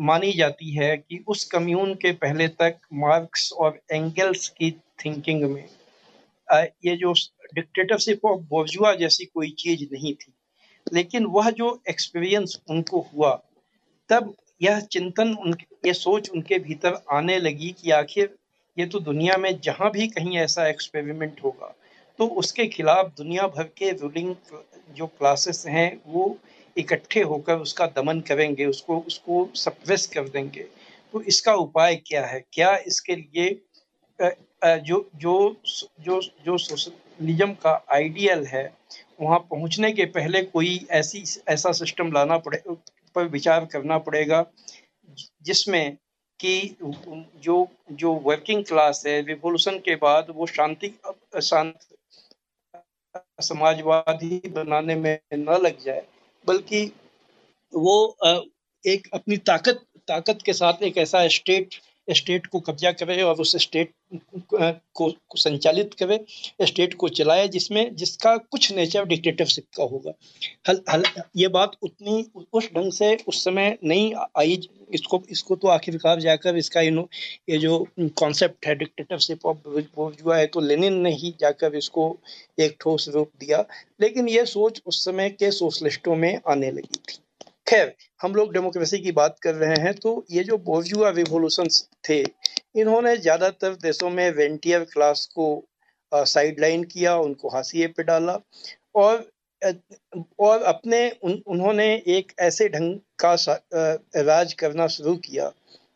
मानी 0.00 0.32
जाती 0.32 0.70
है 0.70 0.96
कि 0.96 1.24
उस 1.28 1.44
कम्यून 1.44 1.94
के 1.94 2.12
पहले 2.12 2.48
तक 2.48 2.78
मार्क्स 2.94 3.52
और 3.52 3.80
एंगल्स 3.92 4.48
की 4.48 4.70
थिंकिंग 5.04 5.42
में 5.44 5.64
ये 6.84 6.96
जो 6.96 7.12
डिक्टेटरशिप 7.54 8.24
ऑफ़ 8.24 8.40
बोर्जुआ 8.40 8.94
जैसी 8.94 9.24
कोई 9.24 9.50
चीज़ 9.58 9.84
नहीं 9.92 10.14
थी। 10.14 10.32
लेकिन 10.92 11.24
वह 11.26 11.50
जो 11.50 11.82
एक्सपीरियंस 11.88 12.60
उनको 12.70 13.00
हुआ, 13.14 13.32
तब 14.10 14.34
यह 14.62 14.80
चिंतन 14.80 15.34
उन, 15.34 15.54
ये 15.86 15.92
सोच 15.94 16.30
उनके 16.30 16.58
भीतर 16.58 17.02
आने 17.12 17.38
लगी 17.38 17.74
कि 17.80 17.90
आखिर 17.90 18.34
ये 18.76 18.86
तो 18.86 19.00
दुनिया 19.00 19.36
में 19.36 19.60
जहाँ 19.60 19.90
भी 19.90 20.08
कहीं 20.08 20.38
ऐसा 20.38 20.68
एक्सपेरिमेंट 20.68 21.40
होगा 21.44 21.74
तो 22.18 22.26
उसके 22.26 22.66
खिलाफ 22.66 23.12
दुनिया 23.16 23.46
भर 23.48 23.64
के 23.78 23.90
रूलिंग 23.92 24.34
जो 24.90 25.06
क्लासेस 25.06 25.64
हैं, 25.66 26.00
वो 26.06 26.38
इकट्ठे 26.76 27.22
होकर 27.22 27.58
उसका 27.58 27.86
दमन 27.96 28.20
करेंगे, 28.20 28.66
उसको 28.66 28.98
उसको 29.00 29.48
सप्रेस 29.54 30.06
कर 30.06 30.28
देंगे। 30.28 30.62
तो 31.12 31.22
इसका 31.22 31.54
उपाय 31.56 31.96
क्या 32.06 32.24
है? 32.26 32.44
क्या 32.52 32.76
इसके 32.86 33.16
लिए 33.16 33.60
जो 34.60 35.08
जो 35.16 35.34
जो 36.00 36.20
जो 36.44 36.56
सोशलिज्म 36.58 37.52
का 37.54 37.72
आइडियल 37.92 38.44
है, 38.46 38.72
वहाँ 39.20 39.38
पहुँचने 39.50 39.90
के 39.92 40.04
पहले 40.06 40.42
कोई 40.44 40.86
ऐसी, 40.90 41.22
ऐसा 41.48 41.72
सिस्टम 41.72 42.12
लाना 42.12 42.38
पड़े, 42.38 42.62
पर 43.16 43.28
विचार 43.28 43.64
करना 43.72 43.98
पड़ेगा, 43.98 44.44
जिसमें 45.42 45.96
कि 46.40 46.76
जो 46.82 47.66
जो 47.92 48.12
वर्किंग 48.24 48.64
क्लास 48.64 49.02
है 49.06 49.20
रिवोल्यूशन 49.22 49.78
के 49.78 49.94
बाद 49.96 50.26
वो 50.30 50.46
शांति, 50.46 50.94
शांत 51.42 51.78
समाजवादी 53.42 54.40
बनाने 54.48 54.94
में 54.94 55.18
न 55.34 55.58
लग 55.62 55.80
जाए। 55.84 56.02
बल्कि 56.46 56.84
वो 57.72 58.16
एक 58.84 59.08
अपनी 59.14 59.36
ताकत 59.36 59.84
ताकत 60.08 60.38
के 60.46 60.52
साथ 60.52 60.82
एक 60.82 60.98
ऐसा 60.98 61.26
स्टेट 61.28 61.74
स्टेट 62.12 62.46
को 62.46 62.60
कब्जा 62.60 62.90
करे 62.92 63.20
और 63.22 63.40
उस 63.40 63.56
स्टेट 63.62 63.92
को, 64.14 65.10
संचालित 65.36 65.94
करे 65.94 66.18
स्टेट 66.66 66.94
को 66.94 67.08
चलाए 67.10 67.46
जिसमें 67.48 67.94
जिसका 67.96 68.36
कुछ 68.36 68.72
नेचर 68.72 69.04
डिक्टेटरशिप 69.06 69.64
का 69.76 69.84
होगा। 69.84 70.12
हल, 70.68 70.80
हल 70.90 71.02
ये 71.36 71.48
बात 71.48 71.76
उतनी 71.82 72.24
उस 72.52 72.68
ढंग 72.74 72.92
से 72.92 73.16
उस 73.28 73.44
समय 73.44 73.76
नहीं 73.84 74.12
आई 74.38 74.60
इसको 74.94 75.22
इसको 75.30 75.56
तो 75.56 75.68
आखिरकार 75.68 76.20
जाकर 76.20 76.56
इसका 76.56 76.80
इन 76.80 76.98
ये 77.50 77.58
जो 77.58 77.86
कॉन्सेप्ट 78.18 78.66
है 78.66 78.74
डिक्टेटरशिप 78.74 79.46
ऑफ़ 79.46 79.58
जो 79.68 80.32
है 80.32 80.46
तो 80.46 80.60
लेनिन 80.60 81.00
ने 81.02 81.12
ही 81.14 81.34
जाकर 81.40 81.74
इसको 81.76 82.16
एक 82.58 82.76
ठोस 82.80 83.08
रूप 83.08 83.30
दिया। 83.40 83.64
लेकिन 84.00 84.28
ये 84.28 84.44
सोच 84.46 84.82
उस 84.86 85.04
समय 85.04 85.30
के 85.30 85.50
सोशलिस्टों 85.50 86.16
में 86.16 86.40
आने 86.48 86.70
लगी 86.70 86.98
थी। 86.98 87.18
खैर 87.70 87.92
हम 88.20 88.34
लोग 88.34 88.52
डेमोक्रेसी 88.52 88.98
की 88.98 89.12
बात 89.12 89.36
कर 89.42 89.54
रहे 89.54 89.74
हैं 89.80 89.92
तो 89.94 90.12
ये 90.30 90.42
जो 90.44 90.56
बोर्जुआ 90.60 91.10
रिवोल्यूशन 91.10 91.68
थे 92.08 92.18
इन्होंने 92.76 93.16
ज़्यादातर 93.16 93.74
देशों 93.82 94.10
में 94.10 94.30
वेंटियर 94.30 94.84
क्लास 94.84 95.26
को 95.34 95.46
साइडलाइन 96.12 96.84
किया 96.84 97.16
उनको 97.18 97.48
हाशिए 97.48 97.86
पे 97.88 98.02
डाला 98.02 98.38
और 98.94 99.28
और 100.40 100.62
अपने 100.62 101.00
उन, 101.22 101.42
उन्होंने 101.46 101.86
एक 102.08 102.32
ऐसे 102.40 102.68
ढंग 102.68 102.98
का 103.24 103.34
राज 104.24 104.52
करना 104.52 104.86
शुरू 104.88 105.16
किया 105.16 105.50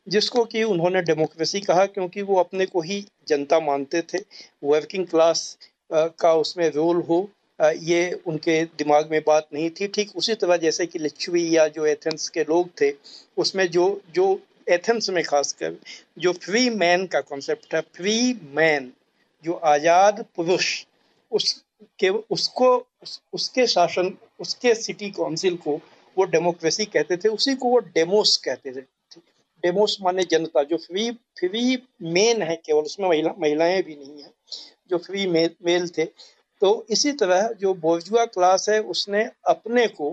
जिसको 0.07 0.45
कि 0.45 0.63
उन्होंने 0.65 1.03
डेमोक्रेसी 1.03 1.61
कहा 1.61 1.87
क्योंकि 1.87 2.23
वो 2.23 2.37
अपने 2.37 2.67
को 2.67 2.81
ही 2.83 3.05
जनता 3.29 3.61
मानते 3.61 4.03
थे 4.03 4.19
वर्किंग 4.65 5.07
क्लास 5.07 5.47
का 5.93 6.35
उसमें 6.35 6.69
रोल 6.71 7.03
हो 7.03 7.29
ये 7.59 8.11
उनके 8.27 8.65
दिमाग 8.79 9.11
में 9.11 9.21
बात 9.27 9.49
नहीं 9.55 9.69
थी। 9.71 9.87
ठीक 9.89 10.17
उसी 10.17 10.35
तरह 10.35 10.57
जैसे 10.57 10.87
कि 10.87 10.99
लिच्छवी 10.99 11.45
या 11.57 11.67
जो 11.69 11.87
एथेंस 11.87 12.29
के 12.29 12.45
लोग 12.45 12.69
थे 12.81 12.93
उसमें 13.37 13.67
जो 13.71 13.85
जो 14.15 14.27
एथेंस 14.67 15.11
में 15.11 15.23
खासकर 15.25 15.77
जो 16.19 16.33
फ्री 16.35 16.69
मैन 16.73 17.07
का 17.07 17.21
कॉन्सेप्ट 17.23 17.75
है 17.75 17.81
फ्री 17.95 18.17
मैन 18.55 18.93
जो 19.45 19.53
आज़ाद 19.67 20.25
पुरुष 20.37 20.73
उस 21.33 21.53
के 21.99 22.09
उसको 22.09 22.75
उसके 23.35 23.67
शासन 23.67 24.13
उसके 24.41 24.75
सिटी 24.75 25.11
काउंसिल 25.11 25.57
को 25.57 25.81
वो 26.17 26.25
डेमोक्रेसी 26.27 26.85
कहते 26.87 27.17
थे 27.17 27.29
उसी 27.29 27.55
को 27.55 27.69
वो 27.69 27.79
डेमोस 27.95 28.37
कहते 28.45 28.73
थे। 28.73 28.81
डेमोस 29.65 29.97
माने 30.03 30.23
जनता 30.31 30.63
जो 30.63 30.77
फ्री 30.77 31.11
फ्री 31.39 31.77
मेन 32.03 32.43
है 32.43 32.57
केवल 32.57 32.83
उसमें 32.83 33.09
महिला 33.09 33.35
महिलाएँ 33.39 33.83
भी 33.83 33.97
नहीं 33.97 34.23
है 34.23 34.31
जो 34.91 34.99
फ्री 34.99 35.27
मे, 35.27 35.49
मेल 35.65 35.89
थे। 35.89 36.05
तो 36.63 36.87
इसी 36.91 37.13
तरह 37.13 37.49
जो 37.61 37.75
बोर्जुआ 37.77 38.25
क्लास 38.27 38.69
है 38.69 38.81
उसने 38.93 39.25
अपने 39.49 39.87
को 40.01 40.11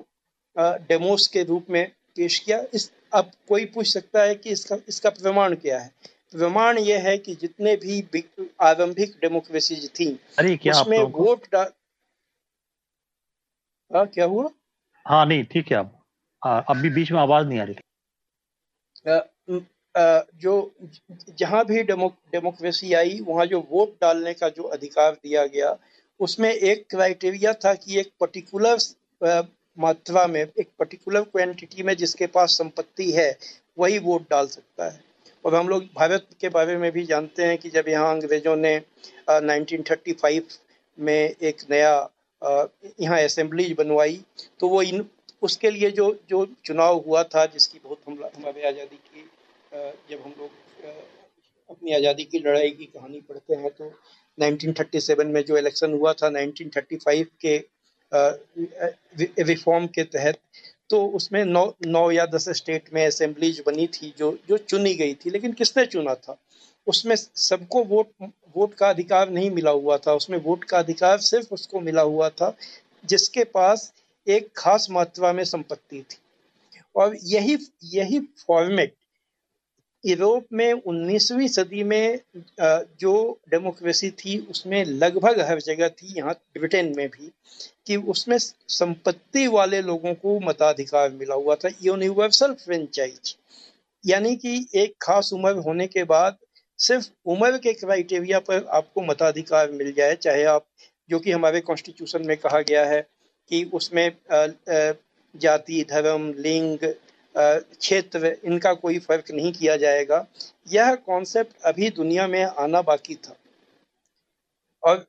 डेमोस 0.55 1.27
के 1.27 1.43
रूप 1.43 1.65
में 1.69 1.85
पेश 2.15 2.39
किया। 2.39 2.63
इस 2.73 2.91
अब 3.13 3.31
कोई 3.47 3.65
पूछ 3.65 3.87
सकता 3.87 4.23
है 4.23 4.35
कि 4.35 4.49
इसका 4.49 4.77
इसका 4.87 5.09
प्रमाण 5.11 5.55
क्या 5.55 5.79
है? 5.79 5.91
प्रमाण 6.31 6.77
यह 6.79 7.07
है 7.07 7.17
कि 7.17 7.35
जितने 7.35 7.75
भी 7.77 8.23
आरंभिक 8.61 9.15
डेमोक्रेसी 9.21 9.75
थी 9.89 10.07
अरे 10.39 10.55
क्या 10.57 10.73
उसमें 10.73 10.97
वोट 11.03 11.45
डाल 11.51 11.71
क्या 13.91 14.25
हुआ? 14.25 14.49
हाँ 15.05 15.25
नहीं 15.25 15.43
ठीक 15.51 15.71
है 15.71 15.77
अब 15.77 15.97
अभी 16.69 16.89
बीच 16.89 17.11
में 17.11 17.19
आवाज़ 17.19 17.47
नहीं 17.47 17.59
आ 17.59 17.63
रही। 17.63 17.75
आ, 19.07 19.17
आ, 19.95 20.21
जो 20.35 20.53
जहाँ 21.39 21.63
भी 21.65 21.83
डेमो 21.83 22.07
डेमोक्रेसी 22.31 22.93
आई 22.93 23.19
वहाँ 23.27 23.45
जो 23.45 23.59
वोट 23.71 23.95
डालने 24.01 24.33
का 24.33 24.49
जो 24.49 24.63
अधिकार 24.75 25.11
दिया 25.13 25.45
गया 25.47 25.71
उसमें 26.21 26.49
एक 26.49 26.85
क्राइटेरिया 26.89 27.53
था 27.65 27.73
कि 27.75 27.99
एक 27.99 28.11
पर्टिकुलर 28.19 28.77
मात्रा 29.77 30.25
में 30.27 30.41
एक 30.41 30.67
पर्टिकुलर 30.79 31.21
क्वांटिटी 31.23 31.83
में 31.83 31.95
जिसके 31.97 32.27
पास 32.27 32.57
संपत्ति 32.57 33.11
है 33.11 33.29
वही 33.79 33.99
वोट 33.99 34.29
डाल 34.29 34.47
सकता 34.47 34.89
है। 34.91 34.99
और 35.45 35.55
हम 35.55 35.69
लोग 35.69 35.83
भारत 35.95 36.27
के 36.41 36.49
बारे 36.49 36.75
में 36.77 36.91
भी 36.91 37.03
जानते 37.05 37.45
हैं 37.45 37.57
कि 37.57 37.69
जब 37.69 37.87
यहाँ 37.89 38.13
अंग्रेज़ों 38.13 38.55
ने 38.55 38.75
आ, 39.29 39.39
1935 39.39 40.59
में 40.97 41.35
एक 41.41 41.61
नया 41.71 41.93
यहाँ 42.99 43.19
असेंबलीज 43.19 43.71
बनवाई 43.77 44.21
तो 44.59 44.67
वो 44.69 44.81
इन 44.81 45.05
उसके 45.41 45.71
लिए 45.71 45.89
जो 45.91 46.13
जो 46.29 46.45
चुनाव 46.65 46.97
हुआ 47.07 47.23
था 47.35 47.45
जिसकी 47.45 47.79
बहुत 47.83 48.01
हम 48.07 48.23
हमारे 48.35 48.67
आज़ादी 48.67 48.95
की 48.97 49.29
जब 50.09 50.21
हम 50.25 50.33
लोग 50.39 50.49
अपनी 51.69 51.93
आज़ादी 51.93 52.23
की 52.23 52.39
लड़ाई 52.39 52.69
की 52.71 52.85
कहानी 52.85 53.19
पढ़ते 53.29 53.55
हैं 53.55 53.69
तो 53.69 53.91
1937 54.37 55.25
में 55.27 55.43
जो 55.45 55.57
इलेक्शन 55.57 55.93
हुआ 55.93 56.13
था 56.13 56.29
1935 56.29 57.25
के 57.45 57.57
रिफॉर्म 59.43 59.87
के 59.87 60.03
तहत 60.03 60.37
तो 60.89 61.05
उसमें 61.17 61.43
नौ 61.45 61.65
नौ 61.85 62.09
या 62.11 62.25
दस 62.25 62.49
स्टेट 62.49 62.89
में 62.93 63.05
असेंबलीज 63.05 63.61
बनी 63.65 63.87
थी 63.87 64.13
जो 64.17 64.31
जो 64.49 64.57
चुनी 64.57 64.93
गई 64.95 65.13
थी। 65.15 65.29
लेकिन 65.29 65.53
किसने 65.53 65.85
चुना 65.85 66.15
था? 66.15 66.37
उसमें 66.87 67.15
सबको 67.15 67.83
वोट 67.83 68.09
वोट 68.55 68.73
का 68.73 68.89
अधिकार 68.89 69.29
नहीं 69.29 69.49
मिला 69.51 69.71
हुआ 69.71 69.97
था। 69.97 70.13
उसमें 70.13 70.37
वोट 70.37 70.63
का 70.63 70.79
अधिकार 70.79 71.17
सिर्फ़ 71.19 71.53
उसको 71.53 71.79
मिला 71.79 72.01
हुआ 72.01 72.29
था, 72.29 72.55
जिसके 73.05 73.43
पास 73.43 73.91
एक 74.27 74.49
खास 74.57 74.87
मात्रा 74.91 75.33
में 75.33 75.43
संपत्ति 75.43 76.01
थी। 76.01 76.17
और 76.95 77.15
यही 77.23 77.57
यही 77.83 78.19
फॉर्मेट 78.47 78.93
यूरोप 80.03 80.45
में 80.53 80.71
19वीं 80.73 81.47
सदी 81.47 81.83
में 81.83 82.19
जो 82.99 83.39
डेमोक्रेसी 83.51 84.09
थी, 84.11 84.37
उसमें 84.49 84.83
लगभग 84.85 85.39
हर 85.41 85.59
जगह 85.61 85.89
थी, 85.89 86.13
यहाँ 86.17 86.33
ब्रिटेन 86.57 86.93
में 86.97 87.07
भी, 87.07 87.31
कि 87.87 87.95
उसमें 87.95 88.37
संपत्ति 88.37 89.45
वाले 89.47 89.81
लोगों 89.81 90.13
को 90.15 90.39
मताधिकार 90.39 91.11
मिला 91.11 91.35
हुआ 91.35 91.55
था, 91.55 91.69
यूनिवर्सल 91.83 92.53
फ्रेंचाइज। 92.55 93.35
यानी 94.03 94.35
कि 94.35 94.65
एक 94.75 94.93
खास 95.01 95.29
उम्र 95.33 95.55
होने 95.59 95.87
के 95.87 96.03
बाद 96.05 96.37
सिर्फ़ 96.79 97.09
उम्र 97.29 97.57
के 97.57 97.73
क्राइटेरिया 97.73 98.39
पर 98.39 98.65
आपको 98.73 99.01
मताधिकार 99.01 99.71
मिल 99.71 99.91
जाए, 99.93 100.15
चाहे 100.15 100.43
आप, 100.45 100.65
जो 101.09 101.19
कि 101.19 101.31
हमारे 101.31 101.59
कॉन्स्टिट्यूशन 101.61 102.25
में 102.27 102.35
कहा 102.37 102.61
गया 102.61 102.85
है 102.85 103.01
कि 103.51 103.63
उसमें 103.73 104.11
जाति, 104.29 105.83
धर्म, 105.89 106.33
लिंग 106.37 106.93
क्षेत्र 107.35 108.35
इनका 108.45 108.73
कोई 108.73 108.99
फ़र्क 108.99 109.31
नहीं 109.31 109.51
किया 109.53 109.75
जाएगा। 109.77 110.25
यह 110.71 110.95
कॉन्सेप्ट 110.95 111.61
अभी 111.65 111.89
दुनिया 111.89 112.27
में 112.27 112.43
आना 112.43 112.81
बाकी 112.81 113.15
था। 113.15 113.35
और 114.83 115.05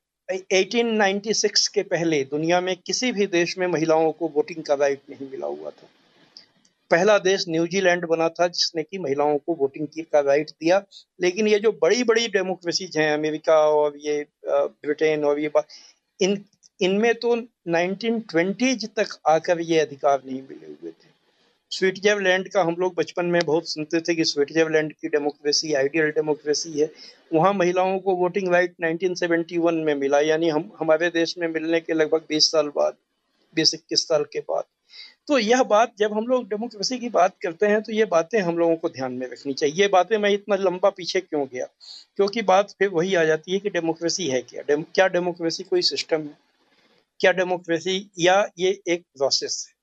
1896 0.53 1.69
के 1.69 1.83
पहले 1.83 2.23
दुनिया 2.25 2.61
में 2.61 2.77
किसी 2.77 3.13
भी 3.13 3.27
देश 3.27 3.59
में 3.59 3.67
महिलाओं 3.67 4.13
को 4.13 4.29
वोटिंग 4.29 4.63
का 4.65 4.75
राइट 4.75 5.01
नहीं 5.11 5.31
मिला 5.31 5.47
हुआ 5.47 5.71
था। 5.71 5.89
पहला 6.91 7.19
देश 7.19 7.45
न्यूजीलैंड 7.49 8.05
बना 8.07 8.29
था, 8.29 8.47
जिसने 8.49 8.83
कि 8.83 8.99
महिलाओं 8.99 9.39
को 9.39 9.55
वोटिंग 9.55 9.87
की 9.87 10.03
का 10.03 10.21
राइट 10.21 10.51
दिया। 10.51 10.83
लेकिन 11.21 11.49
ये 11.49 11.59
जो 11.59 11.73
बड़ी 11.73 12.05
बड़ी 12.05 12.29
डेमोक्रेसीज 12.29 12.99
हैं 12.99 13.13
अमेरिका 13.15 13.57
और 13.71 13.97
ये 13.97 14.27
ब्रिटेन 14.47 15.25
और 15.25 15.41
ये 15.41 15.51
इन 16.21 16.45
इनमें 16.81 17.15
तो 17.15 17.37
1920 17.69 18.85
तक 18.97 19.17
आकर 19.29 19.61
ये 19.61 19.79
अधिकार 19.81 20.23
नहीं 20.27 20.43
मिले 20.43 20.67
हुए 20.67 20.91
थे। 20.91 21.12
स्विट्जरलैंड 21.73 22.49
का 22.49 22.63
हम 22.63 22.77
लोग 22.79 22.95
बचपन 22.95 23.27
में 23.27 23.41
बहुत 23.45 23.69
सुनते 23.69 24.01
थे 24.01 24.15
कि 24.15 24.25
स्विट्जरलैंड 24.25 24.93
की 24.93 25.09
डेमोक्रेसी, 25.09 25.73
आइडियल 25.73 26.11
डेमोक्रेसी 26.11 26.81
है। 26.81 26.91
वहाँ 27.35 27.53
महिलाओं 27.55 27.99
को 27.99 28.15
वोटिंग 28.15 28.53
राइट 28.53 28.75
1971 28.81 29.73
में 29.73 29.95
मिला, 29.95 30.21
यानी 30.21 30.49
हम, 30.49 30.73
हमारे 30.81 31.09
देश 31.09 31.39
में 31.39 31.49
मिलने 31.49 31.81
के 31.81 31.93
लगभग 31.93 32.27
20 32.29 32.51
साल 32.51 32.69
बाद, 32.69 32.95
बीस 33.55 33.75
इक्कीस 33.75 34.09
साल 34.09 34.25
के 34.25 34.41
बाद। 34.41 34.65
तो 35.29 35.39
यह 35.39 35.63
बात, 35.63 35.93
जब 35.99 36.13
हम 36.13 36.27
लोग 36.27 36.49
डेमोक्रेसी 36.49 36.99
की 36.99 37.09
बात 37.09 37.37
करते 37.43 37.67
हैं 37.67 37.83
तो 37.83 37.93
ये 37.93 38.05
बातें 38.05 38.41
हम 38.41 38.59
लोगों 38.59 38.77
को 38.77 38.89
ध्यान 38.89 39.13
में 39.13 39.27
रखनी 39.27 39.53
चाहिए। 39.53 39.83
ये 39.83 39.89
बातें 39.89 40.19
मैं 40.19 40.31
इतना 40.31 40.57
लंबा 40.57 40.91
पीछे 40.91 41.21
क्यों 41.21 41.47
गया? 41.53 41.67
क्योंकि 42.17 42.43
बात 42.43 42.71
फिर 42.71 42.89
वही 42.89 43.15
आ 43.15 43.25
जाती 43.25 43.53
है 43.53 43.59
कि 43.59 43.71
डेमोक्रेसी 43.71 44.27
है 44.27 44.43
क्या? 44.43 44.77
क्या 44.95 45.09
डेमोक्रेसी 45.09 45.63
कोई 45.63 45.83
सिस्टम 45.83 46.21
है? 46.21 46.39
क्या 47.21 47.33
डेमोक्रेसी 47.33 48.11
या 48.19 48.49
ये 48.59 48.81
एक 48.89 49.03
प्रोसेस 49.03 49.67
है? 49.69 49.82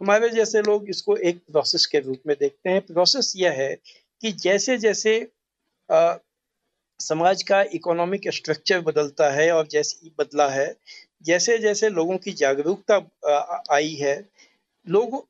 हमारे 0.00 0.28
जैसे 0.28 0.60
लोग 0.62 0.88
इसको 0.90 1.16
एक 1.16 1.38
प्रोसेस 1.52 1.86
के 1.86 1.98
रूप 1.98 2.22
में 2.26 2.36
देखते 2.40 2.70
हैं। 2.70 2.80
प्रोसेस 2.80 3.32
यह 3.36 3.52
है 3.52 3.74
कि 4.22 4.32
जैसे 4.32 4.76
जैसे 4.78 5.14
आ, 5.90 6.16
समाज 7.00 7.42
का 7.42 7.62
इकोनॉमिक 7.74 8.28
स्ट्रक्चर 8.28 8.80
बदलता 8.80 9.30
है 9.30 9.50
और 9.52 9.66
जैसे 9.66 10.10
बदला 10.18 10.48
है 10.48 10.74
जैसे 11.22 11.58
जैसे 11.58 11.88
लोगों 11.88 12.16
की 12.18 12.32
जागरूकता 12.32 12.96
आई 13.70 13.94
है 13.94 14.14
लोगों 14.86 15.20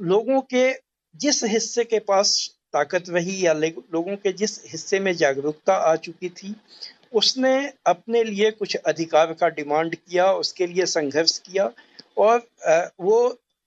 लोगों 0.00 0.40
के 0.40 0.72
जिस 1.14 1.42
हिस्से 1.44 1.84
के 1.84 1.98
पास 1.98 2.32
ताकत 2.72 3.04
रही 3.08 3.46
या 3.46 3.52
लोगों 3.52 4.16
के 4.16 4.32
जिस 4.32 4.60
हिस्से 4.68 5.00
में 5.00 5.12
जागरूकता 5.16 5.74
आ 5.74 5.94
चुकी 5.96 6.28
थी 6.28 6.54
उसने 7.12 7.54
अपने 7.86 8.24
लिए 8.24 8.50
कुछ 8.50 8.76
अधिकार 8.76 9.32
का 9.32 9.48
डिमांड 9.48 9.94
किया 9.94 10.32
उसके 10.34 10.66
लिए 10.66 10.86
संघर्ष 10.86 11.38
किया 11.38 11.70
और 12.18 12.46
वो 13.00 13.18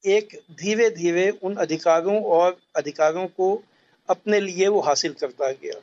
एक 0.03 0.37
धीरे 0.51 0.89
धीरे 0.89 1.29
उन 1.43 1.55
अधिकारों 1.55 2.21
और 2.23 2.57
अधिकारों 2.75 3.25
को 3.27 3.53
अपने 4.09 4.39
लिए 4.41 4.67
वो 4.67 4.79
हासिल 4.81 5.13
करता 5.13 5.51
गया। 5.51 5.79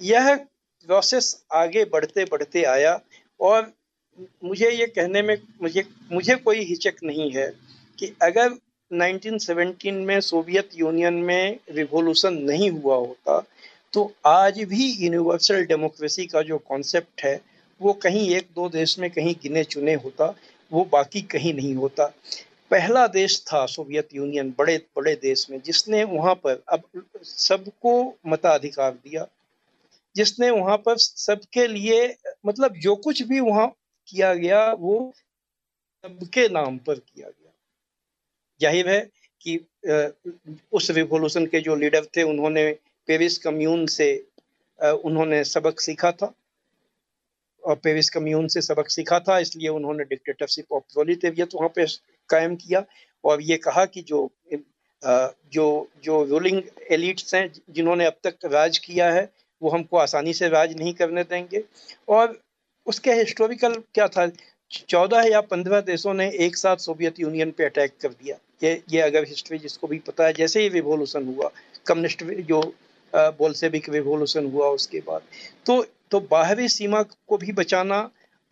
यह 0.00 0.34
प्रोसेस 0.34 1.44
आगे 1.52 1.84
बढ़ते 1.84 2.24
बढ़ते 2.24 2.62
आया 2.64 3.00
और 3.40 3.72
मुझे 4.44 4.70
ये 4.70 4.86
कहने 4.86 5.22
में, 5.22 5.36
मुझे 5.62 5.84
मुझे 6.12 6.34
कोई 6.34 6.64
हिचक 6.64 7.02
नहीं 7.04 7.30
है 7.32 7.48
कि 7.98 8.12
अगर 8.22 8.56
1917 8.90 10.04
में 10.06 10.20
सोवियत 10.20 10.70
यूनियन 10.74 11.14
में 11.14 11.58
रिवोल्यूशन 11.70 12.34
नहीं 12.34 12.70
हुआ 12.70 12.96
होता 12.96 13.42
तो 13.92 14.12
आज 14.26 14.58
भी 14.62 14.90
यूनिवर्सल 15.04 15.64
डेमोक्रेसी 15.64 16.26
का 16.26 16.42
जो 16.42 16.58
कॉन्सेप्ट 16.58 17.24
है, 17.24 17.40
वो 17.80 17.92
कहीं 17.92 18.28
एक 18.30 18.48
दो 18.54 18.68
देश 18.68 18.98
में 18.98 19.10
कहीं 19.10 19.34
गिने 19.42 19.64
चुने 19.64 19.94
होता, 19.94 20.34
वो 20.72 20.84
बाकी 20.92 21.22
कहीं 21.22 21.54
नहीं 21.54 21.74
होता। 21.74 22.12
पहला 22.70 23.06
देश 23.08 23.40
था 23.42 23.64
सोवियत 23.66 24.08
यूनियन, 24.14 24.54
बड़े 24.58 24.76
बड़े 24.96 25.14
देश 25.22 25.46
में, 25.50 25.60
जिसने 25.60 26.02
वहाँ 26.06 26.34
पर 26.34 26.62
अब 26.68 26.82
सबको 27.24 27.92
मताधिकार 28.26 28.92
दिया। 28.94 29.26
जिसने 30.16 30.50
वहाँ 30.50 30.76
पर 30.76 30.96
सबके 30.96 31.66
लिए 31.68 32.16
मतलब 32.46 32.76
जो 32.78 32.94
कुछ 32.98 33.22
भी 33.22 33.40
वहाँ 33.40 33.66
किया 34.08 34.34
गया, 34.34 34.72
वो 34.72 35.12
सबके 36.04 36.48
नाम 36.48 36.78
पर 36.78 36.94
किया 36.94 37.28
गया। 37.28 37.52
ज़ाहिर 38.60 38.88
है 38.88 39.00
कि 39.40 39.56
उस 40.72 40.90
रिवोल्यूशन 40.90 41.46
के 41.46 41.60
जो 41.60 41.76
लीडर 41.76 42.04
थे, 42.16 42.22
उन्होंने 42.22 42.70
पेरिस 43.08 43.38
कम्यून 43.38 43.86
से 43.88 44.12
उन्होंने 44.80 45.42
सबक 45.44 45.80
सीखा 45.80 46.12
था। 46.12 46.32
और 47.62 47.76
पेरिस 47.76 48.10
कम्यून 48.10 48.46
से 48.48 48.60
सबक 48.60 48.88
सीखा 48.88 49.18
था, 49.20 49.38
इसलिए 49.38 49.68
उन्होंने 49.68 50.04
डिक्टेटरशिप 50.04 50.72
ऑफ़ 50.72 50.82
प्रोलिटेरियत 50.92 51.54
वहाँ 51.54 51.68
पे 51.68 51.86
कायम 52.30 52.56
किया 52.56 52.84
और 53.24 53.42
ये 53.42 53.56
कहा 53.58 53.84
कि 53.86 54.02
जो 54.02 54.28
जो 55.02 55.66
जो 56.04 56.22
रूलिंग 56.24 56.62
एलिट्स 56.92 57.34
हैं, 57.34 57.50
जिन्होंने 57.70 58.06
अब 58.06 58.16
तक 58.24 58.46
राज 58.52 58.78
किया 58.78 59.10
है, 59.12 59.28
वो 59.62 59.70
हमको 59.70 59.96
आसानी 59.98 60.32
से 60.34 60.48
राज 60.48 60.76
नहीं 60.78 60.92
करने 60.94 61.22
देंगे। 61.24 61.62
और 62.08 62.38
उसके 62.86 63.12
हिस्टोरिकल 63.14 63.74
क्या 63.94 64.06
था? 64.08 64.30
चौदह 64.70 65.28
या 65.28 65.40
पंद्रह 65.42 65.80
देशों 65.82 66.14
ने 66.14 66.28
एक 66.40 66.56
साथ 66.56 66.76
सोवियत 66.78 67.20
यूनियन 67.20 67.50
पे 67.50 67.64
अटैक 67.64 67.92
कर 68.02 68.08
दिया। 68.10 68.36
ये 68.62 68.82
ये 68.90 69.00
अगर 69.02 69.24
हिस्ट्री 69.28 69.58
जिसको 69.58 69.86
भी 69.86 69.98
पता 70.06 70.26
है, 70.26 70.32
जैसे 70.34 70.62
ही 70.62 70.68
रिवोल्यूशन 70.70 71.26
हुआ 71.26 71.50
कम्युनिस्ट 71.86 72.24
जो 72.44 72.60
बोल्सेविक 73.12 73.88
रिवोल्यूशन 73.90 74.46
हुआ 74.52 74.68
उसके 74.70 75.00
बाद 75.00 75.22
तो 75.66 75.84
तो 76.10 76.20
बाहरी 76.30 76.68
सीमा 76.68 77.02
को 77.02 77.36
भी 77.38 77.52
बचाना, 77.52 77.98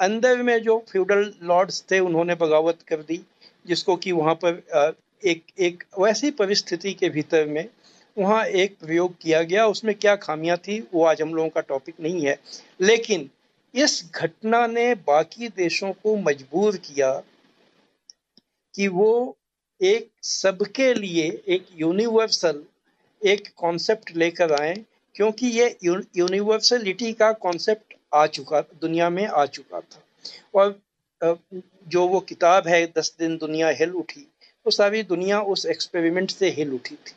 अंदर 0.00 0.42
में 0.42 0.58
जो 0.62 0.78
फ्यूडल 0.90 1.32
लॉर्ड्स 1.42 1.84
थे, 1.90 1.98
उन्होंने 2.00 2.34
बगावत 2.36 2.78
कर 2.88 3.02
दी। 3.02 3.20
जिसको 3.66 3.96
कि 3.96 4.12
वहाँ 4.12 4.34
पर 4.44 4.94
एक 5.22 5.44
एक 5.58 5.84
वैसी 5.98 6.30
परिस्थिति 6.30 6.92
के 6.92 7.08
भीतर 7.08 7.46
में 7.46 7.68
वहाँ 8.16 8.44
एक 8.44 8.76
प्रयोग 8.78 9.14
किया 9.20 9.42
गया। 9.42 9.66
उसमें 9.66 9.94
क्या 9.94 10.14
खामियाँ 10.16 10.56
थी, 10.56 10.80
वो 10.94 11.04
आज 11.04 11.22
हम 11.22 11.34
लोगों 11.34 11.48
का 11.48 11.60
टॉपिक 11.60 11.94
नहीं 12.00 12.26
है। 12.26 12.36
लेकिन 12.80 13.28
इस 13.74 14.02
घटना 14.14 14.66
ने 14.66 14.94
बाकी 15.06 15.48
देशों 15.48 15.92
को 15.92 16.16
मजबूर 16.16 16.76
किया 16.76 17.12
कि 18.74 18.88
वो 18.88 19.36
एक 19.80 20.08
सबके 20.22 20.92
लिए 20.94 21.26
एक 21.48 21.66
यूनिवर्सल 21.76 22.62
एक 23.22 23.48
कॉन्सेप्ट 23.56 24.16
लेकर 24.16 24.52
आए, 24.52 24.74
क्योंकि 25.14 25.46
ये 25.48 25.76
यूनिवर्सलिटी 25.84 27.12
का 27.12 27.32
कॉन्सेप्ट 27.32 27.94
आ 28.14 28.26
चुका, 28.26 28.60
दुनिया 28.60 29.08
में 29.10 29.26
आ 29.26 29.44
चुका 29.46 29.80
था। 29.80 30.02
और 30.54 30.78
जो 31.88 32.06
वो 32.08 32.20
किताब 32.20 32.68
है, 32.68 32.86
दस 32.86 33.14
दिन 33.18 33.36
दुनिया 33.36 33.68
हिल 33.68 33.92
उठी 33.92 34.26
तो 34.66 34.70
सारी 34.70 35.02
दुनिया 35.02 35.40
उस 35.42 35.66
एक्सपेरिमेंट 35.66 36.30
से 36.30 36.50
हिल 36.50 36.72
उठी 36.74 36.94
थी। 36.94 37.14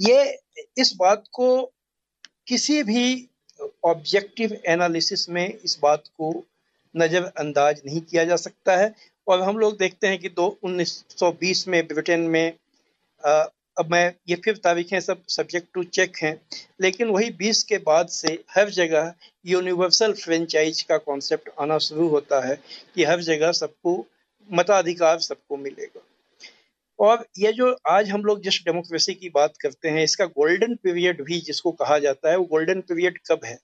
ये, 0.00 0.38
इस 0.78 0.94
बात 0.96 1.24
को 1.32 1.48
किसी 2.46 2.82
भी 2.82 3.28
ऑब्जेक्टिव 3.84 4.56
एनालिसिस 4.66 5.28
में 5.28 5.46
इस 5.46 5.78
बात 5.82 6.04
को 6.18 6.32
नज़रअंदाज 6.94 7.80
नहीं 7.86 8.00
किया 8.00 8.24
जा 8.24 8.36
सकता 8.36 8.76
है। 8.76 8.94
और 9.28 9.42
हम 9.42 9.58
लोग 9.58 9.76
देखते 9.78 10.06
हैं 10.06 10.18
कि 10.18 10.28
दो 10.28 10.46
1920 10.62 11.66
में, 11.68 11.86
ब्रिटेन 11.86 12.20
में 12.20 12.52
अब 13.76 13.90
मैं 13.90 14.14
ये 14.28 14.36
फिर 14.36 14.56
तारीखें 14.56 15.00
सब 15.00 15.22
सब्जेक्ट 15.28 15.68
टू 15.74 15.82
चेक 15.82 16.16
हैं, 16.16 16.40
लेकिन 16.80 17.08
वही 17.08 17.30
20 17.30 17.62
के 17.62 17.78
बाद 17.78 18.08
से 18.08 18.44
हर 18.50 18.70
जगह 18.70 19.14
यूनिवर्सल 19.46 20.12
फ्रेंचाइज 20.12 20.82
का 20.82 20.96
कॉन्सेप्ट 20.96 21.50
आना 21.60 21.78
शुरू 21.78 22.08
होता 22.08 22.46
है 22.48 22.58
कि 22.94 23.04
हर 23.04 23.20
जगह 23.20 23.52
सबको 23.52 24.06
मताधिकार 24.52 25.18
सबको 25.18 25.56
मिलेगा। 25.56 26.00
और 26.98 27.26
ये 27.38 27.52
जो 27.52 27.76
आज 27.88 28.10
हम 28.10 28.24
लोग 28.24 28.42
जिस 28.42 28.60
डेमोक्रेसी 28.64 29.14
की 29.14 29.28
बात 29.28 29.56
करते 29.56 29.88
हैं, 29.88 30.04
इसका 30.04 30.24
गोल्डन 30.24 30.74
पीरियड 30.74 31.22
भी 31.22 31.40
जिसको 31.40 31.72
कहा 31.72 31.98
जाता 31.98 32.30
है, 32.30 32.36
वो 32.36 32.44
गोल्डन 32.44 32.80
पीरियड 32.80 33.18
कब 33.26 33.40
है? 33.44 33.58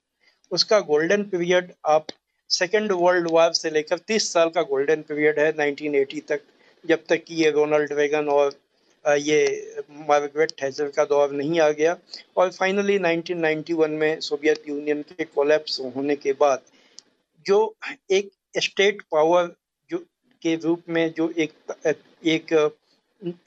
उसका 0.50 0.80
गोल्डन 0.80 1.22
पीरियड 1.22 1.72
आप 1.86 2.06
सेकेंड 2.50 2.92
वर्ल्ड 2.92 3.28
वार 3.30 3.52
से 3.52 3.70
लेकर 3.70 3.98
तीस 3.98 4.32
साल 4.32 4.48
का 4.48 4.62
गोल्डन 4.62 5.02
पीरियड 5.02 5.38
है 5.38 5.52
1980 5.52 6.20
तक, 6.20 6.40
जब 6.84 7.04
तक 7.08 7.24
कि 7.24 7.34
ये 7.34 7.50
रोनाल्ड 7.50 7.92
वेगन 7.92 8.28
और 8.28 8.54
ये 9.05 9.40
मार्गरेट 10.09 10.53
थैचर 10.62 10.88
का 10.96 11.05
दौर 11.05 11.30
नहीं 11.32 11.61
आ 11.61 11.68
गया। 11.70 11.96
और 12.36 12.51
फाइनली 12.51 12.98
1991 12.98 13.88
में 13.90 14.20
सोवियत 14.20 14.68
यूनियन 14.68 15.03
के 15.03 15.24
कोलैप्स 15.24 15.80
होने 15.96 16.16
के 16.16 16.32
बाद 16.40 16.62
जो 17.46 17.59
एक 18.11 18.30
स्टेट 18.59 19.03
पावर 19.12 19.55
जो 19.90 19.98
के 20.42 20.55
रूप 20.57 20.82
में 20.88 21.12
जो 21.16 21.32
एक 21.38 21.53
एक 22.26 22.53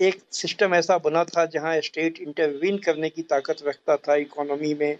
एक 0.01 0.20
सिस्टम 0.32 0.74
ऐसा 0.76 0.97
बना 0.97 1.24
था 1.26 1.45
जहाँ 1.45 1.80
स्टेट 1.82 2.20
इंटरवीन 2.22 2.78
करने 2.78 3.10
की 3.10 3.22
ताकत 3.22 3.64
रखता 3.68 3.95
था 3.97 4.16
इकोनॉमी 4.16 4.74
में 4.74 4.97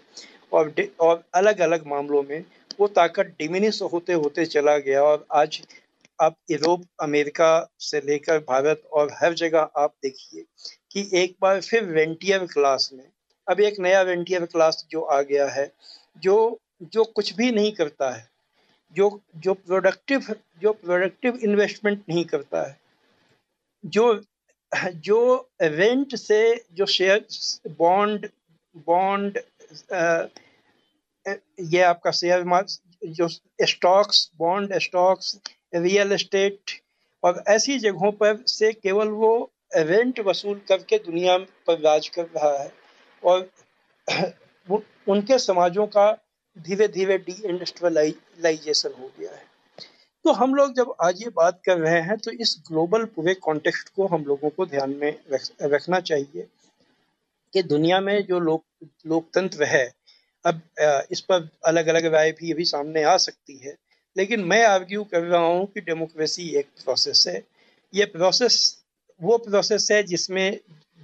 और 0.52 0.72
और 1.00 1.22
अलग 1.34 1.60
अलग 1.60 1.86
मामलों 1.86 2.22
में, 2.22 2.44
वो 2.80 2.86
ताकत 2.88 3.34
डिमिनिश 3.38 3.80
होते 3.82 4.12
होते 4.12 4.44
चला 4.46 4.76
गया 4.78 5.02
और 5.02 5.24
आज 5.32 5.60
अब 6.18 6.34
यूरोप, 6.50 6.82
अमेरिका 7.02 7.68
से 7.80 8.00
लेकर 8.00 8.38
भारत 8.38 8.82
और 8.92 9.12
हर 9.12 9.34
जगह 9.34 9.70
आप 9.76 9.94
देखिए 10.02 10.44
कि 10.92 11.08
एक 11.22 11.36
बार 11.40 11.60
फिर 11.60 11.84
वेंटियर 11.84 12.46
क्लास 12.46 12.90
में, 12.92 13.04
अब 13.48 13.60
एक 13.60 13.80
नया 13.80 14.02
वेंटियर 14.02 14.44
क्लास 14.46 14.86
जो 14.90 15.00
आ 15.00 15.20
गया 15.22 15.48
है, 15.48 15.70
जो 16.22 16.60
जो 16.82 17.04
कुछ 17.04 17.34
भी 17.36 17.50
नहीं 17.52 17.72
करता 17.72 18.10
है, 18.10 18.28
जो 18.92 19.20
जो 19.36 19.54
प्रोडक्टिव 19.54 20.34
जो 20.62 20.72
प्रोडक्टिव 20.72 21.36
इन्वेस्टमेंट 21.36 22.02
नहीं 22.08 22.24
करता 22.24 22.62
है, 22.68 22.78
जो 23.84 24.22
जो 24.72 25.50
रेंट 25.62 26.14
से 26.16 26.64
जो 26.72 26.86
शेयर 26.86 27.26
बॉन्ड 27.78 28.28
बॉन्ड 28.86 29.38
ये 31.72 31.82
आपका 31.82 32.10
शेयर 32.10 32.44
जो 33.02 33.28
stocks 33.66 34.30
bond 34.38 34.78
stocks 34.78 35.38
real 35.74 36.12
estate 36.12 36.70
और 37.22 37.42
ऐसी 37.48 37.78
जगहों 37.78 38.12
पर 38.12 38.42
से 38.46 38.72
केवल 38.72 39.08
वो 39.08 39.32
रेंट 39.76 40.20
वसूल 40.20 40.60
करके 40.68 40.98
दुनिया 40.98 41.36
पर 41.38 41.80
राज 41.80 42.08
कर 42.08 42.24
रहा 42.24 42.58
है। 42.62 42.72
और 43.22 43.48
उनके 45.08 45.38
समाजों 45.38 45.86
का 45.86 46.10
धीरे 46.56 46.88
धीरे 46.88 47.18
डी 47.18 47.32
इंडस्ट्रियलाइजेशन 47.44 48.92
हो 49.00 49.10
गया 49.18 49.30
है। 49.30 49.42
तो 50.24 50.32
हम 50.32 50.54
लोग 50.54 50.74
जब 50.74 50.94
आज 51.02 51.22
ये 51.22 51.28
बात 51.28 51.60
कर 51.66 51.78
रहे 51.78 52.00
हैं 52.00 52.16
तो 52.18 52.30
इस 52.30 52.56
ग्लोबल 52.68 53.04
पूरे 53.04 53.34
कॉन्टेक्स्ट 53.34 53.88
को 53.88 54.06
हम 54.06 54.24
लोगों 54.24 54.50
को 54.50 54.66
ध्यान 54.66 54.90
में 54.90 55.18
रख, 55.32 55.48
रखना 55.62 56.00
चाहिए 56.00 56.46
कि 57.52 57.62
दुनिया 57.62 58.00
में 58.00 58.24
जो 58.26 58.38
लोक 58.40 58.64
लोकतंत्र 59.06 59.64
है 59.64 59.84
अब 60.44 60.60
इस 61.10 61.20
पर 61.20 61.48
अलग 61.64 61.86
अलग 61.86 62.04
राय 62.04 62.32
भी 62.32 62.52
अभी 62.52 62.64
सामने 62.64 63.02
आ 63.02 63.16
सकती 63.16 63.56
है। 63.56 63.76
लेकिन 64.16 64.44
मैं 64.44 64.64
आर्ग्यू 64.64 65.04
कर 65.04 65.22
रहा 65.22 65.40
हूँ 65.40 65.66
कि 65.66 65.80
डेमोक्रेसी 65.80 66.48
एक 66.56 66.66
प्रोसेस 66.84 67.24
है। 67.28 67.42
ये 67.92 68.04
प्रोसेस 68.04 68.56
वो 69.20 69.38
प्रोसेस 69.38 69.88
है 69.92 70.02
जिसमें 70.02 70.58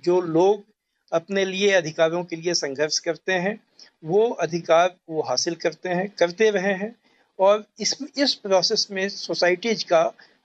जो 0.04 0.20
लोग 0.20 0.64
अपने 1.12 1.44
लिए 1.44 1.70
अधिकारों 1.72 2.22
के 2.24 2.36
लिए 2.36 2.54
संघर्ष 2.54 2.98
करते 2.98 3.32
हैं, 3.32 3.58
वो 4.04 4.28
अधिकार 4.40 4.94
वो 5.10 5.22
हासिल 5.22 5.54
करते 5.54 5.88
हैं, 5.88 6.08
करते 6.18 6.50
रहे 6.50 6.72
हैं 6.74 6.94
और 7.38 7.64
इस 7.80 7.96
इस 8.18 8.34
प्रोसेस 8.34 8.86
में 8.90 9.08
सोसाइटीज 9.08 9.82
का 9.82 10.02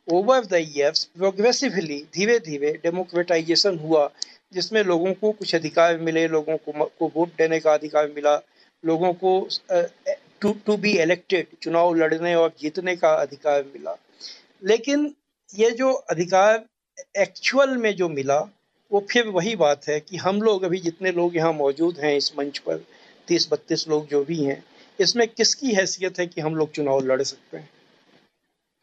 ओवर 0.08 0.46
द 0.46 0.54
ईयर्स 0.54 1.04
प्रोग्रेसिवली 1.18 2.02
धीरे 2.14 2.40
धीरे 2.40 2.72
डेमोक्रेटाइजेशन 2.84 3.78
हुआ, 3.80 4.10
जिसमें 4.54 4.84
लोगों 4.84 5.14
को 5.14 5.32
कुछ 5.32 5.54
अधिकार 5.56 5.98
मिले, 5.98 6.28
लोगों 6.28 6.58
को 6.58 7.08
वोट 7.08 7.30
देने 7.38 7.60
का 7.60 7.74
अधिकार 7.74 8.12
मिला, 8.16 8.36
लोगों 8.84 9.14
को 9.14 9.40
टू 10.42 10.52
टू 10.66 10.78
बी 10.78 10.92
इलेक्टेड 10.98 11.48
चुनाव 11.64 11.94
लड़ने 11.96 12.36
और 12.36 12.54
जीतने 12.60 12.96
का 12.96 13.14
अधिकार 13.14 13.64
मिला। 13.64 13.96
लेकिन 14.64 15.14
ये 15.56 15.72
जो 15.72 15.92
अधिकार 15.92 16.66
एक्चुअल 17.18 17.78
में 17.78 17.96
जो 17.96 18.10
मिला 18.10 18.40
वो 18.92 19.06
फिर 19.12 19.28
वही 19.28 19.56
बात 19.56 19.88
है 19.88 20.00
कि 20.00 20.18
हम 20.18 20.42
लोग 20.42 20.64
अभी 20.64 20.80
जितने 20.80 21.12
लोग 21.12 21.36
यहाँ 21.36 21.54
मौजूद 21.54 22.00
हैं 22.00 22.16
इस 22.18 22.32
मंच 22.40 22.58
पर 22.58 22.86
तीस 23.28 23.48
बत्तीस 23.52 23.88
लोग 23.88 24.08
जो 24.08 24.24
भी 24.26 24.44
हैं 24.44 24.64
इसमें 25.00 25.28
किसकी 25.28 25.74
हैसियत 25.74 26.20
है 26.20 26.28
कि 26.28 26.42
हम 26.42 26.56
लोग 26.56 26.72
चुनाव 26.72 27.00
लड़ 27.00 27.22
सकते 27.22 27.58
हैं? 27.58 27.70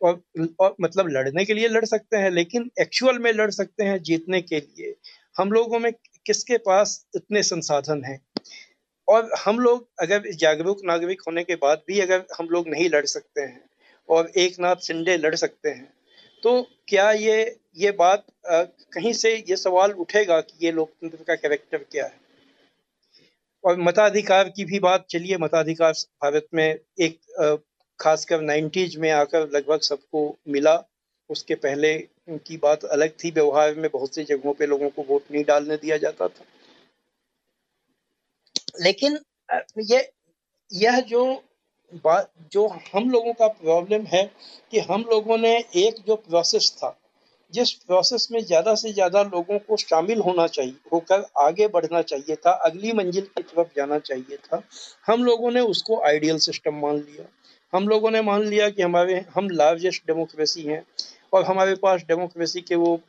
और, 0.02 0.22
और 0.60 0.74
मतलब 0.80 1.08
लड़ने 1.08 1.44
के 1.44 1.54
लिए 1.54 1.68
लड़ 1.68 1.84
सकते 1.84 2.16
हैं 2.16 2.30
लेकिन 2.30 2.70
एक्चुअल 2.80 3.18
में 3.18 3.32
लड़ 3.32 3.50
सकते 3.50 3.84
हैं 3.84 4.02
जीतने 4.02 4.40
के 4.42 4.60
लिए। 4.60 4.94
हम 5.38 5.52
लोगों 5.52 5.78
में 5.78 5.92
किसके 6.26 6.58
पास 6.58 7.06
इतने 7.16 7.42
संसाधन 7.42 8.04
हैं? 8.04 8.20
और 9.12 9.30
हम 9.44 9.58
लोग 9.58 9.88
अगर 10.00 10.30
जागरूक 10.34 10.80
नागरिक 10.84 11.22
होने 11.26 11.44
के 11.44 11.54
बाद 11.54 11.82
भी 11.86 12.00
अगर 12.00 12.24
हम 12.38 12.48
लोग 12.48 12.68
नहीं 12.68 12.88
लड़ 12.90 13.04
सकते 13.06 13.40
हैं 13.40 13.60
और 14.08 14.30
एक 14.36 14.60
नाथ 14.60 14.76
शिंदे 14.82 15.16
लड़ 15.16 15.34
सकते 15.34 15.68
हैं 15.68 15.92
तो 16.42 16.60
क्या 16.88 17.10
ये 17.12 17.36
ये 17.76 17.90
बात 17.90 18.24
आ, 18.48 18.62
कहीं 18.62 19.12
से 19.12 19.34
ये 19.48 19.56
सवाल 19.56 19.92
उठेगा 19.92 20.40
कि 20.40 20.66
ये 20.66 20.72
लोकतंत्र 20.72 21.24
का 21.28 21.34
कैरेक्टर 21.34 21.78
क्या 21.78 22.04
है? 22.04 22.20
और 23.64 23.78
मताधिकार 23.80 24.48
की 24.48 24.64
भी 24.64 24.78
बात 24.78 25.06
चलिए 25.10 25.36
मताधिकार 25.36 25.92
भारत 26.22 26.46
में 26.54 26.78
एक 27.00 27.18
खासकर 28.00 28.40
नाइन्टीज 28.40 28.96
में 28.96 29.10
आकर 29.10 29.48
लगभग 29.50 29.80
सबको 29.80 30.24
मिला। 30.48 30.82
उसके 31.30 31.54
पहले 31.54 31.96
की 32.30 32.56
बात 32.56 32.84
अलग 32.84 33.12
थी 33.24 33.30
व्यवहार 33.30 33.74
में 33.74 33.88
बहुत 33.92 34.14
सी 34.14 34.24
जगहों 34.24 34.52
पे 34.54 34.66
लोगों 34.66 34.88
को 34.90 35.02
वोट 35.02 35.30
नहीं 35.32 35.44
डालने 35.44 35.76
दिया 35.76 35.96
जाता 35.96 36.28
था। 36.28 36.44
लेकिन 38.74 39.18
ये, 39.80 40.08
यह 40.70 41.00
जो 41.00 41.24
बात 42.04 42.30
जो 42.52 42.66
हम 42.92 43.10
लोगों 43.10 43.32
का 43.32 43.46
प्रॉब्लम 43.48 44.04
है 44.06 44.24
कि 44.72 44.80
हम 44.80 45.04
लोगों 45.10 45.38
ने 45.38 45.56
एक 45.76 45.94
जो 46.06 46.16
प्रोसेस 46.18 46.70
था, 46.76 46.98
जिस 47.52 47.72
प्रोसेस 47.72 48.28
में 48.32 48.40
ज़्यादा 48.40 48.74
से 48.74 48.92
ज़्यादा 48.92 49.22
लोगों 49.22 49.58
को 49.58 49.76
शामिल 49.76 50.20
होना 50.20 50.46
चाहिए, 50.46 50.74
होकर 50.92 51.24
आगे 51.38 51.68
बढ़ना 51.68 52.02
चाहिए 52.02 52.36
था, 52.36 52.50
अगली 52.50 52.92
मंजिल 52.92 53.24
की 53.26 53.42
तरफ़ 53.42 53.68
जाना 53.76 53.98
चाहिए 54.00 54.36
था, 54.36 54.62
हम 55.06 55.24
लोगों 55.24 55.50
ने 55.50 55.60
उसको 55.60 56.00
आइडियल 56.06 56.38
सिस्टम 56.38 56.74
मान 56.76 56.96
लिया। 56.96 57.26
हम 57.72 57.88
लोगों 57.88 58.10
ने 58.10 58.22
मान 58.22 58.42
लिया 58.44 58.68
कि 58.70 58.82
हमारे, 58.82 59.24
हम 59.34 59.50
लार्जेस्ट 59.50 60.06
डेमोक्रेसी 60.06 60.62
हैं 60.62 60.84
और 61.32 61.44
हमारे 61.44 61.74
पास 61.74 62.02
डेमोक्रेसी 62.08 62.60
के 62.60 62.74
वो 62.76 63.00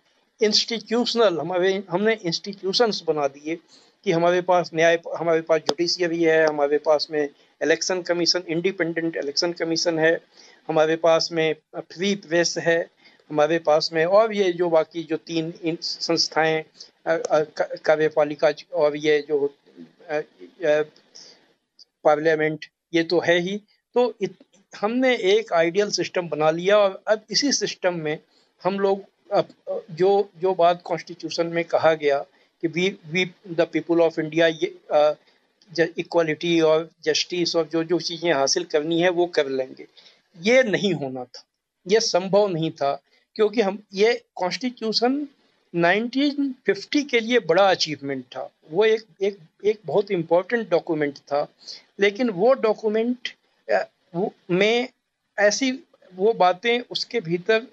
इंस्टीट्यूशनल 0.42 1.40
हमारे, 1.40 1.74
हमने 1.90 2.14
इंस्टीट्यूशंस 2.26 3.04
बना 3.08 3.28
दिए 3.30 3.58
कि 4.06 4.12
हमारे 4.12 4.42
पास 4.42 4.72
न्याय 4.74 5.00
हमारे 5.18 5.42
पास 5.42 5.62
जुडिशियरी 5.62 6.24
है 6.24 6.46
हमारे 6.48 6.78
पास 6.78 7.08
में 7.12 7.24
election 7.62 8.02
commission 8.02 8.44
independent 8.48 9.16
election 9.18 9.52
commission 9.54 10.00
है 10.00 10.14
हमारे 10.70 10.96
पास 10.96 11.30
में 11.32 11.54
फ्री 11.78 12.14
प्रेस 12.26 12.58
है 12.58 12.80
हमारे 13.30 13.60
पास 13.60 13.90
में 13.94 14.06
और 14.06 14.34
ये 14.34 14.52
जो 14.54 14.70
बाकी 14.70 15.04
जो 15.04 15.18
तीन 15.18 15.78
संस्थाएँ 15.82 16.64
कार्यपालिका 17.08 18.52
और 18.74 18.98
ये 18.98 19.20
जो 19.30 19.48
पार्लियामेंट 22.06 22.66
ये 22.94 23.04
तो 23.04 23.20
है 23.20 23.40
ही। 23.40 23.58
तो 23.96 24.14
इत, 24.22 24.36
हमने 24.74 25.16
एक 25.32 25.54
आइडियल 25.54 25.90
सिस्टम 25.92 26.30
बना 26.30 26.52
लिया 26.52 26.78
और 26.78 27.02
अब 27.08 27.22
इसी 27.32 27.52
सिस्टम 27.52 28.00
में 28.00 28.18
हम 28.64 28.80
लोग 28.80 29.04
अब 29.32 29.48
जो 29.92 30.12
जो 30.42 30.54
बात 30.54 30.82
कॉन्स्टिट्यूशन 30.86 31.48
में 31.48 31.64
कहा 31.66 31.94
गया 31.94 32.24
कि 32.64 32.68
we 32.70 32.90
we 33.12 33.26
the 33.50 33.62
people 33.74 34.02
of 34.02 34.20
India 34.22 34.48
ये 34.48 34.76
इक्वालिटी 36.00 36.60
और 36.62 36.90
जस्टिस 37.04 37.56
और 37.56 37.68
जो 37.68 37.84
जो 37.84 38.00
चीज़ें 38.00 38.32
हासिल 38.34 38.64
करनी 38.64 39.02
है, 39.02 39.10
वो 39.10 39.26
कर 39.28 39.50
लेंगे। 39.50 39.88
ये 40.38 40.64
नहीं 40.64 40.94
होना 40.94 41.24
था। 41.24 41.44
ये 41.88 42.00
संभव 42.00 42.48
नहीं 42.48 42.72
था, 42.72 42.94
क्योंकि 43.36 43.62
हम, 43.62 43.80
ये 43.94 44.14
कॉन्स्टिट्यूशन 44.36 45.28
1950 45.74 47.04
के 47.04 47.20
लिए 47.20 47.40
बड़ा 47.40 47.70
अचीवमेंट 47.70 48.24
था। 48.26 48.50
वो 48.72 48.86
एक 48.86 49.04
एक 49.22 49.38
एक 49.66 49.80
बहुत 49.86 50.12
इम्पोर्टेंट 50.12 50.70
डॉक्यूमेंट 50.70 51.18
था। 51.18 51.48
लेकिन 52.00 52.30
वो 52.30 52.54
डॉक्यूमेंट 52.54 53.30
में 54.52 54.88
ऐसी 55.38 55.72
वो 56.16 56.34
बातें 56.34 56.80
उसके 56.92 57.20
भीतर 57.20 57.68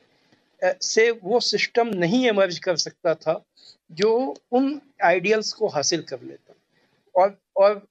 से 0.82 1.11
वो 1.11 1.41
सिस्टम 1.41 1.88
नहीं 1.88 2.26
एमर्ज 2.28 2.59
कर 2.59 2.76
सकता 2.76 3.14
था। 3.14 3.43
जो 3.91 4.34
उन 4.53 4.80
आइडियल्स 5.05 5.53
को 5.53 5.68
हासिल 5.68 6.03
कर 6.03 6.22
लेता 6.22 6.55
और 7.14 7.36
और 7.57 7.88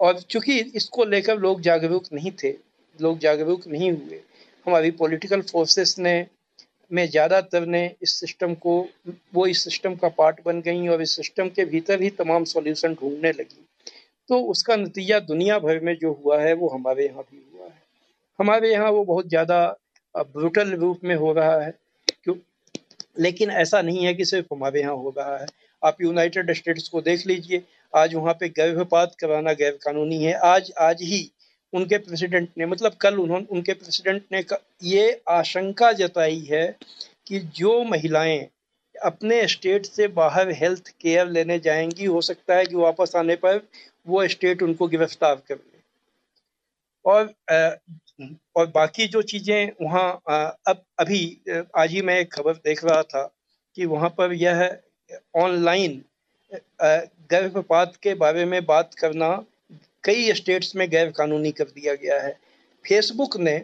और 0.00 0.20
चूँकि 0.20 0.58
इसको 0.76 1.04
लेकर 1.04 1.38
लोग 1.38 1.60
जागरूक 1.60 2.04
नहीं 2.12 2.30
थे, 2.42 2.50
लोग 2.98 3.18
जागरूक 3.18 3.66
नहीं 3.66 3.90
हुए, 3.90 4.20
हमारी 4.66 4.90
पॉलिटिकल 4.92 5.42
फोर्सेस 5.42 5.98
ने, 5.98 6.26
में 6.90 7.06
ज़्यादातर 7.06 7.66
ने 7.66 7.84
इस 8.02 8.14
सिस्टम 8.20 8.54
को, 8.54 8.74
वो 9.34 9.46
इस 9.46 9.62
सिस्टम 9.64 9.94
का 9.94 10.08
पार्ट 10.10 10.40
बन 10.46 10.60
गई 10.60 10.88
और 10.88 11.02
इस 11.02 11.16
सिस्टम 11.16 11.48
के 11.48 11.64
भीतर 11.64 12.02
ही 12.02 12.10
तमाम 12.12 12.44
सॉल्यूशन 12.44 12.94
ढूँढने 12.94 13.32
लगी। 13.32 13.66
तो 14.30 14.40
उसका 14.44 14.76
नतीजा 14.76 15.18
दुनिया 15.20 15.58
भर 15.58 15.80
में 15.80 15.94
जो 15.96 16.12
हुआ 16.14 16.40
है, 16.40 16.52
वो 16.54 16.68
हमारे 16.68 17.06
यहाँ 17.06 17.22
भी 17.22 17.42
हुआ 17.54 17.66
है। 17.66 17.80
हमारे 18.38 18.72
यहाँ 18.72 18.90
वो 18.90 19.04
बहुत 19.04 19.28
ज़्यादा 19.28 19.64
ब्रूटल 20.14 20.74
रूप 20.74 21.04
में 21.04 21.14
हो 21.16 21.32
रहा 21.32 21.60
है। 21.62 21.74
लेकिन 23.16 23.50
ऐसा 23.52 23.82
नहीं 23.82 24.04
है 24.06 24.14
कि 24.14 24.24
सिर्फ़ 24.24 24.54
हमारे 24.54 24.80
यहाँ 24.80 24.94
हो 24.94 25.14
रहा 25.18 25.36
है। 25.38 25.46
आप 25.82 25.96
यूनाइटेड 26.02 26.52
स्टेट्स 26.54 26.88
को 26.88 27.00
देख 27.00 27.26
लीजिए, 27.26 27.62
आज 27.92 28.14
वहाँ 28.14 28.34
पे 28.34 28.48
गर्भपात 28.50 29.14
कराना 29.20 29.52
गैर 29.52 29.78
कानूनी 29.84 30.22
है। 30.24 30.32
आज 30.34 30.72
आज 30.80 31.02
ही 31.02 31.30
उनके 31.72 31.98
प्रेसिडेंट 31.98 32.48
ने 32.58 32.66
मतलब 32.66 32.94
कल 33.00 33.16
उन्होंने, 33.16 33.46
उनके 33.50 33.72
प्रेसिडेंट 33.72 34.22
ने 34.32 34.44
ये 34.84 35.20
आशंका 35.30 35.92
जताई 35.92 36.38
है 36.50 36.66
कि 37.26 37.38
जो 37.56 37.82
महिलाएँ 37.84 38.38
अपने 38.94 39.46
स्टेट 39.48 39.86
से 39.86 40.08
बाहर 40.08 40.50
हेल्थ 40.52 40.88
केयर 41.00 41.28
लेने 41.28 41.58
जाएँगी, 41.58 42.04
हो 42.04 42.20
सकता 42.20 42.56
है 42.56 42.66
कि 42.66 42.76
वापस 42.76 43.12
आने 43.16 43.36
पर 43.36 43.60
वो 44.06 44.26
स्टेट 44.28 44.62
उनको 44.62 44.86
गिरफ़्तार 44.88 45.34
कर 45.48 45.54
ले। 45.54 45.80
और 47.04 47.32
और 48.56 48.66
बाकी 48.66 49.06
जो 49.06 49.22
चीज़ें 49.22 49.72
वहाँ 49.82 50.10
अब 50.68 50.82
अभी 50.98 51.20
आज 51.76 51.90
ही 51.90 52.02
मैं 52.02 52.18
एक 52.20 52.32
खबर 52.32 52.54
देख 52.54 52.84
रहा 52.84 53.02
था 53.02 53.22
कि 53.76 53.86
वहाँ 53.86 54.08
पर 54.08 54.32
यह 54.32 54.62
ऑनलाइन 55.36 56.02
गर्भपात 57.32 57.96
के 58.02 58.14
बारे 58.14 58.44
में 58.44 58.64
बात 58.66 58.94
करना 58.94 59.30
कई 60.04 60.32
स्टेट्स 60.32 60.74
में 60.76 60.88
गैर 60.90 61.10
कानूनी 61.10 61.50
कर 61.52 61.64
दिया 61.64 61.94
गया 61.94 62.20
है। 62.22 62.32
फेसबुक 62.84 63.36
ने 63.36 63.58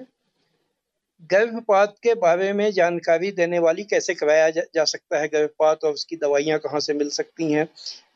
गर्भपात 1.30 1.94
के 2.02 2.14
बारे 2.14 2.52
में 2.52 2.70
जानकारी 2.72 3.30
देने 3.32 3.58
वाली 3.58 3.84
कैसे 3.84 4.14
कराया 4.14 4.50
जा, 4.50 4.62
जा 4.74 4.84
सकता 4.84 5.18
है 5.18 5.28
गर्भपात 5.28 5.84
और 5.84 5.92
उसकी 5.92 6.16
दवाइयाँ 6.16 6.58
कहाँ 6.58 6.80
से 6.80 6.94
मिल 6.94 7.08
सकती 7.10 7.52
हैं? 7.52 7.68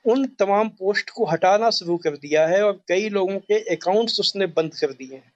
उन 0.06 0.26
तमाम 0.38 0.68
पोस्ट 0.68 1.10
को 1.10 1.24
हटाना 1.24 1.70
शुरू 1.70 1.96
कर 1.96 2.16
दिया 2.16 2.46
है 2.46 2.62
और 2.62 2.80
कई 2.88 3.08
लोगों 3.08 3.38
के 3.38 3.58
अकाउंट्स 3.74 4.20
उसने 4.20 4.46
बंद 4.46 4.74
कर 4.74 4.92
दिए 4.92 5.14
हैं। 5.14 5.31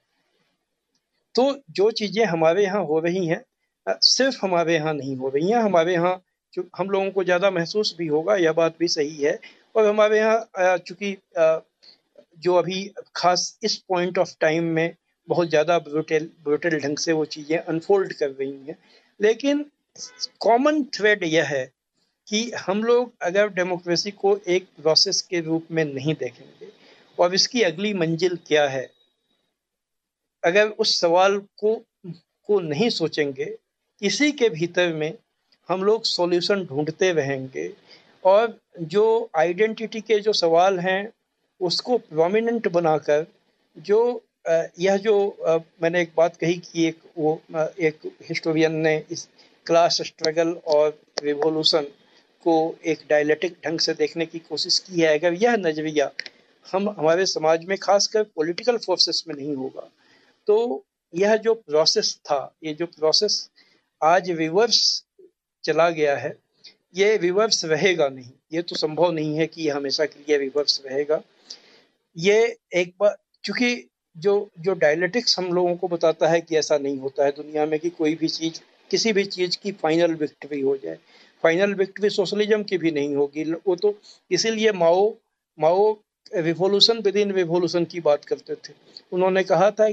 तो 1.37 1.43
जो 1.71 1.89
चीज़ें 1.93 2.23
हमारे 2.25 2.63
यहाँ 2.63 2.83
हो 2.85 2.99
रही 2.99 3.25
हैं 3.27 3.43
सिर्फ़ 4.03 4.37
हमारे 4.41 4.73
यहाँ 4.75 4.93
नहीं 4.93 5.15
हो 5.17 5.29
रही 5.29 5.49
हैं। 5.49 5.57
हमारे 5.59 5.93
यहाँ 5.93 6.21
हम 6.77 6.89
लोगों 6.89 7.09
को 7.11 7.23
ज़्यादा 7.23 7.49
महसूस 7.51 7.95
भी 7.97 8.07
होगा, 8.07 8.35
यह 8.35 8.51
बात 8.53 8.75
भी 8.79 8.87
सही 8.87 9.15
है। 9.17 9.39
और 9.75 9.85
हमारे 9.85 10.19
यहाँ 10.19 10.77
चूँकि 10.79 11.15
जो 12.37 12.55
अभी 12.55 12.83
खास 13.15 13.57
इस 13.63 13.75
पॉइंट 13.89 14.17
ऑफ़ 14.17 14.33
टाइम 14.41 14.63
में 14.71 14.93
बहुत 15.27 15.49
ज़्यादा 15.49 15.77
ब्रूटल 15.79 16.27
ब्रूटल 16.43 16.79
ढंग 16.79 16.97
से 16.97 17.13
वो 17.13 17.25
चीज़ें 17.27 17.57
अनफोल्ड 17.57 18.13
कर 18.13 18.29
रही 18.29 18.51
हैं। 18.67 18.77
लेकिन 19.19 19.65
कॉमन 20.41 20.83
थ्रेड 20.95 21.23
यह 21.25 21.45
है 21.47 21.65
कि 22.27 22.51
हम 22.59 22.83
लोग 22.83 23.13
अगर 23.23 23.49
डेमोक्रेसी 23.53 24.11
को 24.13 24.37
एक 24.49 24.67
प्रोसेस 24.81 25.21
के 25.21 25.41
रूप 25.41 25.67
में 25.71 25.83
नहीं 25.85 26.13
देखेंगे, 26.15 26.71
और 27.17 27.33
इसकी 27.35 27.61
अगली 27.63 27.93
मंजिल 27.95 28.37
क्या 28.47 28.67
है 28.69 28.89
अगर 30.47 30.67
उस 30.79 30.99
सवाल 31.01 31.37
को 31.59 31.75
को 32.49 32.59
नहीं 32.59 32.89
सोचेंगे, 32.89 33.55
इसी 34.01 34.31
के 34.31 34.49
भीतर 34.49 34.93
में 34.93 35.13
हम 35.69 35.83
लोग 35.83 36.03
सॉल्यूशन 36.05 36.63
ढूंढते 36.65 37.11
रहेंगे 37.13 37.69
और 38.23 38.57
जो 38.93 39.05
आइडेंटिटी 39.37 40.01
के 40.01 40.19
जो 40.19 40.33
सवाल 40.33 40.79
हैं, 40.79 41.09
उसको 41.61 41.97
प्रोमिनेंट 41.99 42.67
बनाकर 42.67 43.25
जो 43.77 43.99
यह 44.79 44.97
जो 44.97 45.15
मैंने 45.81 46.01
एक 46.01 46.11
बात 46.17 46.35
कही 46.35 46.53
कि 46.57 46.85
एक 46.87 46.99
वो 47.17 47.39
एक 47.81 48.11
हिस्टोरियन 48.29 48.75
ने 48.77 48.95
इस 49.11 49.27
क्लास 49.65 50.01
स्ट्रगल 50.01 50.51
और 50.67 50.97
रिवोल्यूशन 51.23 51.87
को 52.45 52.55
एक 52.85 52.99
डायलेटिक 53.09 53.57
ढंग 53.65 53.79
से 53.79 53.93
देखने 53.93 54.25
की 54.25 54.39
कोशिश 54.39 54.79
की 54.79 55.01
है। 55.01 55.17
अगर 55.19 55.33
यह 55.43 55.55
नज़रिया 55.59 56.09
हम 56.65 56.89
हमारे 56.89 57.25
समाज 57.25 57.65
में 57.65 57.77
खासकर 57.77 58.23
पॉलिटिकल 58.35 58.77
फोर्सेस 58.77 59.23
में 59.27 59.35
नहीं 59.35 59.55
होगा 59.55 59.89
तो 60.47 60.85
यह 61.13 61.35
जो 61.35 61.53
प्रोसेस 61.53 62.15
था, 62.25 62.55
ये 62.63 62.73
जो 62.73 62.85
प्रोसेस 62.85 63.49
आज 64.01 64.31
विवर्स 64.31 65.03
चला 65.63 65.89
गया 65.89 66.15
है, 66.17 66.37
ये 66.95 67.17
विवर्स 67.17 67.65
रहेगा 67.65 68.07
नहीं। 68.09 68.31
ये 68.53 68.61
तो 68.61 68.75
संभव 68.75 69.11
नहीं 69.11 69.35
है 69.35 69.47
कि 69.47 69.61
ये 69.61 69.71
हमेशा 69.71 70.05
के 70.05 70.19
लिए 70.19 70.37
विवर्स 70.37 70.81
रहेगा। 70.85 71.21
ये 72.17 72.57
एक 72.73 72.93
बार 72.99 73.17
चूँकि 73.43 73.89
जो 74.17 74.49
जो 74.59 74.73
डायलेटिक्स 74.73 75.39
हम 75.39 75.51
लोगों 75.53 75.75
को 75.75 75.87
बताता 75.87 76.27
है 76.27 76.41
कि 76.41 76.57
ऐसा 76.57 76.77
नहीं 76.77 76.97
होता 76.97 77.25
है 77.25 77.31
दुनिया 77.31 77.65
में 77.65 77.79
कि 77.79 77.89
कोई 77.89 78.15
भी 78.15 78.27
चीज़, 78.27 78.59
किसी 78.91 79.13
भी 79.13 79.25
चीज़ 79.25 79.57
की 79.63 79.71
फाइनल 79.71 80.13
विक्ट्री 80.15 80.61
हो 80.61 80.77
जाए। 80.77 80.97
फाइनल 81.43 81.73
विक्ट्री 81.73 82.09
सोशलिज्म 82.09 82.63
की 82.63 82.77
भी 82.77 82.91
नहीं 82.91 83.15
होगी। 83.15 83.43
वो 83.43 83.75
तो 83.75 83.99
इसीलिए 84.31 84.71
Mao 84.71 85.13
Mao 85.59 85.95
revolution 86.35 86.99
within 87.15 87.31
revolution 87.31 87.85
की 87.85 87.99
बात 87.99 88.25
करते 88.25 88.55
थे। 88.55 88.73
उन्होंने 89.11 89.43
कहा 89.43 89.71
था 89.71 89.87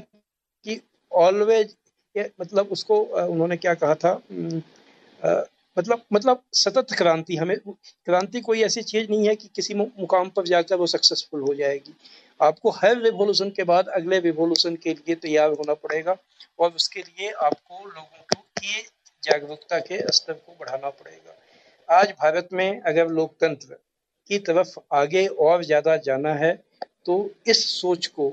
ऑलवेज 1.16 1.74
मतलब 2.14 2.68
उसको 2.72 2.98
उन्होंने 3.02 3.56
क्या 3.56 3.74
कहा 3.74 3.94
था? 3.96 4.14
मतलब 5.76 6.02
मतलब 6.12 6.42
सतत 6.54 6.92
क्रांति, 6.92 7.36
हमें 7.36 7.56
क्रांति 7.58 8.40
कोई 8.40 8.62
ऐसी 8.62 8.82
चीज़ 8.84 9.10
नहीं 9.10 9.26
है 9.28 9.34
कि 9.36 9.48
किसी 9.54 9.74
मुकाम 9.74 10.28
पर 10.28 10.46
जाकर 10.46 10.76
वो 10.76 10.86
सक्सेसफुल 10.88 11.40
हो 11.40 11.54
जाएगी। 11.54 11.94
आपको 12.40 12.70
हर 12.72 13.00
रिवोल्यूशन 13.02 13.50
के 13.50 13.64
बाद 13.64 13.88
अगले 13.96 14.18
रिवोल्यूशन 14.20 14.76
के 14.76 14.92
लिए 14.92 15.14
तैयार 15.16 15.52
होना 15.52 15.74
पड़ेगा 15.76 16.16
और 16.58 16.72
उसके 16.72 17.00
लिए 17.00 17.30
आपको 17.30 17.84
लोगों 17.84 18.22
को 18.24 18.42
जागरूकता 19.22 19.78
के 19.80 19.98
स्तर 20.12 20.32
को 20.34 20.52
बढ़ाना 20.60 20.90
पड़ेगा। 20.90 21.96
आज 21.98 22.10
भारत 22.12 22.48
में 22.52 22.80
अगर 22.82 23.08
लोकतंत्र 23.10 23.76
की 24.30 24.38
तरफ़ 24.40 24.78
आगे 24.94 25.26
और 25.26 25.64
ज़्यादा 25.64 25.96
जाना 26.04 26.32
है 26.36 26.52
तो 27.06 27.14
इस 27.46 27.64
सोच 27.70 28.06
को 28.08 28.32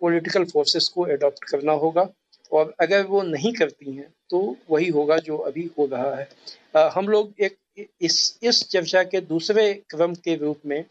पॉलिटिकल 0.00 0.44
फोर्सेस 0.46 0.88
को 0.88 1.06
एडॉप्ट 1.08 1.44
करना 1.44 1.72
होगा। 1.74 2.08
और 2.52 2.74
अगर 2.80 3.04
वो 3.06 3.22
नहीं 3.22 3.52
करती 3.54 3.92
हैं 3.92 4.08
तो 4.30 4.38
वही 4.70 4.88
होगा 4.90 5.16
जो 5.20 5.36
अभी 5.38 5.70
हो 5.78 5.86
रहा 5.86 6.14
है। 6.14 6.28
आ, 6.76 6.88
हम 6.90 7.08
लोग 7.08 7.32
एक 7.40 7.56
इस 8.00 8.38
इस 8.42 8.62
चर्चा 8.70 9.02
के 9.04 9.20
दूसरे 9.22 9.72
क्रम 9.90 10.14
के 10.24 10.34
रूप 10.36 10.60
में 10.66 10.84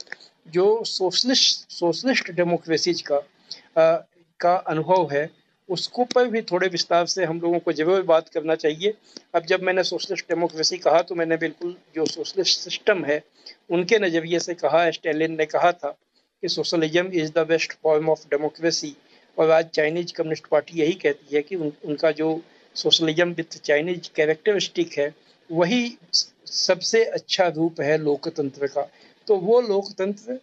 जो 0.47 0.83
सोशलिस्ट 0.85 1.71
सोशलिस्ट 1.71 2.31
डेमोक्रेसीज 2.31 3.01
का 3.01 3.15
आ, 3.15 3.95
का 4.39 4.55
अनुभव 4.55 5.09
है 5.11 5.29
उसको 5.69 6.03
पर 6.05 6.27
भी 6.27 6.41
थोड़े 6.41 6.67
विस्तार 6.67 7.05
से 7.07 7.25
हम 7.25 7.39
लोगों 7.41 7.59
को 7.59 7.71
ज़रूर 7.73 8.01
बात 8.03 8.29
करना 8.29 8.55
चाहिए। 8.55 8.93
अब 9.35 9.45
जब 9.45 9.63
मैंने 9.63 9.83
सोशलिस्ट 9.83 10.29
डेमोक्रेसी 10.29 10.77
कहा 10.77 11.01
तो 11.01 11.15
मैंने 11.15 11.37
बिल्कुल 11.37 11.75
जो 11.95 12.05
सोशलिस्ट 12.07 12.59
सिस्टम 12.59 13.03
है 13.05 13.21
उनके 13.69 13.99
नज़रिए 13.99 14.39
से 14.39 14.53
कहा 14.55 14.89
स्टेलिन 14.91 15.37
ने 15.37 15.45
कहा 15.47 15.71
था 15.73 15.95
कि 16.43 16.49
socialism 16.49 17.11
is 17.13 17.31
the 17.33 17.45
best 17.47 17.73
form 17.83 18.09
of 18.09 18.25
democracy 18.31 18.95
और 19.37 19.49
आज 19.51 19.65
चाइनीज़ 19.75 20.13
कम्युनिस्ट 20.13 20.47
पार्टी 20.47 20.79
यही 20.79 20.93
कहती 21.03 21.35
है 21.35 21.41
कि 21.41 21.55
उन, 21.55 21.71
उनका 21.85 22.11
जो 22.11 22.41
सोशलिज्म 22.75 23.33
विथ 23.33 23.57
चाइनीज़ 23.61 24.09
कैरेक्टरिस्टिक 24.15 24.97
है 24.97 25.13
वही 25.49 25.97
सबसे 26.13 27.03
अच्छा 27.17 27.47
रूप 27.55 27.81
है 27.81 27.97
लोकतंत्र 27.97 28.67
का। 28.67 28.87
तो 29.27 29.35
वो 29.37 29.59
लोकतंत्र 29.61 30.39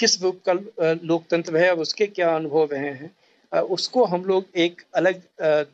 किस 0.00 0.22
रूप 0.22 0.40
का 0.48 0.52
लोकतंत्र 1.02 1.56
है 1.56 1.70
और 1.70 1.78
उसके 1.80 2.06
क्या 2.08 2.34
अनुभव 2.34 2.68
रहे 2.72 2.90
हैं? 2.90 3.10
उसको 3.52 4.04
हम 4.04 4.24
लोग 4.24 4.44
एक 4.56 4.82
अलग 4.96 5.22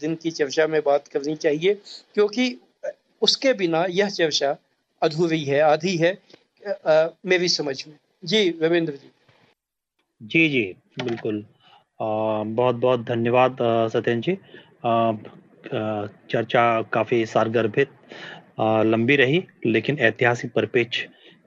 दिन 0.00 0.14
की 0.22 0.30
चर्चा 0.30 0.66
में 0.66 0.80
बात 0.82 1.08
करनी 1.08 1.34
चाहिए 1.36 1.74
क्योंकि 2.14 2.56
उसके 3.22 3.52
बिना 3.52 3.84
यह 3.90 4.08
चर्चा 4.10 4.56
अधूरी 5.02 5.42
है 5.44 5.60
आधी 5.62 5.96
है 5.96 6.16
मेरी 7.26 7.48
समझ 7.48 7.76
में। 7.86 7.96
जी, 8.24 8.48
रविंद्र 8.62 8.92
जी। 8.92 9.10
जी 10.20 10.48
जी, 10.48 10.62
बिल्कुल। 10.98 11.44
बहुत 12.00 12.74
बहुत 12.76 13.00
धन्यवाद 13.06 13.56
सत्यन 13.92 14.20
जी। 14.20 14.36
चर्चा 16.30 16.64
काफ़ी 16.92 17.24
सारगर्भित 17.26 17.90
लंबी 18.86 19.16
रही, 19.16 19.42
लेकिन 19.66 19.98
ऐतिहासिक 19.98 20.52
परिपेक्ष 20.54 21.02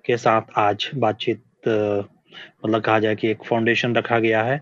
के 0.05 0.17
साथ 0.17 0.57
आज 0.57 0.89
बातचीत 0.95 1.41
मतलब 1.67 2.82
कहा 2.82 2.99
जाए 2.99 3.15
कि 3.15 3.28
एक 3.28 3.43
फाउंडेशन 3.43 3.95
रखा 3.95 4.19
गया 4.19 4.43
है। 4.43 4.59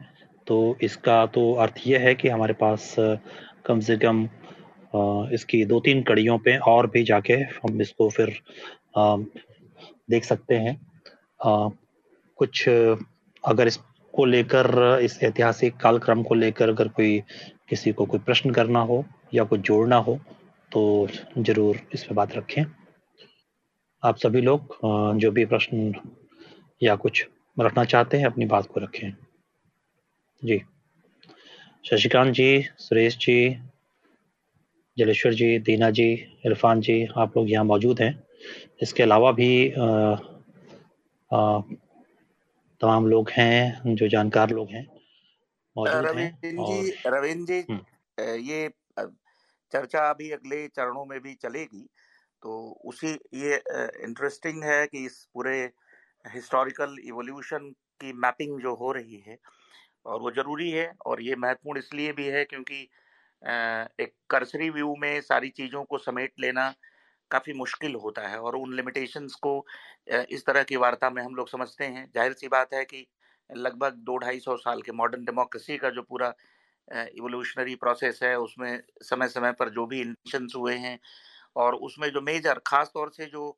तो 0.48 0.58
इसका 0.84 1.26
तो 1.36 1.52
अर्थ 1.64 1.82
यह 1.88 2.00
है 2.00 2.14
कि 2.16 2.30
हमारे 2.30 2.54
पास 2.54 2.96
कम 3.66 3.80
से 3.80 3.98
कम 3.98 4.28
इसकी 5.34 5.64
दो 5.66 5.80
तीन 5.80 6.02
कड़ियों 6.04 6.38
पे 6.40 6.58
और 6.74 6.88
भी 6.88 7.04
जाके 7.04 7.34
हम 7.34 7.82
इसको 7.82 8.10
फिर 8.10 8.36
देख 10.10 10.24
सकते 10.24 10.56
हैं। 10.58 10.76
कुछ 12.40 12.68
अगर 12.68 13.68
इसको 13.68 14.26
लेकर 14.26 15.00
इस 15.04 15.20
ऐतिहासिक 15.24 15.76
कालक्रम 15.78 16.24
को 16.24 16.36
लेकर 16.36 16.70
अगर 16.70 16.88
कोई 16.90 17.20
किसी 17.70 17.92
को 17.92 18.06
कोई 18.06 18.20
प्रश्न 18.20 18.52
करना 18.54 18.80
हो 18.82 19.04
या 19.34 19.44
कुछ 19.44 19.60
जोड़ना 19.62 19.96
हो 19.98 20.20
तो 20.72 21.08
ज़रूर 21.40 21.80
इस 21.94 22.04
पर 22.04 22.16
बात 22.16 22.36
रखें। 22.36 22.64
आप 24.04 24.18
सभी 24.18 24.42
लोग 24.42 24.78
जो 25.20 25.32
भी 25.32 25.46
प्रश्न 25.46 25.94
या 26.82 26.96
कुछ 26.98 27.26
रखना 27.58 27.84
चाहते 27.86 28.18
हैं 28.18 28.26
अपनी 28.26 28.46
बात 28.46 28.68
को 28.68 28.80
रखें। 28.80 29.12
जी। 30.42 30.62
शशिकांत 31.86 32.34
जी 32.34 32.66
सुरेश 32.80 33.18
जी 33.18 33.38
जलेश्वर 34.98 35.34
जी 35.34 35.58
दीना 35.60 35.90
जी 35.92 36.12
इरफान 36.46 36.82
जी 36.82 37.04
आप 37.18 37.38
लोग 37.38 37.50
यहाँ 37.52 37.64
मौजूद 37.66 38.02
हैं। 38.02 38.14
इसके 38.82 39.04
अलावा 39.04 39.32
भी 39.32 39.72
आ, 39.72 39.88
आ, 41.32 41.62
तमाम 42.82 43.08
लोग 43.08 43.30
हैं 43.32 43.96
जो 43.96 44.08
जानकार 44.10 44.50
लोग 44.52 44.70
हैं 44.70 44.86
रविंद्र 45.76 46.50
जी 46.62 46.94
रविंद्र 47.08 47.54
जी 47.54 47.66
हम्म। 47.70 48.36
ये 48.42 48.70
चर्चा 49.72 50.10
अभी 50.10 50.30
अगले 50.32 50.68
चरणों 50.70 51.06
में 51.06 51.20
भी 51.22 51.34
चलेगी 51.36 51.88
तो 52.44 52.58
उसी 52.86 53.12
ये 53.36 53.56
इंटरेस्टिंग 54.04 54.64
है 54.64 54.86
कि 54.88 55.06
इस 55.06 55.24
पूरे 55.34 55.58
हिस्टोरिकल 56.26 56.96
इवोल्यूशन 57.06 57.70
की 58.02 58.14
मैपिंग 58.20 58.60
जो 58.62 58.74
हो 58.76 58.92
रही 58.92 59.24
है 59.28 59.38
और 60.06 60.20
वो 60.22 60.32
ज़रूरी 60.32 60.70
है 60.72 60.92
और 61.06 61.22
ये 61.22 61.36
महत्वपूर्ण 61.36 61.80
इसलिए 61.80 62.12
भी 62.14 62.28
है 62.28 62.44
क्योंकि 62.46 62.82
एक 64.00 64.14
कर्सरी 64.30 64.70
व्यू 64.70 64.96
में 64.96 65.22
सारी 65.24 65.50
चीज़ों 65.52 65.84
को 65.84 65.98
समेट 66.00 66.34
लेना 66.40 66.74
काफ़ी 67.32 67.54
मुश्किल 67.54 67.96
होता 67.96 68.28
है 68.28 68.40
और 68.40 68.56
उन 68.56 68.76
लिमिटेशंस 68.76 69.36
को 69.44 69.54
इस 70.30 70.46
तरह 70.46 70.64
की 70.64 70.76
वार्ता 70.78 71.10
में 71.10 71.22
हम 71.24 71.36
लोग 71.36 71.50
समझते 71.50 71.86
हैं। 71.86 72.06
ज़ाहिर 72.16 72.34
सी 72.34 72.48
बात 72.48 72.74
है 72.74 72.84
कि 72.86 73.06
लगभग 73.50 73.94
दो 74.06 74.18
ढाई 74.18 74.40
सौ 74.40 74.56
साल 74.58 74.82
के 74.82 74.92
मॉडर्न 74.94 75.26
डेमोक्रेसी 75.26 75.78
का 75.78 75.90
जो 75.90 76.02
पूरा 76.04 76.34
इवोल्यूशनरी 76.88 77.76
प्रोसेस 77.76 78.20
है, 78.24 78.36
उसमें 78.38 78.82
समय 79.04 79.28
समय 79.30 79.52
पर 79.52 79.70
जो 79.70 79.86
भी 79.86 80.02
इन्वेंशंस 80.02 80.54
हुए 80.56 80.76
हैं 80.78 81.00
और 81.56 81.76
उसमें 81.84 82.10
जो 82.12 82.22
मेजर 82.22 82.62
खास 82.68 82.92
तौर 82.94 83.12
से 83.12 83.26
जो 83.26 83.58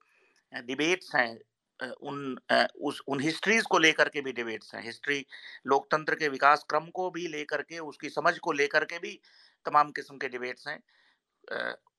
डिबेट्स 0.53 1.15
हैं 1.15 1.37
उन 1.79 2.37
उस, 2.81 3.01
उन 3.07 3.19
हिस्ट्रीज 3.21 3.63
को 3.63 3.77
लेकर 3.79 4.09
के 4.09 4.21
भी 4.21 4.31
डिबेट्स 4.33 4.73
हैं। 4.75 4.83
हिस्ट्री 4.83 5.25
लोकतंत्र 5.67 6.15
के 6.15 6.27
विकास 6.29 6.65
क्रम 6.69 6.85
को 6.91 7.09
भी 7.11 7.27
लेकर 7.27 7.61
के, 7.61 7.79
उसकी 7.79 8.09
समझ 8.09 8.37
को 8.37 8.51
लेकर 8.51 8.85
के 8.85 8.99
भी 8.99 9.19
तमाम 9.65 9.91
किस्म 9.91 10.17
के 10.17 10.29
डिबेट्स 10.29 10.67
हैं। 10.67 10.79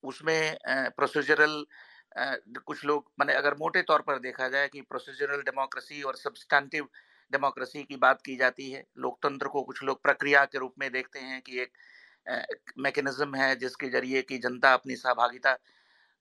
उसमें 0.05 0.57
प्रोसीजरल 0.97 1.65
कुछ 2.67 2.85
लोग, 2.85 3.11
मैंने 3.21 3.35
अगर 3.35 3.55
मोटे 3.55 3.83
तौर 3.83 4.03
पर 4.03 4.19
देखा 4.19 4.49
जाए 4.49 4.69
कि 4.69 4.81
प्रोसीजरल 4.83 5.43
डेमोक्रेसी 5.43 6.03
और 6.03 6.17
सब्सटैंटिव 6.17 6.89
डेमोक्रेसी 7.33 7.83
की 7.85 7.97
बात 7.99 8.21
की 8.27 8.37
जाती 8.37 8.71
है, 8.71 8.85
लोकतंत्र 8.99 9.49
को 9.49 9.63
कुछ 9.63 9.83
लोग 9.85 10.03
प्रक्रिया 10.03 10.45
के 10.47 10.59
रूप 10.59 10.75
में 10.81 10.91
देखते 10.93 11.19
हैं 11.21 11.41
कि 11.43 11.61
एक 11.61 11.73
मैकेनिज्म 12.81 13.35
है 13.37 13.55
जिसके 13.57 13.89
ज़रिए 13.91 14.23
कि 14.23 14.39
जनता 14.39 14.73
अपनी 14.75 14.97
सहभागिता 14.97 15.57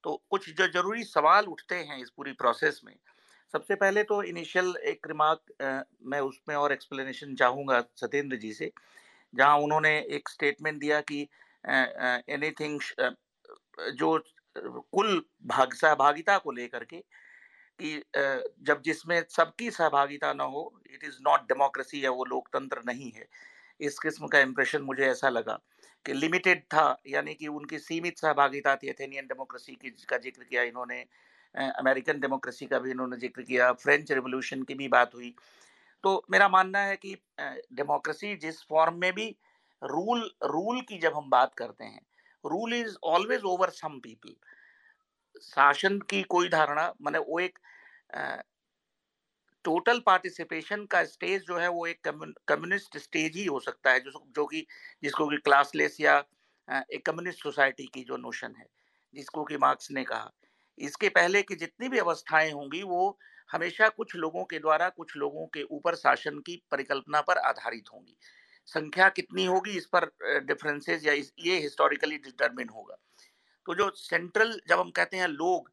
तो 0.04 0.16
कुछ 0.32 0.50
जो 0.52 0.68
ज़रूरी 0.70 1.04
सवाल 1.06 1.46
उठते 1.48 1.76
हैं 1.78 1.98
इस 2.02 2.10
पूरी 2.18 2.32
प्रोसेस 2.34 2.82
में, 2.86 2.96
सबसे 3.54 3.76
पहले 3.76 4.04
तो 4.04 4.22
इनिशियल 4.24 4.76
एक 4.88 5.08
रिमार्क 5.08 5.54
मैं 6.06 6.20
उसमें 6.22 6.56
और 6.56 6.74
एक्सप्लेनेशन 6.74 7.36
चाहूँगा 7.36 7.82
सत्येंद्र 8.02 8.38
जी 8.38 8.54
से, 8.54 8.72
जहाँ 9.34 9.58
उन्होंने 9.60 9.98
एक 10.12 10.30
स्टेटमेंट 10.30 10.80
दिया 10.80 11.02
कि 11.04 11.28
एनीथिंग 11.68 12.80
जो, 13.94 14.18
कुल 14.56 15.22
भाग, 15.48 15.74
सहभागिता 15.76 16.38
को 16.40 16.52
लेकर 16.52 16.84
के 16.86 16.98
कि 17.80 18.02
जब 18.68 18.82
जिसमें 18.86 19.22
सबकी 19.32 19.70
सहभागिता 19.72 20.34
ना 20.34 20.44
हो 20.46 20.64
इट 20.92 21.04
इज़ 21.04 21.18
नॉट 21.24 21.42
डेमोक्रेसी 21.50 22.04
या 22.06 22.12
वो 22.12 22.26
लोकतंत्र 22.26 22.82
नहीं 22.88 23.12
है। 23.12 23.28
इस 23.80 24.00
किस्म 24.00 24.28
का 24.28 24.40
इम्प्रेशन 24.42 24.82
मुझे 24.84 25.06
ऐसा 25.06 25.30
लगा 25.30 25.60
कि 26.06 26.14
लिमिटेड 26.14 26.64
था, 26.66 26.98
यानी 27.08 27.34
कि 27.36 27.48
उनकी 27.50 27.80
सीमित 27.80 28.18
सहभागिता 28.20 28.76
थी 28.76 28.90
एथेनियन 28.90 29.28
डेमोक्रेसी 29.28 29.76
की, 29.76 29.90
का 30.02 30.18
ज़िक्र 30.18 30.44
किया 30.44 30.64
इन्होंने 30.64 31.02
अमेरिकन 31.56 32.20
डेमोक्रेसी 32.20 32.66
का 32.68 32.80
भी 32.80 32.92
इन्होंने 32.92 33.18
ज़िक्र 33.18 33.42
किया 33.44 33.72
फ्रेंच 33.76 34.12
रिवोल्यूशन 34.12 34.64
की 34.64 34.74
भी 34.76 34.88
बात 34.90 35.16
हुई। 35.16 35.34
तो 36.04 36.24
मेरा 36.32 36.48
मानना 36.50 36.80
है 36.82 36.96
कि 36.98 37.16
डेमोक्रेसी 37.42 38.36
जिस 38.38 38.64
फॉर्म 38.70 39.00
में 39.02 39.12
भी 39.14 39.36
रूल 39.82 40.22
रूल 40.46 40.82
की 40.82 40.98
जब 41.00 41.14
हम 41.16 41.30
बात 41.30 41.54
करते 41.56 41.84
हैं, 41.86 42.02
rule 42.46 42.74
is 42.74 42.96
always 43.06 43.42
over 43.46 43.70
some 43.72 44.00
people. 44.00 44.36
शासन 45.46 46.00
की 46.10 46.22
कोई 46.26 46.50
धारणा, 46.50 46.94
मैंने 47.02 47.20
वो 47.22 47.40
एक 47.40 47.60
टोटल 49.66 50.00
पार्टिसिपेशन 50.06 50.86
का 50.86 51.04
स्टेज 51.04 51.42
जो 51.42 51.58
है 51.58 51.68
वो 51.70 51.86
एक 51.88 52.08
कम्युनिस्ट 52.48 52.98
स्टेज 52.98 53.36
ही 53.38 53.46
हो 53.46 53.60
सकता 53.60 53.92
है, 53.92 54.00
जो 54.00 54.12
जो 54.36 54.46
कि, 54.46 54.66
जिसको 55.04 55.28
कि 55.28 55.38
क्लासलेस 55.38 55.98
या 56.02 56.18
एक 56.68 57.06
कम्युनिस्ट 57.06 57.44
सोसाइटी 57.44 57.86
की 57.94 58.04
जो 58.04 58.18
नोशन 58.18 58.56
है, 58.60 58.66
जिसको 59.14 59.44
कि 59.44 59.58
मार्क्स 59.58 59.92
ने 59.92 60.04
कहा। 60.04 60.32
इसके 60.78 61.10
पहले 61.10 61.42
की 61.42 61.56
जितनी 61.56 61.90
भी 61.90 62.00
अवस्थाएँ 62.00 62.52
होंगी, 62.52 62.84
वो 62.84 63.18
हमेशा 63.50 63.88
कुछ 63.90 64.16
लोगों 64.16 64.44
के 64.46 64.60
द्वारा, 64.60 64.90
कुछ 64.90 65.16
लोगों 65.18 65.46
के 65.48 65.64
ऊपर 65.72 65.96
शासन 65.96 66.40
की 66.40 66.62
परिकल्पना 66.72 67.22
पर 67.22 67.38
आधारित 67.38 67.94
होंगी। 67.94 68.18
संख्या 68.68 69.10
कितनी 69.12 69.46
होगी 69.46 69.78
इस 69.78 69.86
पर 69.96 70.06
डिफरेंसेस 70.46 71.06
या 71.06 71.14
इस, 71.14 71.32
ये 71.40 71.58
हिस्टोरिकली 71.60 72.18
डिटरमिन 72.20 72.70
होगा। 72.70 72.96
तो 73.66 73.76
जो 73.76 73.90
सेंट्रल 73.98 74.60
जब 74.70 74.80
हम 74.80 74.90
कहते 74.92 75.18
हैं 75.18 75.28
लोग 75.30 75.70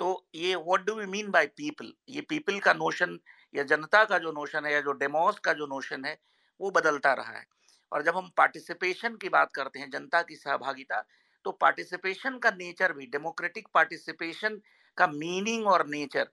तो 0.00 0.26
ये 0.34 0.54
what 0.56 0.84
do 0.86 0.94
we 0.94 1.06
mean 1.08 1.30
by 1.30 1.46
people 1.48 1.92
ये 2.08 2.20
पीपल 2.28 2.58
का 2.60 2.72
नोशन 2.74 3.18
या 3.54 3.62
जनता 3.64 4.04
का 4.04 4.18
जो 4.18 4.32
नोशन 4.32 4.66
है 4.66 4.72
या 4.72 4.80
जो 4.80 4.92
डेमोस 4.94 5.38
का 5.38 5.52
जो 5.52 5.66
नोशन 5.68 6.04
है 6.04 6.16
वो 6.60 6.70
बदलता 6.70 7.12
रहा 7.14 7.32
है। 7.32 7.44
और 7.92 8.02
जब 8.02 8.16
हम 8.16 8.30
पार्टिसिपेशन 8.36 9.16
की 9.16 9.28
बात 9.28 9.52
करते 9.54 9.78
हैं 9.80 9.90
जनता 9.90 10.22
की 10.22 10.36
सहभागिता 10.36 11.00
तो 11.44 11.52
पार्टिसिपेशन 11.60 12.38
का 12.38 12.50
नेचर 12.52 12.92
भी 12.92 13.06
डेमोक्रेटिक 13.06 13.68
पार्टिसिपेशन 13.74 14.60
का 14.98 15.06
मीनिंग 15.08 15.66
और 15.66 15.86
नेचर 15.88 16.28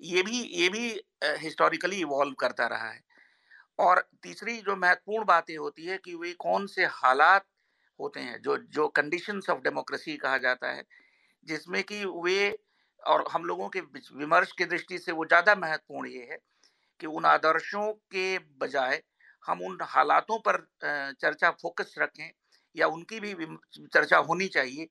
ये 0.00 0.22
भी 0.22 0.40
ये 0.54 0.68
भी 0.68 0.88
हिस्टोरिकली 1.40 1.96
इवॉल्व 1.96 2.34
करता 2.40 2.66
रहा 2.66 2.90
है। 2.90 3.00
और 3.78 4.00
तीसरी 4.22 4.56
जो 4.58 4.76
महत्वपूर्ण 4.76 5.24
बात 5.24 5.36
बातें 5.36 5.56
होती 5.56 5.86
है 5.86 5.98
कि 5.98 6.14
वे 6.14 6.32
कौन 6.40 6.66
से 6.66 6.84
हालात 6.92 7.44
होते 8.00 8.20
हैं, 8.20 8.40
जो 8.42 8.56
जो 8.58 8.86
कंडीशंस 8.90 9.50
ऑफ़ 9.50 9.60
डेमोक्रेसी 9.60 10.16
कहा 10.16 10.38
जाता 10.38 10.70
है, 10.72 10.84
जिसमें 11.48 11.82
कि 11.84 12.04
वे 12.24 12.50
और 13.02 13.24
हम 13.32 13.44
लोगों 13.44 13.68
के 13.70 13.80
विमर्श 14.14 14.52
की 14.52 14.64
दृष्टि 14.66 14.98
से 14.98 15.12
वो 15.12 15.24
ज़्यादा 15.26 15.54
महत्वपूर्ण 15.56 16.08
ये 16.08 16.26
है 16.30 16.38
कि 17.00 17.06
उन 17.08 17.24
आदर्शों 17.26 17.92
के 18.12 18.38
बजाय 18.58 19.02
हम 19.44 19.60
उन 19.62 19.78
हालातों 19.84 20.38
पर 20.40 20.58
चर्चा 21.14 21.50
फोकस 21.52 21.94
रखें 21.98 22.30
या 22.76 22.86
उनकी 22.88 23.20
भी 23.20 23.34
चर्चा 23.88 24.18
होनी 24.20 24.48
चाहिए, 24.48 24.88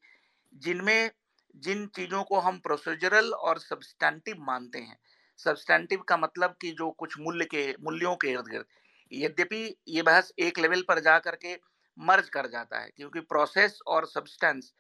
जिनमें 0.54 1.12
जिन 1.56 1.86
चीज़ों 1.96 2.24
को 2.24 2.40
हम 2.40 2.60
प्रोसीजरल 2.60 3.34
और 3.34 3.60
सब्सटैंटिव 3.60 4.44
मानते 4.44 4.80
हैं। 4.80 4.98
सब्सटैंटिव 5.40 6.02
का 6.02 6.18
मतलब 6.18 6.56
कि 6.62 6.72
जो 6.72 6.90
कुछ 6.92 7.20
मूल्य 7.20 7.46
के, 7.46 7.72
मूल्यों 7.72 8.16
के 8.16 8.28
इर्द 8.28 8.48
गिर्द। 8.48 8.66
यद्यपि 9.12 9.76
ये 9.88 10.02
बहस 10.02 10.32
एक 10.40 10.60
लेवल 10.60 10.82
पर 10.82 11.00
जा 11.00 11.18
करके 11.20 11.56
मर्ज 11.98 12.30
कर 12.30 12.48
जाता 12.48 12.80
है, 12.80 12.90
क्योंकि 12.98 13.20
प्रोसेस 13.20 13.80
और 13.88 14.08
सब्सटेंस 14.08 14.74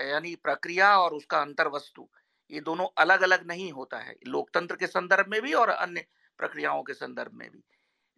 यानी 0.00 0.34
प्रक्रिया 0.34 0.96
और 0.98 1.14
उसका 1.14 1.40
अंतर 1.40 1.68
वस्तु, 1.68 2.08
ये 2.50 2.60
दोनों 2.60 2.86
अलग 2.98 3.22
अलग 3.22 3.46
नहीं 3.46 3.70
होता 3.72 3.98
है। 3.98 4.14
लोकतंत्र 4.26 4.76
के 4.76 4.86
संदर्भ 4.86 5.28
में 5.28 5.40
भी 5.42 5.52
और 5.52 5.68
अन्य 5.68 6.04
प्रक्रियाओं 6.38 6.82
के 6.82 6.94
संदर्भ 6.94 7.32
में 7.34 7.50
भी। 7.50 7.62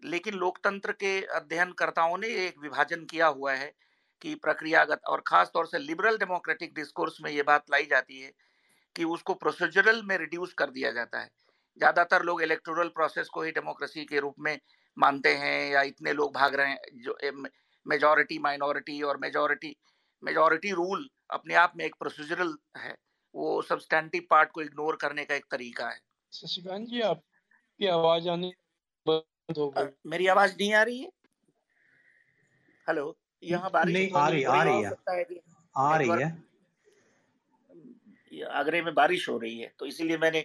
लेकिन 0.03 0.35
लोकतंत्र 0.35 0.93
के 0.93 1.20
अध्ययनकर्ताओं 1.27 2.16
ने 2.18 2.29
एक 2.47 2.59
विभाजन 2.59 3.05
किया 3.05 3.27
हुआ 3.27 3.53
है 3.53 3.72
कि 4.22 4.35
प्रक्रियागत 4.35 5.01
और 5.07 5.22
खास 5.27 5.51
तौर 5.55 5.66
से 5.66 5.79
लिबरल 5.79 6.18
डेमोक्रेटिक 6.18 6.74
डिस्कोर्स 6.74 7.18
में 7.22 7.31
ये 7.31 7.43
बात 7.43 7.70
लाई 7.70 7.87
जाती 7.87 8.20
है 8.20 8.33
कि 8.97 9.05
उसको 9.05 9.35
प्रोसीजरल 9.35 10.03
में 10.03 10.16
रिड्यूस 10.18 10.53
कर 10.53 10.70
दिया 10.70 10.91
जाता 10.91 11.20
है। 11.20 11.31
ज़्यादातर 11.79 12.22
लोग 12.22 12.43
इलेक्टोरल 12.43 12.89
प्रोसेस 12.89 13.29
को 13.29 13.43
ही 13.43 13.51
डेमोक्रेसी 13.53 14.05
के 14.05 14.20
रूप 14.20 14.35
में 14.39 14.59
मानते 14.97 15.35
हैं 15.35 15.70
या 15.70 15.83
इतने 15.83 16.12
लोग 16.12 16.35
भाग 16.35 16.55
रहे 16.55 16.70
हैं 16.70 17.03
जो 17.03 17.16
मेजॉरिटी 17.87 18.39
माइनॉरिटी 18.39 19.01
और 19.03 19.16
मेजॉरिटी 19.16 19.74
मेजॉरिटी 20.22 20.70
रूल 20.72 21.09
अपने 21.31 21.55
आप 21.55 21.72
में 21.77 21.85
एक 21.85 21.95
प्रोसीजरल 21.95 22.57
है। 22.77 22.95
वो 23.35 23.61
सब्सटैंटिव 23.62 24.27
पार्ट 24.31 24.51
को 24.51 24.62
इग्नोर 24.62 24.97
करने 24.97 25.24
का 25.24 25.35
एक 25.35 25.45
तरीका 25.51 25.89
है। 25.89 26.01
शशिकांत 26.33 26.87
जी 26.89 27.01
आपकी 27.01 27.87
आवाज़ 27.89 28.29
आने 28.29 28.53
बंद 29.07 29.59
हो 29.59 29.68
गई। 29.70 29.87
मेरी 30.07 30.27
आवाज़ 30.27 30.55
नहीं 30.55 30.72
आ 30.74 30.83
रही 30.83 31.01
है? 31.01 31.11
हेलो 32.87 33.16
यहाँ 33.43 33.70
बारिश 33.70 33.95
नहीं 33.95 34.11
आ 34.12 34.29
रही 34.29 34.43
आ 34.45 34.62
रही 34.62 34.83
है। 34.83 34.91
आ 35.77 35.97
रही 35.97 36.09
है। 36.11 36.47
आगरे 38.53 38.81
में 38.83 38.95
बारिश 38.95 39.29
हो 39.29 39.37
रही 39.39 39.59
है 39.59 39.72
तो 39.79 39.87
इसीलिए 39.87 40.16
मैंने 40.18 40.45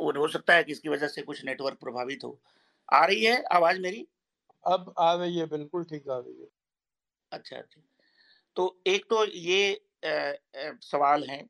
वो 0.00 0.12
हो 0.18 0.28
सकता 0.28 0.54
है 0.54 0.64
कि 0.64 0.72
इसकी 0.72 0.88
वजह 0.88 1.08
से 1.08 1.22
कुछ 1.22 1.44
नेटवर्क 1.44 1.78
प्रभावित 1.80 2.24
हो। 2.24 2.38
आ 2.88 3.04
रही 3.04 3.24
है 3.24 3.42
आवाज़ 3.52 3.80
मेरी? 3.80 4.06
अब 4.64 4.94
आ 4.98 5.14
रही 5.14 5.38
है 5.38 5.46
बिल्कुल 5.46 5.84
ठीक 5.84 6.08
आ 6.08 6.18
रही 6.18 6.40
है। 6.40 6.48
अच्छा 7.32 7.56
अच्छा। 7.56 7.80
तो 8.56 8.82
एक 8.86 9.04
तो 9.10 9.24
ये 9.26 9.72
आ, 10.06 10.08
आ, 10.08 10.72
सवाल 10.82 11.24
है 11.24 11.44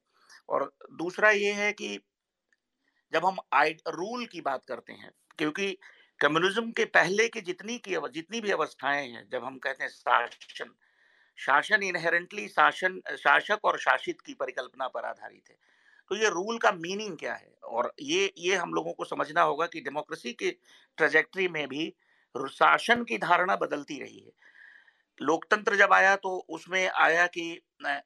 और 0.48 0.72
दूसरा 0.92 1.30
ये 1.30 1.52
है 1.52 1.72
कि 1.72 1.98
जब 3.12 3.24
हम 3.26 3.36
आई 3.52 3.72
रूल 3.88 4.26
की 4.26 4.40
बात 4.40 4.64
करते 4.66 4.92
हैं 4.92 5.10
क्योंकि 5.38 5.78
कम्युनिज्म 6.20 6.70
के 6.70 6.84
पहले 6.84 7.28
की 7.28 7.40
जितनी 7.40 7.78
की 7.78 7.96
जितनी 8.12 8.40
भी 8.40 8.50
अवस्थाएँ 8.50 9.08
हैं 9.08 9.28
जब 9.32 9.44
हम 9.44 9.58
कहते 9.58 9.84
हैं 9.84 9.90
शासन 9.90 10.74
शासन 11.38 11.82
इनहेरेंटली 11.82 12.48
शासन 12.48 13.00
शासक 13.18 13.64
और 13.64 13.78
शासित 13.78 14.20
की 14.20 14.34
परिकल्पना 14.34 14.88
पर 14.88 15.04
आधारित 15.04 15.50
है। 15.50 15.56
तो 16.10 16.16
ये 16.16 16.28
रूल 16.28 16.58
का 16.58 16.70
मीनिंग 16.72 17.16
क्या 17.18 17.34
है? 17.34 17.52
और 17.64 17.92
ये 18.00 18.32
ये 18.38 18.56
हम 18.56 18.72
लोगों 18.74 18.92
को 18.92 19.04
समझना 19.04 19.42
होगा 19.42 19.66
कि 19.66 19.80
डेमोक्रेसी 19.80 20.32
के 20.32 20.50
ट्रेजेक्ट्री 20.98 21.48
में 21.48 21.66
भी 21.68 21.92
शासन 22.34 23.04
की 23.04 23.18
धारणा 23.18 23.56
बदलती 23.56 23.98
रही 24.00 24.18
है। 24.18 24.32
लोकतंत्र 25.20 25.76
जब 25.76 25.92
आया 25.92 26.14
तो 26.16 26.36
उसमें 26.48 26.88
आया 26.88 27.26
कि 27.26 27.50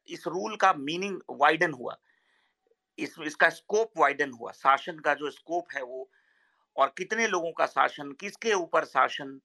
इस 0.09 0.27
रूल 0.27 0.57
का 0.57 0.73
मीनिंग 0.75 1.21
वाइडन 1.31 1.73
हुआ। 1.73 1.97
इस, 2.99 3.15
इसका 3.27 3.49
स्कोप 3.49 3.93
वाइडन 3.99 4.33
हुआ। 4.33 4.53
शासन 4.53 4.99
का 4.99 5.15
जो 5.15 5.31
स्कोप 5.31 5.73
है 5.75 5.83
वो, 5.83 6.09
और 6.77 6.95
कितने 6.99 7.27
लोगों 7.29 7.53
का 7.53 7.67
शासन, 7.67 8.13
किसके 8.13 8.53
ऊपर 8.55 8.85
शासन? 8.85 9.39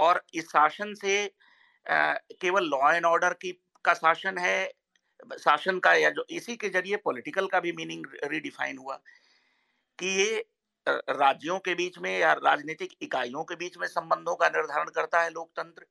और 0.00 0.22
इस 0.34 0.48
शासन 0.48 0.94
से 0.94 1.30
केवल 1.86 2.64
लॉ 2.64 2.92
एंड 2.92 3.04
ऑर्डर 3.04 3.32
की, 3.34 3.52
का 3.84 3.94
शासन 3.94 4.38
है 4.38 4.70
शासन 5.38 5.78
का 5.78 5.92
या 5.94 6.10
जो, 6.10 6.24
इसी 6.30 6.56
के 6.56 6.68
ज़रिए 6.68 6.96
पॉलिटिकल 6.96 7.46
का 7.46 7.60
भी 7.60 7.72
मीनिंग 7.72 8.06
रिडिफाइन 8.24 8.78
हुआ 8.78 9.00
कि 9.98 10.08
ये 10.20 10.44
राज्यों 10.86 11.58
के 11.58 11.74
बीच 11.74 11.98
में 11.98 12.18
या 12.18 12.32
राजनीतिक 12.34 12.92
इकाइयों 13.02 13.44
के 13.44 13.56
बीच 13.56 13.78
में 13.78 13.86
संबंधों 13.88 14.34
का 14.34 14.48
निर्धारण 14.48 14.90
करता 14.90 15.22
है 15.22 15.30
लोकतंत्र, 15.30 15.86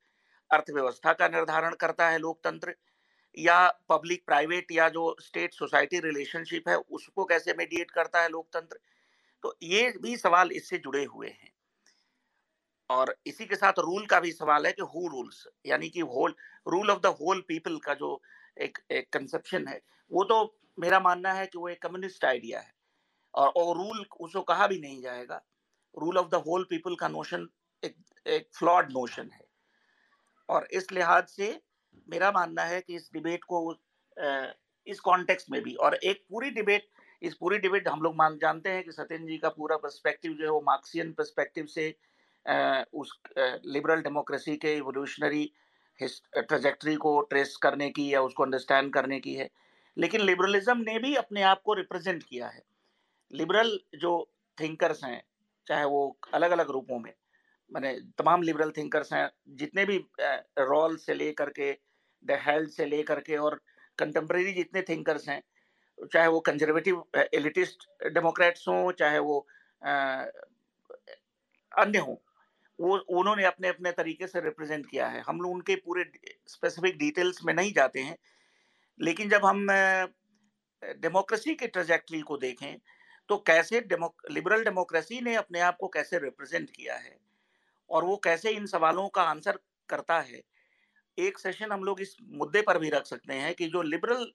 अर्थव्यवस्था 0.52 1.14
का 1.14 1.28
निर्धारण 1.28 1.76
करता 1.76 2.10
है 2.10 2.18
लोकतंत्र, 2.20 2.76
या 3.38 3.68
पब्लिक, 3.90 4.24
प्राइवेट 4.26 4.72
या 4.72 4.90
जो 4.90 5.16
स्टेट 5.22 5.54
सोसाइटी 5.54 6.00
रिलेशनशिप 6.00 6.70
है, 6.70 6.76
उसको 6.78 7.26
कैसे 7.26 7.54
मेडिएट 7.54 7.92
करता 7.92 8.22
है 8.22 8.30
लोकतंत्र? 8.30 8.80
तो 9.44 9.56
ये 9.64 9.94
भी 10.02 10.18
सवाल 10.18 10.52
इससे 10.52 10.78
जुड़े 10.78 11.04
हुए 11.06 11.28
हैं। 11.30 11.52
और 12.90 13.16
इसी 13.26 13.46
के 13.46 13.56
साथ 13.56 13.80
रूल 13.80 14.06
का 14.06 14.20
भी 14.20 14.32
सवाल 14.32 14.66
है 14.66 14.72
कि 14.72 14.82
हु 14.84 15.08
रूल्स 15.08 15.48
यानी 15.66 15.90
कि 15.90 16.00
whole 16.00 16.36
rule 16.68 16.92
of 16.92 17.00
the 17.00 17.06
whole 17.22 17.42
people 17.48 17.78
का 17.78 17.94
जो 17.94 18.22
एक 18.60 18.78
एक 18.91 19.10
कंसेप्शन 19.14 19.68
है। 19.68 19.82
वो 20.12 20.24
तो 20.24 20.57
मेरा 20.80 20.99
मानना 20.99 21.34
है 21.34 21.45
कि 21.47 21.57
वो 21.57 21.70
एक 21.70 21.82
कम्युनिस्ट 21.82 22.26
आइडिया 22.26 22.60
है। 22.60 22.72
और, 23.36 23.47
और 23.47 23.78
रूल 23.78 24.05
उसको 24.20 24.41
कहा 24.41 24.68
भी 24.68 24.80
नहीं 24.80 25.01
जाएगा। 25.01 25.41
Rule 25.97 26.18
of 26.18 26.28
the 26.30 26.36
whole 26.47 26.64
people 26.70 26.95
का 26.95 27.07
नोशन 27.07 27.47
एक 27.84 27.95
एक 28.28 28.47
फ्लॉड 28.57 28.91
नोशन 28.91 29.30
है। 29.34 29.47
और 30.49 30.68
इस 30.72 30.91
लिहाज 30.91 31.28
से 31.28 31.62
मेरा 32.10 32.32
मानना 32.32 32.64
है 32.64 32.82
कि 32.82 32.95
इस 32.95 33.10
डिबेट 33.14 33.43
को 33.43 33.72
इस 34.88 34.99
कॉन्टेक्स्ट 34.99 35.51
में 35.51 35.62
भी 35.64 35.74
और 35.76 35.95
एक 35.95 36.26
पूरी 36.30 36.49
डिबेट 36.49 36.89
इस 37.22 37.34
पूरी 37.36 37.57
डिबेट 37.57 37.88
हम 37.88 38.01
लोग 38.01 38.16
मान 38.16 38.38
जानते 38.38 38.70
हैं 38.70 38.84
कि 38.84 38.91
सत्यन 38.91 39.26
जी 39.26 39.38
का 39.38 39.49
पूरा 39.49 39.78
पर्सपेक्टिव 39.78 40.34
जो 40.34 40.45
है 40.45 40.51
वो 40.51 40.62
मार्क्सियन 40.62 41.12
पर्सपेक्टिव 41.12 41.66
से 41.66 41.89
उस 42.93 43.20
लिबरल 43.66 44.01
डेमोक्रेसी 44.01 44.55
के 44.57 44.76
इवोल्यूशनरी 44.76 45.51
ट्रेजेक्ट्री 46.02 46.95
को 46.95 47.22
ट्रेस 47.22 47.56
करने 47.58 47.89
की 47.89 48.14
या 48.14 48.22
उसको 48.22 48.43
अंडरस्टैंड 48.43 48.93
करने 48.93 49.20
की 49.20 49.34
है। 49.34 49.50
लेकिन 49.97 50.22
लिबरलिज्म 50.22 50.78
ने 50.78 51.00
भी 51.00 51.16
अपने 51.16 51.41
आप 51.41 51.62
को 51.62 51.74
रिप्रेजेंट 51.74 52.24
किया 52.24 52.47
है। 52.47 52.62
लिबरल 53.34 53.80
जो 53.95 54.32
थिंकर्स 54.62 55.04
हैं, 55.04 55.24
चाहे 55.68 55.86
वो 55.86 56.18
अलग 56.34 56.52
अलग 56.52 56.70
रूपों 56.70 57.00
में, 57.00 57.14
मैंने 57.74 57.93
तमाम 58.18 58.41
लिबरल 58.41 58.72
थिंकर्स 58.72 59.14
हैं, 59.14 59.30
जितने 59.50 59.86
भी 59.86 60.06
रॉल 60.60 60.97
से 60.97 61.14
ले 61.14 61.32
करके 61.32 61.72
द 62.26 62.32
हेल्थ 62.32 62.70
से 62.70 62.86
ले 62.86 63.04
करके 63.04 63.38
और 63.38 63.62
कंटेम्प्रेरी 63.97 64.54
जितने 64.54 64.82
थिंकर्स 64.82 65.30
हैं, 65.30 65.43
चाहे 66.14 66.28
वो 66.28 66.39
कंजर्वेटिव 66.39 67.04
एलिटिस्ट 67.34 67.88
डेमोक्रेट्स 68.14 68.68
हों, 68.68 68.91
चाहे 68.91 69.20
वो 69.20 69.47
अन्य 71.78 72.00
हों 72.00 72.16
वो 72.80 72.98
उन्होंने 73.12 73.46
अपने 73.46 73.68
अपने 73.68 73.92
तरीके 73.94 74.28
से 74.28 74.42
रिप्रेजेंट 74.42 74.86
किया 74.86 75.08
है। 75.08 75.22
हम 75.22 75.42
लोग 75.42 75.52
उनके 75.54 75.76
पूरे 75.78 76.06
स्पेसिफिक 76.48 76.98
डिटेल्स 76.98 77.44
में 77.46 77.54
नहीं 77.54 77.74
जाते 77.74 78.00
हैं, 78.02 78.18
लेकिन 79.00 79.30
जब 79.30 79.46
हम 79.46 79.66
डेमोक्रेसी 80.82 81.56
के 81.56 81.68
ट्रेजेक्ट्री 81.70 82.22
को 82.24 82.38
देखें 82.40 82.78
तो 83.30 83.38
कैसे 83.48 83.80
डेमो 83.82 84.14
लिबरल 84.32 84.64
डेमोक्रेसी 84.64 85.20
ने 85.22 85.36
अपने 85.36 85.60
आप 85.62 85.78
को 85.80 85.88
कैसे 85.90 86.20
रिप्रेजेंट 86.20 86.70
किया 86.70 86.96
है 86.98 87.18
और 87.90 88.06
वो 88.06 88.16
कैसे 88.24 88.52
इन 88.52 88.66
सवालों 88.68 89.08
का 89.10 89.24
आंसर 89.24 89.60
करता 89.90 90.20
है, 90.22 90.42
एक 91.18 91.40
सेशन 91.40 91.72
हम 91.72 91.84
लोग 91.84 92.02
इस 92.02 92.16
मुद्दे 92.34 92.62
पर 92.62 92.78
भी 92.80 92.90
रख 92.90 93.06
सकते 93.06 93.34
हैं 93.36 93.54
कि 93.56 93.68
जो 93.68 93.82
लिबरल 93.84 94.26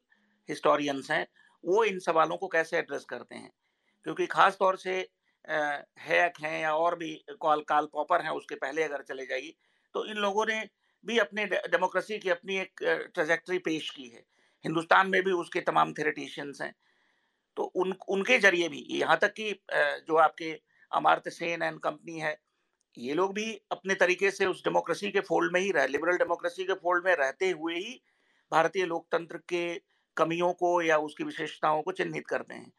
हिस्टोरियंस 0.49 1.11
हैं, 1.11 1.27
वो 1.65 1.85
इन 1.85 1.99
सवालों 2.01 2.37
को 2.37 2.49
कैसे 2.49 2.79
एड्रेस 2.79 3.05
करते 3.05 3.35
हैं। 3.35 3.51
क्योंकि 4.07 4.27
खास 4.29 4.57
तौर 4.61 4.77
से 4.77 5.01
हैक 5.45 6.41
हैं 6.41 6.61
या 6.61 6.75
और 6.75 6.97
भी 6.99 7.15
कॉल, 7.41 7.61
काल 7.63 7.89
पॉपर 7.93 8.23
हैं, 8.23 8.31
उसके 8.33 8.55
पहले 8.57 8.83
अगर 8.83 9.03
चले 9.05 9.27
जाइए 9.27 9.55
तो 9.95 10.05
इन 10.07 10.17
लोगों 10.19 10.47
ने 10.47 10.61
भी 11.05 11.19
अपने 11.19 11.45
डेमोक्रेसी 11.47 12.19
की 12.19 12.31
अपनी 12.31 12.57
एक 12.59 12.83
ट्रेजेक्ट्री 13.15 13.59
पेश 13.61 13.91
की 13.91 14.09
है। 14.09 14.23
हिंदुस्तान 14.65 15.11
में 15.11 15.23
भी 15.25 15.33
उसके 15.33 15.61
तमाम 15.63 15.93
थेरेटिशियंस 15.93 16.61
हैं। 16.63 16.75
तो 17.57 17.63
उन, 17.65 17.95
उनके 18.09 18.39
ज़रिए 18.39 18.69
भी, 18.69 18.87
यहाँ 18.91 19.19
तक 19.19 19.33
कि 19.33 19.53
जो 20.09 20.17
आपके 20.19 20.51
अमार्त 20.93 21.29
सेन 21.31 21.63
एंड 21.63 21.79
कंपनी 21.81 22.19
है, 22.19 22.37
ये 22.97 23.15
लोग 23.15 23.35
भी 23.35 23.53
अपने 23.73 23.95
तरीके 23.95 24.31
से 24.31 24.47
उस 24.47 24.63
डेमोक्रेसी 24.65 25.11
के 25.11 25.21
फोल्ड 25.23 25.53
में 25.53 25.61
ही 25.61 25.71
रहे 25.73 25.87
लिबरल 25.89 26.19
डेमोक्रेसी 26.19 26.65
के 26.65 26.75
फोल्ड 26.75 27.05
में 27.07 27.15
रहते 27.17 27.51
हुए 27.51 27.75
ही 27.77 28.01
भारतीय 28.53 28.85
लोकतंत्र 28.87 29.37
के 29.49 29.65
कमियों 30.17 30.53
को 30.55 30.81
या 30.83 30.99
उसकी 31.01 31.25
विशेषताओं 31.25 31.83
को 31.83 31.93
चिन्हित 31.93 32.27
करते 32.27 32.55
हैं। 32.55 32.73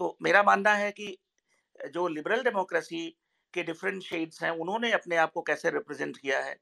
तो 0.00 0.16
मेरा 0.22 0.42
मानना 0.42 0.74
है 0.74 0.90
कि 0.92 1.16
जो 1.84 2.06
लिबरल 2.08 2.42
डेमोक्रेसी 2.42 3.08
के 3.54 3.62
डिफरेंट 3.62 4.02
शेड्स 4.02 4.42
हैं, 4.42 4.50
उन्होंने 4.50 4.92
अपने 4.92 5.16
आप 5.16 5.32
को 5.32 5.42
कैसे 5.42 5.70
रिप्रेजेंट 5.70 6.16
किया 6.16 6.40
है, 6.40 6.56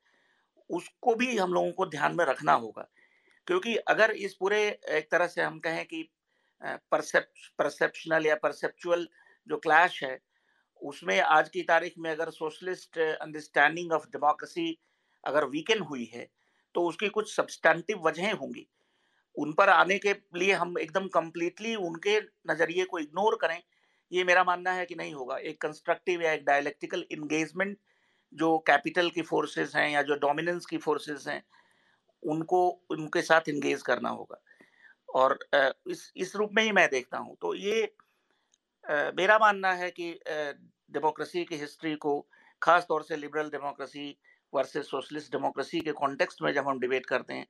उसको 0.71 1.15
भी 1.15 1.37
हम 1.37 1.53
लोगों 1.55 1.73
को 1.73 1.87
ध्यान 1.87 2.17
में 2.17 2.25
रखना 2.25 2.53
होगा। 2.55 2.89
क्योंकि 3.47 3.77
अगर 3.89 4.11
इस 4.11 4.35
पूरे, 4.35 4.61
एक 4.69 5.11
तरह 5.11 5.27
से 5.27 5.43
हम 5.43 5.59
कहें 5.59 5.85
कि 5.85 6.09
परसेप्शनल 6.93 8.27
या 8.27 8.35
परसेप्चुअल 8.35 9.07
जो 9.47 9.57
क्लैश 9.59 10.03
है, 10.05 10.19
उसमें 10.83 11.21
आज 11.21 11.49
की 11.49 11.63
तारीख 11.63 11.95
में 11.99 12.11
अगर 12.11 12.31
सोशलिस्ट 12.31 12.99
अंडरस्टैंडिंग 12.99 13.93
ऑफ़ 13.93 14.07
डेमोक्रेसी 14.07 14.77
अगर 15.25 15.45
वीकेंड 15.47 15.83
हुई 15.83 16.05
है 16.15 16.29
तो 16.75 16.83
उसकी 16.89 17.09
कुछ 17.09 17.35
सब्सटैंटिव 17.35 18.01
वजहें 18.03 18.33
होंगी। 18.33 18.67
उन 19.37 19.53
पर 19.53 19.69
आने 19.69 19.99
के 19.99 20.13
लिए 20.37 20.53
हम 20.53 20.79
एकदम 20.79 21.07
कम्प्लीटली 21.09 21.75
उनके 21.77 22.19
नज़रिए 22.51 22.85
को 22.85 22.99
इग्नोर 22.99 23.39
करें 23.41 23.61
ये 24.13 24.25
मेरा 24.25 24.45
मानना 24.45 24.73
है 24.73 24.85
कि 24.87 24.95
नहीं 24.95 25.15
होगा। 25.15 25.37
एक 25.39 25.61
कंस्ट्रक्टिव 25.63 26.23
या 26.23 26.33
एक 26.33 26.45
डायलेक्टिकल 26.45 27.05
इंगेजमेंट 27.13 27.77
जो 28.33 28.57
कैपिटल 28.67 29.11
की 29.11 29.23
फोर्सेस 29.23 29.75
हैं 29.77 29.89
या 29.91 30.03
जो 30.03 30.15
डोमिनेंस 30.19 30.67
की 30.67 30.79
फोर्सेस 30.79 31.25
हैं, 31.29 31.43
उनको, 32.23 32.69
उनके 32.91 33.23
साथ 33.23 33.49
इंगेज 33.49 33.83
करना 33.83 34.09
होगा। 34.11 34.41
और 35.09 35.39
इस 35.87 36.13
इस 36.17 36.35
रूप 36.37 36.51
में 36.55 36.63
ही 36.63 36.73
मैं 36.73 36.89
देखता 36.91 37.19
हूँ। 37.19 37.37
तो 37.41 37.55
ये 37.55 37.83
मेरा 39.15 39.39
मानना 39.39 39.73
है 39.75 39.91
कि 39.91 40.13
डेमोक्रेसी 40.25 41.45
की 41.45 41.57
हिस्ट्री 41.57 41.95
को, 41.97 42.21
खास 42.63 42.87
तौर 42.89 43.03
से 43.03 43.17
liberal 43.17 43.51
democracy 43.51 44.17
versus 44.53 44.91
socialist 44.91 45.33
democracy 45.33 45.81
के 45.81 45.93
कॉन्टेक्स्ट 45.95 46.43
में 46.43 46.53
जब 46.53 46.69
हम 46.69 46.79
डिबेट 46.81 47.07
करते 47.07 47.35
हैं 47.35 47.47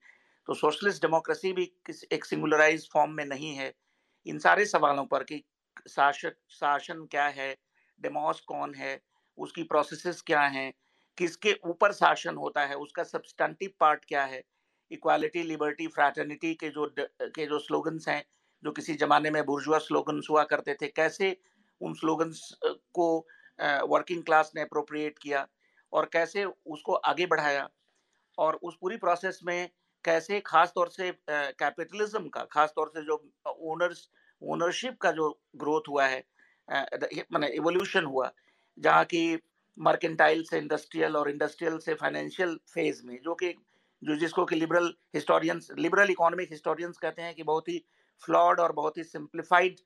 तो 0.48 0.54
सोशलिस्ट 0.54 1.02
डेमोक्रेसी 1.02 1.52
भी 1.52 1.64
किस, 1.86 2.02
एक 2.04 2.24
सिंगुलराइज 2.24 2.88
फॉर्म 2.92 3.10
में 3.10 3.24
नहीं 3.24 3.54
है। 3.54 3.72
इन 4.26 4.38
सारे 4.38 4.64
सवालों 4.66 5.04
पर 5.06 5.22
कि 5.22 5.42
शासक, 5.88 6.36
शासन 6.50 7.04
क्या 7.10 7.26
है? 7.28 7.54
डेमोस 8.00 8.40
कौन 8.48 8.74
है? 8.74 9.00
उसकी 9.38 9.62
प्रोसेसेस 9.62 10.22
क्या 10.26 10.40
हैं? 10.40 10.72
किसके 11.18 11.54
ऊपर 11.66 11.92
शासन 11.92 12.36
होता 12.36 12.64
है? 12.66 12.74
उसका 12.76 13.02
सब्सटेंटिव 13.04 13.70
पार्ट 13.80 14.04
क्या 14.04 14.24
है? 14.24 14.42
इक्वालिटी 14.90 15.42
लिबर्टी 15.42 15.86
फ्रैटर्निटी 15.88 16.54
के 16.54 16.68
जो 16.68 16.86
के 16.98 17.46
जो 17.46 17.58
स्लोगन्स 17.58 18.08
हैं, 18.08 18.24
जो 18.62 18.70
किसी 18.72 18.94
जमाने 18.94 19.30
में 19.30 19.44
बुर्जुआ 19.46 19.78
स्लोगन्स 19.78 20.30
हुआ 20.30 20.42
करते 20.44 20.74
थे, 20.82 20.86
कैसे 20.88 21.36
उन 21.80 21.94
स्लोगन्स 21.94 22.48
को 22.94 23.26
वर्किंग 23.88 24.22
क्लास 24.24 24.52
ने 24.56 24.62
अप्रोप्रिएट 24.62 25.18
किया 25.18 25.46
और 25.92 26.08
कैसे 26.12 26.44
उसको 26.44 26.94
आगे 27.12 27.26
बढ़ाया 27.26 27.68
और 28.38 28.54
उस 28.62 28.76
पूरी 28.80 28.96
प्रोसेस 28.96 29.40
में 29.44 29.68
कैसे 30.04 30.40
खास 30.40 30.72
तौर 30.74 30.88
से 30.88 31.10
कैपिटलिज्म 31.30 32.28
का 32.28 32.44
खास 32.52 32.72
तौर 32.76 32.88
से 32.88 33.02
जो 33.02 33.16
ओनर्स 33.72 34.08
ओनरशिप 34.42 34.98
का 35.00 35.10
जो 35.12 35.30
ग्रोथ 35.56 35.88
हुआ 35.88 36.06
है 36.06 36.22
मैंने 36.68 37.48
इवोल्यूशन 37.50 38.04
हुआ, 38.04 38.30
जहाँ 38.78 39.04
की 39.04 39.38
मर्केंटाइल 39.78 40.42
से 40.44 40.58
इंडस्ट्रियल 40.58 41.16
और 41.16 41.30
इंडस्ट्रियल 41.30 41.78
से 41.78 41.94
फाइनेंशियल 41.94 42.58
फ़ेज़ 42.74 43.02
में, 43.06 43.18
जो 43.22 43.34
कि 43.34 43.54
जो 44.02 44.16
जिसको 44.16 44.44
कि 44.44 44.56
liberal 44.56 44.94
historians 45.14 45.68
liberal 45.78 46.10
economic 46.10 46.50
historians 46.50 46.98
कहते 46.98 47.22
हैं 47.22 47.34
कि 47.34 47.42
बहुत 47.44 47.68
ही 47.68 47.82
फ्लॉड 48.22 48.60
और 48.60 48.72
बहुत 48.72 48.98
ही 48.98 49.04
सिंप्लीफाइड 49.04 49.80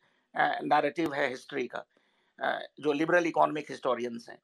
नैरेटिव 0.64 1.14
है 1.14 1.28
हिस्ट्री 1.28 1.66
का 1.68 1.84
जो 2.80 2.92
लिबरल 2.92 3.26
इकोनॉमिक 3.26 3.70
हिस्टोरियंस 3.70 4.26
हैं, 4.30 4.38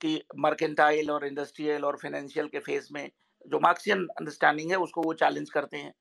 कि 0.00 0.22
मर्केंटाइल 0.38 1.10
और 1.10 1.26
इंडस्ट्रियल 1.26 1.84
और 1.84 1.96
फाइनेंशियल 1.96 2.48
के 2.48 2.58
फ़ेज़ 2.60 2.88
में 2.92 3.10
जो 3.46 3.60
मार्क्सियन 3.60 4.06
अंडरस्टैंडिंग 4.10 4.70
है, 4.70 4.76
उसको 4.78 5.02
वो 5.02 5.12
चैलेंज 5.14 5.50
करते 5.50 5.76
हैं। 5.76 5.92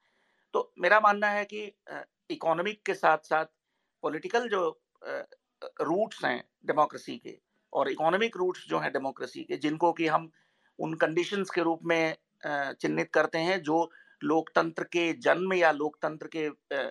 तो 0.54 0.72
मेरा 0.80 1.00
मानना 1.00 1.28
है 1.30 1.46
कि 1.46 1.66
इकोनॉमिक 2.30 2.82
के 2.86 2.94
साथ 2.94 3.18
साथ 3.26 3.46
पॉलिटिकल 4.04 4.48
जो 4.50 4.62
रूट्स 5.82 6.24
हैं 6.26 6.44
डेमोक्रेसी 6.66 7.18
के, 7.18 7.38
और 7.74 7.90
इकोनॉमिक 7.92 8.38
रूट्स 8.38 8.66
जो 8.70 8.80
हैं 8.80 8.92
डेमोक्रेसी 8.94 9.44
के, 9.44 9.58
जिनको 9.58 9.92
कि 9.94 10.08
हम 10.08 10.30
उन 10.80 10.94
कंडीशंस 10.96 11.50
के 11.50 11.62
रूप 11.62 11.80
में 11.84 12.16
चिन्हित 12.46 13.10
करते 13.14 13.38
हैं, 13.38 13.62
जो 13.62 13.90
लोकतंत्र 14.22 14.84
के 14.86 15.12
जन्म 15.22 15.54
या 15.54 15.72
लोकतंत्र 15.74 16.28
के 16.36 16.48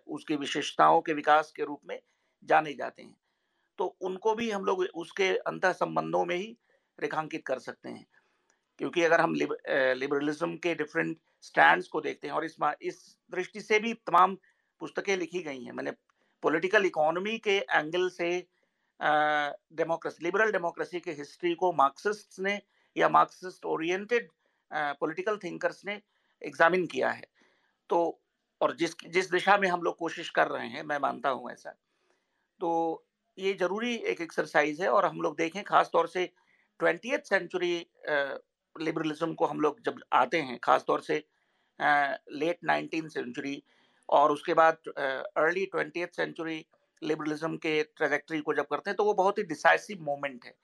उसकी 0.09 0.37
विशेषताओं 0.37 1.01
के 1.01 1.12
विकास 1.14 1.53
के 1.57 1.64
रूप 1.64 1.80
में 1.89 2.01
जाने 2.43 2.72
जाते 2.74 3.03
हैं। 3.03 3.16
तो 3.78 3.85
उनको 4.03 4.35
भी 4.35 4.51
हम 4.51 4.64
लोग 4.64 4.80
उसके 4.97 5.28
अंत 5.39 5.66
संबंधों 5.66 6.24
में 6.26 6.37
ही 6.37 6.57
रेखांकित 6.99 7.47
कर 7.47 7.59
सकते 7.59 7.89
हैं। 7.89 8.07
क्योंकि 8.80 9.03
अगर 9.03 9.20
हम 9.20 9.35
लिबरलिज्म 9.35 10.57
के 10.57 10.74
डिफरेंट 10.74 11.18
स्टैंड्स 11.45 11.89
को 11.89 12.01
देखते 12.01 12.26
हैं, 12.26 12.35
और 12.35 12.45
इस 12.45 12.57
इस 12.83 13.16
दृष्टि 13.33 13.61
से 13.61 13.78
भी 13.80 13.93
तमाम 13.97 14.37
पुस्तकें 14.83 15.16
लिखी 15.16 15.43
गई 15.43 15.62
हैं। 15.64 15.72
मैंने 15.72 15.91
पॉलिटिकल 16.43 16.87
इकोनॉमी 16.87 17.39
के 17.39 17.57
एंगल 17.72 18.09
से 18.11 18.30
डेमोक्रेसी 19.01 20.24
लिबरल 20.24 20.53
डेमोक्रेसी 20.53 21.01
के 21.01 21.12
हिस्ट्री 21.18 21.55
को 21.55 21.72
मार्क्सिस्ट 21.74 22.41
ने 22.41 22.61
या 22.97 23.09
मार्क्सिस्ट 23.09 23.64
ओरिएंटेड 23.66 24.28
पॉलिटिकल 24.70 25.37
थिंकर्स 25.45 25.85
ने 25.87 26.01
एग्जामिन 26.43 26.87
किया 26.87 27.11
है। 27.11 27.26
तो 27.91 27.99
और 28.61 28.74
जिस 28.76 28.95
जिस 29.09 29.30
दिशा 29.30 29.57
में 29.59 29.68
हम 29.68 29.83
लोग 29.83 29.97
कोशिश 29.99 30.28
कर 30.30 30.49
रहे 30.49 30.68
हैं, 30.68 30.83
मैं 30.83 30.99
मानता 30.99 31.28
हूँ 31.30 31.51
ऐसा। 31.53 31.74
तो 32.61 33.05
ये 33.39 33.53
ज़रूरी 33.61 33.95
एक 34.12 34.20
एक्सरसाइज 34.20 34.80
है 34.83 34.89
और 34.89 35.05
हम 35.07 35.20
लोग 35.22 35.37
देखें 35.37 35.62
खास 35.64 35.91
तौर 35.93 36.07
से 36.09 36.24
ट्वेंटी 36.80 37.16
सेंचुरी 37.24 37.74
लिबरलिज्म 38.76 39.35
को 39.35 39.47
हम 39.47 39.61
लोग 39.61 39.80
जब 39.85 40.01
आते 40.14 40.41
हैं 40.41 40.59
खास 40.64 40.85
तौर 40.87 41.01
से 41.01 41.16
लेट 41.80 42.59
नाइनटीन 42.64 43.09
सेंचुरी 43.09 43.62
और 44.13 44.33
उसके 44.33 44.55
बाद 44.55 44.89
अर्ली 44.89 45.65
ट्वेंटी 45.67 46.05
सेंचुरी 46.07 46.65
लिबरलिज्म 47.03 47.57
के 47.57 47.83
ट्रेजेक्ट्री 47.97 48.41
को 48.41 48.55
जब 48.55 48.67
करते 48.67 48.91
हैं 48.91 48.97
तो 48.97 49.05
वो 49.05 49.15
बहुत 49.15 49.39
ही 49.39 49.43
डिसाइसिव 49.45 50.03
मोमेंट 50.05 50.45
है। 50.45 50.55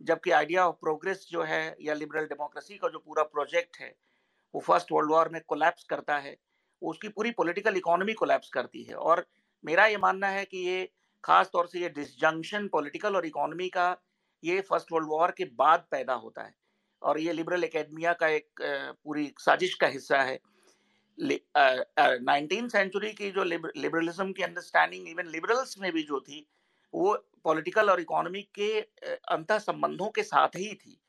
जबकि 0.00 0.30
आइडिया 0.30 0.66
ऑफ़ 0.68 0.76
प्रोग्रेस 0.80 1.26
जो 1.30 1.42
है, 1.42 1.76
या 1.80 1.94
लिबरल 1.94 2.26
डेमोक्रेसी 2.26 2.76
का 2.78 2.88
जो 2.88 2.98
पूरा 2.98 3.22
प्रोजेक्ट 3.24 3.76
है, 3.80 3.94
वो 4.54 4.60
फ़र्स्ट 4.60 4.92
वर्ल्ड 4.92 5.10
वॉर 5.10 5.28
में 5.28 5.40
कोलैप्स 5.48 5.84
करता 5.84 6.18
है। 6.18 6.36
उसकी 6.82 7.08
पूरी 7.08 7.30
पॉलिटिकल 7.30 7.76
इकोनॉमी 7.76 8.12
कोलैप्स 8.14 8.48
करती 8.50 8.82
है। 8.82 8.94
और 8.94 9.26
मेरा 9.64 9.86
ये 9.86 9.96
मानना 9.96 10.28
है 10.28 10.44
कि 10.44 10.58
ये 10.58 10.88
खास 11.24 11.50
तौर 11.52 11.66
से 11.66 11.80
ये 11.80 11.88
डिसजंक्शन 11.88 12.68
पॉलिटिकल 12.68 13.16
और 13.16 13.26
इकोनॉमी 13.26 13.68
का, 13.68 13.96
ये 14.42 14.60
फ़र्स्ट 14.60 14.92
वर्ल्ड 14.92 15.08
वॉर 15.10 15.30
के 15.30 15.44
बाद 15.56 15.84
पैदा 15.90 16.14
होता 16.14 16.42
है। 16.42 16.54
और 17.02 17.20
ये 17.20 17.32
लिबरल 17.32 17.64
एकेडमिया 17.64 18.12
का 18.12 18.28
एक 18.28 18.62
पूरी 18.62 19.32
साजिश 19.38 19.74
का 19.74 19.86
हिस्सा 19.86 20.22
है। 20.22 20.38
नाइनटीन 21.20 22.68
सेंचुरी 22.68 23.12
की 23.12 23.30
जो 23.30 23.44
लिबरलिज्म 23.44 24.32
की 24.32 24.42
अंडरस्टैंडिंग 24.42 25.08
इवन 25.08 25.26
लिबरल्स 25.30 25.78
में 25.78 25.90
भी 25.92 26.02
जो 26.02 26.20
थी, 26.20 26.46
वो 26.94 27.14
पॉलिटिकल 27.44 27.90
और 27.90 28.00
इकोनॉमी 28.00 28.42
के 28.54 28.80
अंत 28.80 29.52
संबंधों 29.52 30.08
के 30.10 30.22
साथ 30.22 30.56
ही 30.56 30.74
थी। 30.74 31.00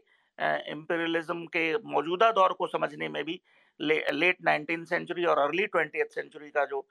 इंपीरियलिज्म 0.71 1.45
के 1.47 1.77
मौजूदा 1.91 2.31
दौर 2.31 2.53
को 2.53 2.67
समझने 2.67 3.09
में 3.09 3.23
भी 3.25 3.41
लेट 3.79 4.37
नाइनटीन 4.45 4.83
सेंचुरी 4.85 5.25
और 5.25 5.39
अर्ली 5.39 5.65
ट्वेंटी 5.67 6.03
सेंचुरी 6.11 6.49
का 6.49 6.65
जो 6.65 6.85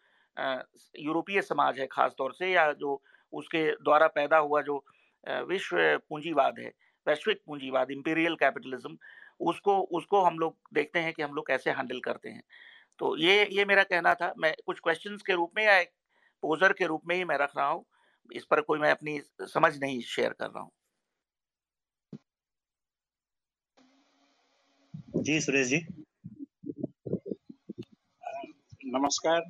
यूरोपीय 0.99 1.43
समाज 1.43 1.79
है 1.81 1.87
खास 1.87 2.15
तौर 2.19 2.33
से 2.33 2.51
या 2.53 2.73
जो 2.75 3.01
उसके 3.33 3.71
द्वारा 3.75 4.07
पैदा 4.15 4.37
हुआ 4.39 4.63
जो 4.63 4.85
विश्व 5.49 5.77
पूंजीवाद 6.09 6.59
है, 6.59 6.73
वैश्विक 7.07 7.41
पूंजीवाद 7.47 7.91
इम्पीरियल 7.91 8.35
कैपिटलिज्म 8.37 8.97
उसको 9.43 9.79
उसको 9.99 10.21
हम 10.23 10.39
लोग 10.39 10.57
देखते 10.75 10.99
हैं 10.99 11.13
कि 11.13 11.23
हम 11.23 11.35
लोग 11.35 11.47
कैसे 11.47 11.71
हैंडल 11.71 12.01
करते 12.01 12.29
हैं। 12.29 12.43
तो 12.99 13.17
ये 13.19 13.45
ये 13.53 13.65
मेरा 13.65 13.83
कहना 13.85 14.15
था। 14.15 14.33
मैं 14.39 14.55
कुछ 14.67 14.81
क्वेश्चंस 14.81 15.23
के 15.23 15.33
रूप 15.33 15.53
में 15.57 15.65
या 15.65 15.79
एक 15.79 15.91
पोजर 16.43 16.73
के 16.73 16.87
रूप 16.87 17.03
में 17.09 17.15
ही 17.17 17.25
मैं 17.25 17.39
रख 17.39 17.57
रहा 17.57 17.67
हूँ। 17.69 17.85
इस 18.31 18.45
पर 18.51 18.61
कोई 18.61 18.79
मैं 18.79 18.91
अपनी 18.91 19.21
समझ 19.43 19.77
नहीं 19.79 20.01
शेयर 20.03 20.33
कर 20.33 20.47
रहा 20.47 20.63
हूँ। 20.63 20.71
जी, 25.17 25.41
सुरेश 25.41 25.67
जी। 25.67 25.79
नमस्कार। 28.95 29.41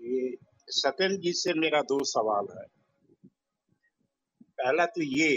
ये 0.00 0.36
सत्यन 0.68 1.16
जी 1.16 1.32
से 1.32 1.52
मेरा 1.52 1.80
दो 1.80 2.04
सवाल 2.04 2.46
है। 2.58 2.64
पहला 4.58 4.86
तो 4.86 5.02
ये 5.02 5.36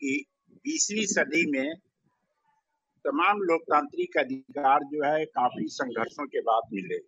कि 0.00 0.24
बीसवीं 0.54 1.06
सदी 1.06 1.50
में 1.50 1.74
तमाम 3.04 3.38
लोकतांत्रिक 3.38 4.16
अधिकार 4.16 4.80
जो 4.84 5.04
है 5.04 5.24
काफ़ी 5.24 5.68
संघर्षों 5.68 6.26
के 6.26 6.40
बाद 6.40 6.62
मिले। 6.72 6.98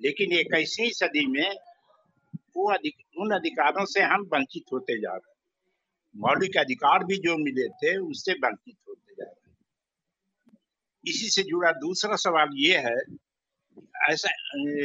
लेकिन 0.00 0.32
इक्कीसवीं 0.32 0.90
सदी 0.90 1.26
में 1.26 1.54
वो 2.56 2.72
अधिक, 2.72 2.94
उन 3.18 3.30
अधिकारों 3.30 3.84
से 3.84 4.00
हम 4.00 4.22
वंचित 4.22 4.62
होते 4.72 5.00
जा 5.00 5.12
रहे 5.12 5.34
मौलिक 6.16 6.56
अधिकार 6.56 7.04
भी 7.04 7.16
जो 7.16 7.36
मिले 7.36 7.68
थे 7.68 7.96
उससे 7.96 8.32
वंचित 8.32 8.76
होते 8.88 9.12
जा 9.12 9.24
रहे 9.24 11.10
इसी 11.10 11.30
से 11.30 11.42
जुड़ा 11.42 11.72
दूसरा 11.72 12.16
सवाल 12.16 12.48
ये 12.54 12.78
है 12.78 13.23
ऐसा 14.02 14.28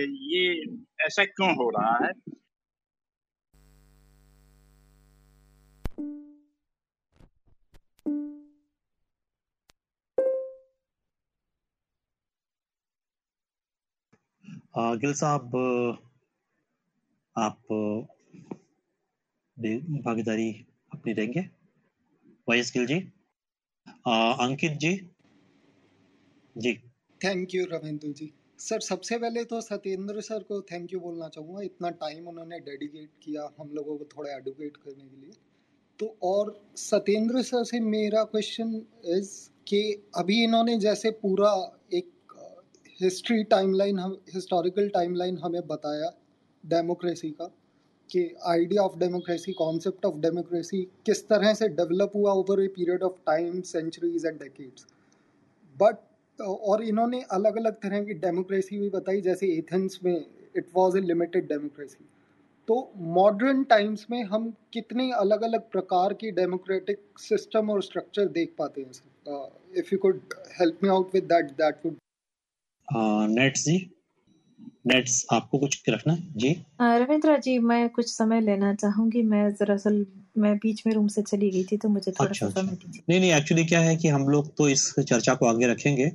ये 0.05 0.64
ऐसा 1.01 1.26
क्यों 1.26 1.55
हो 1.55 1.70
रहा 1.70 2.05
है? 2.05 2.12
गिल 14.78 15.14
साहब 15.14 15.55
आप 17.38 17.60
भागीदारी 20.05 20.66
अपनी 20.93 21.14
देंगे? 21.14 21.39
वाइस 22.49 22.74
गिल 22.78 22.86
जी? 22.86 23.12
आ, 24.07 24.34
अंकित 24.34 24.72
जी? 24.72 25.10
जी। 26.57 26.74
Thank 27.26 27.55
you 27.55 27.66
Ravindra 27.66 28.07
ji. 28.07 28.39
Sir, 28.60 28.80
सबसे 28.80 29.18
पहले 29.18 29.43
तो 29.45 29.60
सत्येंद्र 29.62 30.22
सर 30.22 30.43
को 30.43 30.62
थैंक 30.72 30.93
यू 30.93 30.99
बोलना 30.99 31.28
चाहूँगा। 31.30 31.62
इतना 31.64 31.89
टाइम 31.99 32.28
उन्होंने 32.28 32.60
डेडिकेट 32.62 33.10
किया 33.24 33.49
हम 33.60 33.70
लोगों 33.74 33.97
को 33.97 34.05
थोड़ा 34.16 34.36
एडुकेट 34.36 34.78
करने 34.78 35.03
के 35.03 35.22
लिए। 35.22 35.32
तो 35.99 36.16
और 36.24 36.53
सत्येंद्र 36.78 37.41
सर 37.43 37.64
से 37.64 37.80
मेरा 37.80 38.24
क्वेश्चन 38.26 38.76
इज़ 39.18 39.32
कि 39.68 39.82
अभी 40.18 40.43
इन्होंने 40.43 40.78
जैसे 40.80 41.12
पूरा 41.22 41.51
एक 41.93 42.36
हिस्ट्री 42.99 43.43
टाइमलाइन 43.53 43.99
हम 43.99 44.18
हिस्टोरिकल 44.34 44.89
टाइमलाइन 44.89 45.38
हमें 45.38 45.62
बताया 45.68 46.12
डेमोक्रेसी 46.64 47.30
का 47.32 47.51
कि 48.10 48.22
idea 48.47 48.84
of 48.84 48.97
democracy 48.99 49.53
concept 49.53 50.05
of 50.05 50.16
democracy 50.20 50.82
किस 51.05 51.28
तरह 51.28 51.53
से 51.53 51.68
डेवलप 51.72 52.12
हुआ 52.16 52.34
over 52.34 52.64
a 52.64 52.68
period 52.76 53.03
of 53.03 53.20
time 53.26 53.62
centuries 53.72 54.26
and 54.26 54.39
decades 54.39 54.86
but 55.76 55.97
और 56.42 56.84
इन्होंने 56.84 57.22
अलग 57.32 57.58
अलग 57.58 57.74
तरह 57.74 58.04
की 58.04 58.14
डेमोक्रेसी 58.20 58.78
भी 58.78 58.90
बताई 58.90 59.22
जैसे 59.22 59.48
एथेंस 59.58 60.00
में 60.04 60.16
it 60.58 60.66
was 60.78 60.98
a 60.98 61.02
limited 61.02 61.48
democracy 61.48 62.06
तो 62.68 62.76
मॉडर्न 62.96 63.64
टाइम्स 63.64 64.06
में 64.12 64.24
हम 64.24 64.54
कितने 64.74 65.12
अलग 65.12 65.42
अलग 65.42 65.70
प्रकार 65.72 66.14
की 66.14 66.32
डेमोक्रेटिक 66.32 67.00
सिस्टम 67.20 67.70
और 67.70 67.84
स्ट्रक्चर 67.84 68.26
देख 68.30 68.54
पाते 68.58 68.82
हैं 68.82 68.92
sir 68.92 69.80
if 69.80 69.90
you 69.94 70.00
could 70.00 70.22
help 70.60 70.80
me 70.84 70.90
out 70.90 71.14
with 71.14 71.24
that 71.24 71.52
that 71.52 71.86
would 71.86 71.98
nets 73.30 73.64
ji. 73.66 73.78
Nets 74.88 75.26
आपको 75.32 75.58
कुछ 75.58 75.90
रखना 75.90 76.18
जी। 76.36 76.56
रविंद्र 76.82 77.38
जी 77.38 77.58
मैं 77.60 77.90
कुछ 77.90 78.12
समय 78.14 78.42
लेना 78.42 78.74
चाहूँगी 78.74 79.22
मैं 79.24 79.50
दरअसल 79.54 80.06
मैं 80.40 80.56
बीच 80.58 80.84
में 80.88 80.94
रूम 80.94 81.08
से 81.08 81.22
चली 81.22 81.50
गई 81.50 81.64
थी 81.64 81.78
तो 81.78 81.90
मुझे 81.90 82.12
थोड़ा 82.12 82.30
अच्छा, 82.30 82.46
अच्छा। 82.46 82.62
थी। 82.62 83.02
नहीं 83.10 83.20
नहीं 83.20 83.32
एक्चुअली 83.34 83.66
क्या 83.66 83.80
है 83.80 83.96
कि 83.96 84.08
हम 84.08 84.28
लोग 84.28 84.56
तो 84.58 84.70
इस 84.70 84.94
चर्चा 85.00 85.34
को 85.34 85.46
आगे 85.46 85.68
रखेंगे 85.68 86.12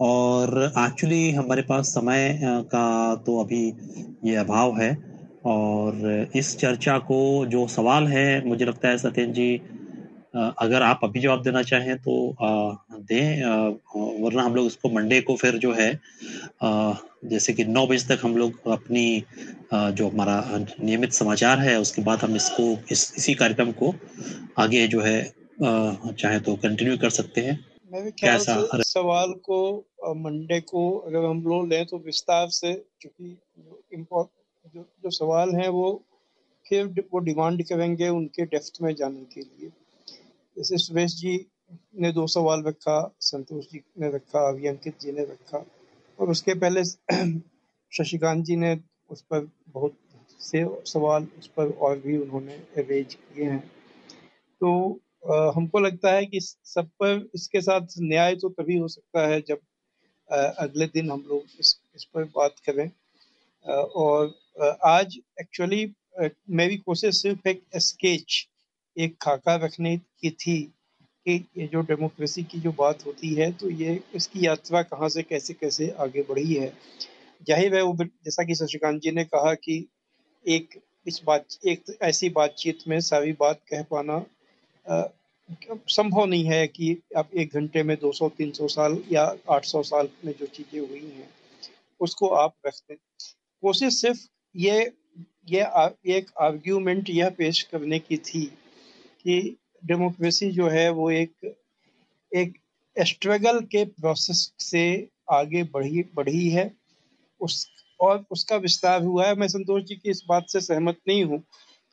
और 0.00 0.72
एक्चुअली 0.78 1.30
हमारे 1.30 1.62
पास 1.62 1.88
समय 1.88 2.38
का 2.44 3.14
तो 3.26 3.40
अभी 3.40 3.64
ये 4.24 4.34
अभाव 4.36 4.80
है 4.80 4.90
और 5.46 6.28
इस 6.36 6.56
चर्चा 6.58 6.98
को 6.98 7.46
जो 7.46 7.66
सवाल 7.68 8.06
है 8.06 8.46
मुझे 8.48 8.64
लगता 8.64 8.88
है 8.88 8.98
सत्यन 8.98 9.32
जी 9.32 9.50
अगर 10.34 10.82
आप 10.82 11.00
अभी 11.04 11.20
जवाब 11.20 11.42
देना 11.42 11.62
चाहें 11.62 11.96
तो 11.98 12.14
दें 13.10 13.42
वरना 14.22 14.42
हम 14.42 14.54
लोग 14.54 14.66
इसको 14.66 14.88
मंडे 14.90 15.20
को 15.20 15.36
फिर 15.36 15.58
जो 15.58 15.72
है 15.74 15.90
जैसे 17.24 17.52
कि 17.52 17.64
नौ 17.64 17.86
बजे 17.86 18.06
तक 18.08 18.24
हम 18.24 18.36
लोग 18.36 18.68
अपनी 18.70 19.22
जो 19.72 20.08
हमारा 20.08 20.36
नियमित 20.58 21.12
समाचार 21.12 21.58
है 21.58 21.78
उसके 21.80 22.02
बाद 22.02 22.18
हम 22.18 22.36
इसको 22.36 22.70
इस 22.92 23.12
इसी 23.18 23.34
कार्यक्रम 23.34 23.72
को 23.72 23.94
आगे 24.58 24.86
जो 24.88 25.00
है 25.00 25.20
चाहे 25.62 26.40
तो 26.40 26.54
कंटिन्यू 26.56 26.96
कर 26.98 27.10
सकते 27.10 27.40
हैं। 27.40 27.58
मेरे 27.92 28.10
ख्याल 28.10 28.38
से 28.38 28.82
सवाल 28.84 29.32
को 29.44 29.58
मंडे 30.16 30.60
को 30.60 30.88
अगर 30.98 31.24
हम 31.24 31.42
लोग 31.42 31.68
लें 31.68 31.84
तो 31.86 31.98
विस्तार 31.98 32.48
से 32.50 32.72
क्योंकि 33.00 33.36
जो, 33.94 34.28
जो 34.74 35.10
सवाल 35.10 35.54
हैं 35.54 35.68
वो 35.68 35.90
फिर 36.66 36.86
वो 37.12 37.18
डिमांड 37.20 37.62
करेंगे 37.66 38.08
उनके 38.10 38.44
डेफ्थ 38.46 38.78
में 38.82 38.94
जाने 38.94 39.24
के 39.34 39.40
लिए। 39.40 39.70
जैसे 40.58 40.78
सुरेश 40.78 41.14
जी 41.14 41.46
ने 42.00 42.12
दो 42.12 42.26
सवाल 42.26 42.62
रखा 42.62 43.14
संतोष 43.20 43.64
जी 43.64 43.80
ने 43.98 44.10
रखा 44.12 44.48
अभी 44.48 44.66
अंकित 44.66 45.00
जी 45.00 45.12
ने 45.12 45.22
रखा। 45.22 45.64
और 46.18 46.30
उसके 46.30 46.54
पहले 46.54 46.84
शशिकांत 47.92 48.44
जी 48.44 48.56
ने 48.56 48.80
उस 49.10 49.22
पर 49.22 49.48
बहुत 49.68 49.94
से 50.40 50.64
सवाल 50.84 51.26
उस 51.38 51.46
पर 51.46 51.70
और 51.70 51.98
भी 51.98 52.16
उन्होंने 52.16 52.56
रेज 52.78 53.14
किए 53.14 53.44
हैं। 53.44 53.60
तो 54.60 55.00
आ, 55.30 55.52
हमको 55.56 55.78
लगता 55.78 56.12
है 56.12 56.26
कि 56.26 56.40
सब 56.40 56.88
पर 57.02 57.30
इसके 57.34 57.60
साथ 57.60 57.94
न्याय 58.00 58.36
तो 58.36 58.48
तभी 58.48 58.76
हो 58.76 58.88
सकता 58.88 59.26
है 59.26 59.40
जब 59.40 59.58
आ, 60.32 60.36
अगले 60.36 60.86
दिन 60.86 61.10
हम 61.10 61.24
लोग 61.28 61.42
इस 61.60 61.80
इस 61.94 62.04
पर 62.04 62.24
बात 62.24 62.54
करें। 62.66 62.90
आ, 63.64 63.72
और 63.72 64.38
आज 64.84 65.18
एक्चुअली 65.40 65.92
मेरी 66.50 66.76
कोशिश 66.76 67.22
सिर्फ़ 67.22 67.48
एक 67.48 67.62
स्केच 67.76 68.46
एक 68.98 69.16
खाका 69.22 69.54
रखने 69.64 69.96
की 69.96 70.30
थी 70.30 70.60
कि 71.26 71.34
ये 71.58 71.66
जो 71.72 71.80
डेमोक्रेसी 71.82 72.42
की 72.44 72.60
जो 72.60 72.72
बात 72.78 73.04
होती 73.06 73.34
है 73.34 73.50
तो 73.52 73.70
ये 73.70 74.00
इसकी 74.16 74.46
यात्रा 74.46 74.82
कहाँ 74.82 75.08
से, 75.08 75.22
कैसे 75.22 75.54
कैसे 75.54 75.88
आगे 76.00 76.22
बढ़ी 76.28 76.54
है? 76.54 76.72
ज़ाहिर 77.48 77.74
है 77.76 77.82
वो 77.82 77.94
जैसा 78.04 78.44
कि 78.44 78.54
शशिकांत 78.54 79.00
जी 79.02 79.10
ने 79.10 79.24
कहा 79.24 79.54
कि 79.56 79.84
एक, 80.44 80.80
इस 81.06 81.20
बात, 81.26 81.46
एक 81.66 81.96
ऐसी 82.02 82.28
बातचीत 82.30 82.78
में 82.88 83.00
सारी 83.02 83.32
बात 83.40 83.60
कह 83.70 83.82
पाना 83.92 84.24
संभव 85.88 86.24
नहीं 86.26 86.44
है 86.44 86.66
कि 86.68 86.96
आप 87.16 87.30
एक 87.34 87.54
घंटे 87.54 87.82
में 87.82 87.96
200-300 87.96 88.68
साल 88.68 88.98
या 89.12 89.22
800 89.50 89.82
साल 89.82 90.08
में 90.24 90.32
जो 90.40 90.46
चीज़ें 90.46 90.80
हुई 90.80 91.00
हैं, 91.00 91.28
उसको 92.00 92.28
आप 92.36 92.54
रख 92.66 92.74
दें 92.90 92.96
कोशिश 93.62 94.00
सिर्फ़ 94.00 94.26
ये 94.54 94.80
ये 95.48 95.60
एक 96.16 96.30
आर्ग्यूमेंट 96.40 97.10
यह 97.10 97.30
पेश 97.38 97.62
करने 97.62 97.98
की 97.98 98.16
थी 98.26 98.50
कि 99.20 99.56
डेमोक्रेसी 99.84 100.50
जो 100.50 100.68
है 100.68 100.88
वो 100.90 101.10
एक 101.10 101.54
एक 102.32 102.58
स्ट्रगल 102.96 103.60
के 103.72 103.84
प्रोसेस 103.84 104.52
से 104.60 104.84
आगे 105.30 105.62
बढ़ी 105.72 106.04
बढ़ी 106.14 106.48
है। 106.50 106.70
उस 107.40 107.66
और 108.00 108.24
उसका 108.30 108.56
विस्तार 108.56 109.02
हुआ 109.02 109.26
है। 109.26 109.34
मैं 109.34 109.48
संतोष 109.48 109.82
जी 109.82 109.94
की 109.96 110.10
इस 110.10 110.22
बात 110.28 110.48
से 110.48 110.60
सहमत 110.60 110.96
नहीं 111.08 111.24
हूँ 111.24 111.38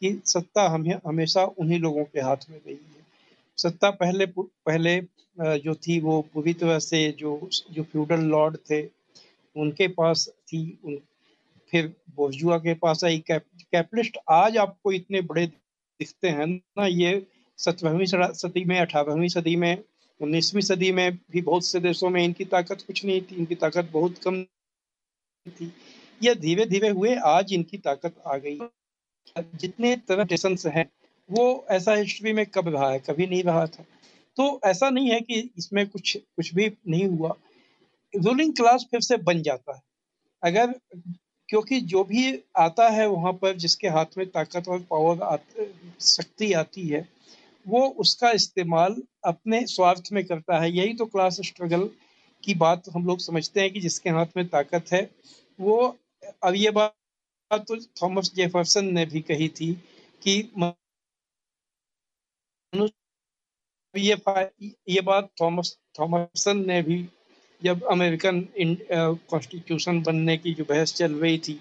कि 0.01 0.21
सत्ता 0.25 0.67
हमें 0.69 0.93
हमेशा 1.07 1.43
उन्हीं 1.59 1.79
लोगों 1.79 2.03
के 2.03 2.21
हाथ 2.21 2.49
में 2.49 2.57
रही 2.57 2.73
है। 2.73 3.03
सत्ता 3.57 3.89
पहले 3.91 4.25
पहले 4.37 4.99
जो 5.59 5.73
थी 5.77 5.99
वो 5.99 6.21
पूरी 6.33 6.53
तरह 6.53 6.79
से 6.79 7.09
जो 7.19 7.49
जो 7.71 7.83
फ्यूडल 7.83 8.21
लॉर्ड 8.25 8.57
थे 8.69 8.81
उनके 9.55 9.87
पास 9.89 10.27
थी। 10.47 10.61
उन 10.85 10.99
फिर 11.71 11.93
बोर्जुआ 12.15 12.57
के 12.57 12.73
पास 12.73 13.03
आई। 13.03 13.17
कैप, 13.27 13.43
कैपिटलिस्ट 13.71 14.17
आज 14.31 14.57
आपको 14.57 14.91
इतने 14.91 15.21
बड़े 15.21 15.47
दिखते 15.99 16.29
हैं 16.29 16.47
ना, 16.47 16.87
ये 16.87 17.27
सत्रहवीं 17.57 18.05
सदी 18.33 18.65
में, 18.65 18.79
अठारहवीं 18.79 19.27
सदी 19.27 19.55
में, 19.55 19.83
उन्नीसवीं 20.21 20.61
सदी 20.61 20.91
में 20.91 21.15
भी 21.15 21.41
बहुत 21.41 21.65
से 21.65 21.79
देशों 21.79 22.09
में 22.09 22.23
इनकी 22.23 22.45
ताकत 22.45 22.81
कुछ 22.87 23.05
नहीं 23.05 23.21
थी, 23.21 23.35
इनकी 23.35 23.55
ताकत 23.55 23.89
बहुत 23.91 24.17
कम 24.17 24.43
थी। 25.49 25.73
यह 26.23 26.33
धीरे 26.33 26.65
धीरे 26.65 26.89
हुए, 26.89 27.15
आज 27.15 27.53
इनकी 27.53 27.77
ताकत 27.77 28.15
आ 28.27 28.37
गई। 28.37 28.59
जितने 29.55 29.95
तरह 29.95 30.25
स्टेशन 30.25 30.55
हैं, 30.69 30.91
वो 31.31 31.65
ऐसा 31.69 31.93
हिस्ट्री 31.93 32.33
में 32.33 32.45
कब 32.45 32.67
रहा 32.67 32.91
है, 32.91 32.99
कभी 32.99 33.27
नहीं 33.27 33.43
रहा 33.43 33.65
था। 33.67 33.85
तो 34.35 34.61
ऐसा 34.65 34.89
नहीं 34.89 35.11
है 35.11 35.21
कि 35.21 35.53
इसमें 35.57 35.87
कुछ 35.89 36.17
कुछ 36.17 36.53
भी 36.53 36.73
नहीं 36.87 37.05
हुआ। 37.05 37.35
रूलिंग 38.15 38.53
क्लास 38.53 38.85
फिर 38.91 38.99
से 38.99 39.17
बन 39.17 39.41
जाता 39.41 39.75
है। 39.75 39.81
अगर 40.43 40.79
क्योंकि 41.49 41.81
जो 41.81 42.03
भी 42.03 42.43
आता 42.57 42.89
है 42.89 43.07
वहाँ 43.07 43.33
पर, 43.33 43.55
जिसके 43.55 43.87
हाथ 43.87 44.17
में 44.17 44.27
ताकत 44.27 44.67
और 44.67 44.79
पावर 44.79 45.37
शक्ति 46.01 46.53
आती 46.53 46.87
है, 46.87 47.07
वो 47.67 47.87
उसका 47.87 48.31
इस्तेमाल 48.31 48.95
अपने 49.23 49.65
स्वार्थ 49.67 50.09
में 50.11 50.25
करता 50.25 50.59
है। 50.59 50.71
यही 50.71 50.93
तो 50.93 51.05
क्लास 51.05 51.37
स्ट्रगल 51.41 51.89
की 52.43 52.53
बात 52.53 52.83
हम 52.95 53.05
लोग 53.05 53.19
समझते 53.19 53.61
हैं 53.61 53.73
कि 53.73 53.79
जिसके 53.79 54.09
हाथ 54.09 54.37
में 54.37 54.47
ताकत 54.47 54.91
है, 54.93 55.09
वो, 55.59 55.97
अब 56.43 56.55
ये 56.55 56.71
बात 56.71 56.95
तो 57.51 57.77
थॉमस 57.77 58.33
जेफरसन 58.35 58.93
ने 58.93 59.05
भी 59.05 59.21
कही 59.21 59.49
थी 59.49 59.73
कि 60.21 60.51
ये 63.95 64.15
ये 64.89 65.01
बात 65.01 65.29
थॉमस 65.41 65.77
थॉमसन 65.99 66.65
ने 66.67 66.81
भी 66.81 67.09
जब 67.65 67.83
अमेरिकन 67.91 68.41
कॉन्स्टिट्यूशन 69.29 70.01
बनने 70.01 70.37
की 70.37 70.53
जो 70.53 70.63
बहस 70.63 70.93
चल 70.95 71.13
रही 71.15 71.37
थी, 71.39 71.59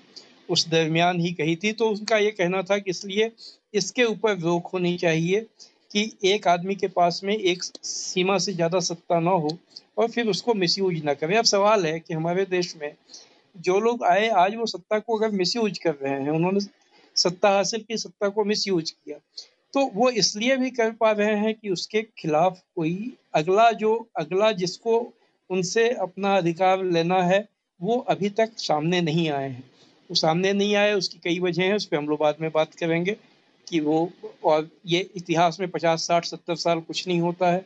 उस 0.48 0.68
दरमियान 0.68 1.20
ही 1.20 1.32
कही 1.34 1.56
थी 1.56 1.72
तो 1.72 1.88
उनका 1.90 2.18
ये 2.18 2.30
कहना 2.32 2.62
था 2.62 2.78
कि 2.78 2.90
इसलिए 2.90 3.30
इसके 3.74 4.04
ऊपर 4.06 4.38
रोक 4.40 4.66
होनी 4.72 4.96
चाहिए 4.98 5.40
कि 5.90 6.10
एक 6.24 6.48
आदमी 6.48 6.74
के 6.74 6.88
पास 6.90 7.20
में 7.24 7.34
एक 7.34 7.62
सीमा 7.62 8.36
से 8.38 8.52
ज़्यादा 8.52 8.80
सत्ता 8.82 9.20
ना 9.20 9.30
हो 9.32 9.56
और 9.98 10.08
फिर 10.10 10.28
उसको 10.28 10.54
मिसयूज 10.54 11.02
ना 11.04 11.14
करें। 11.14 11.36
अब 11.36 11.44
सवाल 11.46 11.86
है 11.86 11.98
कि 12.00 12.14
हमारे 12.14 12.44
देश 12.46 12.74
में 12.76 12.92
जो 13.56 13.78
लोग 13.80 14.04
आए, 14.04 14.28
आज 14.28 14.54
वो 14.56 14.66
सत्ता 14.66 14.98
को 14.98 15.16
अगर 15.18 15.30
मिसयूज 15.32 15.78
कर 15.78 15.94
रहे 15.94 16.12
हैं, 16.12 16.30
उन्होंने 16.30 16.60
सत्ता 17.16 17.50
हासिल 17.50 17.80
की, 17.80 17.96
सत्ता 17.96 18.28
को 18.28 18.44
मिसयूज 18.44 18.90
किया 18.90 19.18
तो 19.74 19.84
वो 19.94 20.10
इसलिए 20.12 20.56
भी 20.56 20.70
कर 20.72 20.90
पा 20.92 21.10
रहे 21.12 21.36
हैं 21.36 21.54
कि 21.54 21.70
उसके 21.70 22.02
खिलाफ 22.18 22.60
कोई 22.76 23.12
अगला 23.34 23.70
जो, 23.72 24.08
अगला 24.16 24.50
जिसको 24.54 24.98
उनसे 25.50 25.88
अपना 25.90 26.36
अधिकार 26.36 26.84
लेना 26.84 27.22
है, 27.22 27.48
वो 27.80 27.98
अभी 27.98 28.28
तक 28.28 28.52
सामने 28.56 29.00
नहीं 29.00 29.30
आए 29.30 29.48
हैं। 29.50 29.64
वो 30.10 30.14
सामने 30.14 30.52
नहीं 30.52 30.74
आए, 30.76 30.92
उसकी 30.92 31.18
कई 31.24 31.40
वजह 31.40 31.62
हैं, 31.62 31.74
उस 31.74 31.84
पर 31.84 31.96
हम 31.96 32.08
लोग 32.08 32.18
बाद 32.20 32.36
में 32.40 32.50
बात 32.50 32.74
करेंगे 32.74 33.16
कि 33.66 33.80
वो, 33.80 34.10
और 34.44 34.68
ये 34.86 35.10
इतिहास 35.16 35.60
में 35.60 35.68
पचास, 35.70 36.06
साठ, 36.06 36.24
सत्तर 36.24 36.56
साल 36.56 36.80
कुछ 36.80 37.08
नहीं 37.08 37.20
होता 37.20 37.50
है। 37.52 37.64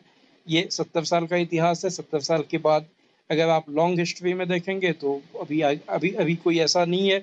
ये 0.48 0.68
सत्तर 0.70 1.04
साल 1.04 1.26
का 1.26 1.36
इतिहास 1.36 1.84
है, 1.84 1.90
सत्तर 1.90 2.20
साल 2.20 2.44
के 2.50 2.58
बाद 2.58 2.86
अगर 3.30 3.48
आप 3.48 3.70
लॉन्ग 3.70 3.98
हिस्ट्री 3.98 4.34
में 4.34 4.48
देखेंगे 4.48 4.92
तो 4.92 5.22
अभी 5.40 5.60
अभी 5.60 6.10
अभी 6.10 6.36
कोई 6.36 6.58
ऐसा 6.58 6.84
नहीं 6.84 7.10
है 7.10 7.18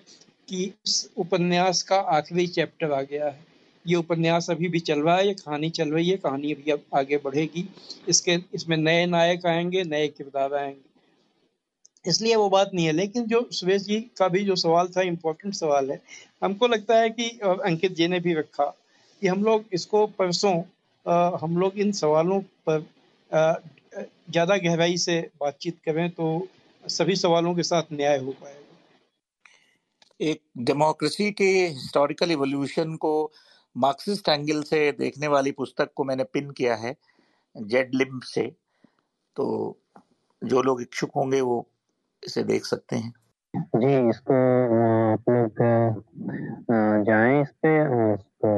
कि 0.47 0.73
उस 0.85 1.09
उपन्यास 1.17 1.81
का 1.83 1.95
आखिरी 1.95 2.47
चैप्टर 2.47 2.91
आ 2.91 3.01
गया 3.01 3.25
है। 3.25 3.54
ये 3.85 3.95
उपन्यास 3.95 4.49
अभी 4.49 4.69
भी 4.69 4.79
चल 4.81 4.99
रहा 5.01 5.15
है, 5.17 5.27
ये 5.27 5.33
कहानी 5.35 5.69
चल 5.71 5.89
रही 5.89 6.09
है, 6.09 6.17
कहानी 6.17 6.53
अभी 6.53 6.71
अब 6.71 6.83
आगे 6.95 7.17
बढ़ेगी। 7.23 7.67
इसके, 8.09 8.37
इसमें 8.53 8.77
नए 8.77 9.05
नायक 9.07 9.45
आएँगे, 9.45 9.83
नए 9.85 10.07
किरदार 10.09 10.53
आएँगे। 10.55 10.93
इसलिए 12.05 12.35
वो 12.35 12.49
बात 12.49 12.71
नहीं 12.73 12.85
है, 12.85 12.91
लेकिन 12.91 13.25
जो 13.27 13.47
सुरेश 13.51 13.81
जी 13.83 13.99
का 14.17 14.27
भी 14.27 14.43
जो 14.45 14.55
सवाल 14.55 14.87
था 14.87 15.01
इम्पोर्टेंट 15.03 15.53
सवाल 15.53 15.91
है, 15.91 16.01
हमको 16.41 16.67
लगता 16.67 16.97
है 16.97 17.09
कि 17.09 17.29
अंकित 17.43 17.95
जी 17.95 18.07
ने 18.07 18.19
भी 18.19 18.33
रखा 18.33 18.65
कि 19.21 19.27
हम 19.27 19.43
लोग 19.43 19.63
इसको 19.73 20.05
परसों 20.09 20.53
हम 21.39 21.57
लोग 21.57 21.77
इन 21.79 21.91
सवालों 21.91 22.39
पर 22.69 22.85
ज़्यादा 23.31 24.55
गहराई 24.57 24.97
से 24.97 25.19
बातचीत 25.39 25.77
करें 25.85 26.09
तो 26.09 26.25
सभी 26.83 27.15
सवालों 27.15 27.53
के 27.55 27.63
साथ 27.63 27.83
न्याय 27.93 28.17
हो 28.17 28.31
पाएगा। 28.33 28.61
एक 30.19 30.41
डेमोक्रेसी 30.59 31.31
के 31.31 31.45
हिस्टोरिकल 31.45 32.31
इवोल्यूशन 32.31 32.95
को 32.95 33.13
मार्क्सिस्ट 33.75 34.29
एंगल 34.29 34.61
से 34.63 34.91
देखने 34.99 35.27
वाली 35.27 35.51
पुस्तक 35.53 35.91
को 35.95 36.03
मैंने 36.03 36.23
पिन 36.33 36.49
किया 36.51 36.75
है 36.75 36.95
जेड 37.55 37.95
लिम 37.95 38.19
से। 38.25 38.45
तो 39.35 39.45
जो 40.41 40.61
लोग 40.61 40.81
इच्छुक 40.81 41.11
होंगे 41.15 41.41
वो 41.41 41.65
इसे 42.23 42.43
देख 42.43 42.65
सकते 42.65 42.95
हैं। 42.95 43.13
जी 43.53 44.09
इसको 44.09 44.33
आप 45.13 45.29
लोग 45.29 45.61
जाएँ 47.05 47.41
इस 47.41 47.49
पे 47.65 47.69
इसको 48.13 48.51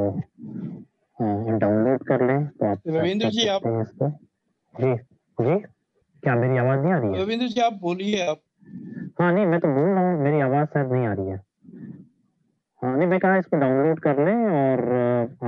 डाउनलोड 1.58 2.04
कर 2.08 2.26
लें 2.26 2.46
तो 2.48 2.66
आप 2.66 2.82
रविंद्र 2.88 3.30
जी 3.30 3.46
आप 3.48 3.62
इसको। 3.82 4.10
जी 4.74 4.94
जी 5.38 5.58
क्या 6.22 6.34
मेरी 6.34 6.58
आवाज़ 6.58 6.80
नहीं 6.80 6.92
आ 6.92 6.98
रही 6.98 7.12
है? 7.12 7.22
रविंद्र 7.22 7.46
जी 7.48 7.60
आप 7.60 7.72
बोलिए 7.82 8.26
आप। 8.26 8.40
हाँ 9.20 9.32
नहीं 9.32 9.46
मैं 9.46 9.60
तो 9.60 9.68
बोल 9.68 9.88
रहा 9.88 10.08
हूँ 10.08 10.22
मेरी 10.22 10.40
आवाज़ 10.40 10.66
शायद 10.68 10.92
नहीं 10.92 11.06
आ 11.06 11.12
रही 11.12 11.26
है। 11.26 11.40
हाँ 12.82 12.96
नहीं 12.96 13.06
मैं 13.08 13.18
कहा 13.20 13.36
इसको 13.36 13.56
डाउनलोड 13.56 14.00
कर 14.00 14.18
लें 14.26 14.50
और 14.56 14.80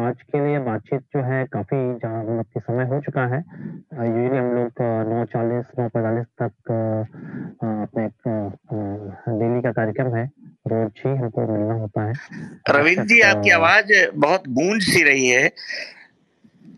आज 0.07 0.23
के 0.23 0.39
लिए 0.47 0.59
बातचीत 0.59 1.01
जो 1.01 1.23
है 1.23 1.44
काफ़ी 1.47 1.77
जहाँ 1.98 2.23
मतलब 2.24 2.44
कि 2.55 2.61
समय 2.61 2.85
हो 2.85 3.01
चुका 3.01 3.27
है। 3.27 3.39
यूजली 4.09 4.39
हम 4.39 4.48
लोग 4.55 4.81
नौ 5.11 5.24
चालीस 5.24 5.66
नौ 5.78 5.89
पैंतालीस 5.89 6.27
तक 6.43 6.70
अपने 7.62 8.07
डेली 9.39 9.62
का 9.62 9.73
कार्यक्रम 9.73 10.15
है। 10.16 10.24
रोज 10.66 11.02
ही 11.07 11.16
हमको 11.16 11.47
मिलना 11.52 11.74
होता 11.74 12.02
है। 12.02 12.12
रविंद्र 12.70 13.05
जी 13.05 13.20
आपकी 13.20 13.51
आवाज़ 13.51 13.93
बहुत 14.15 14.48
गूंज 14.48 14.82
सी 14.82 15.02
रही 15.02 15.28
है। 15.28 15.47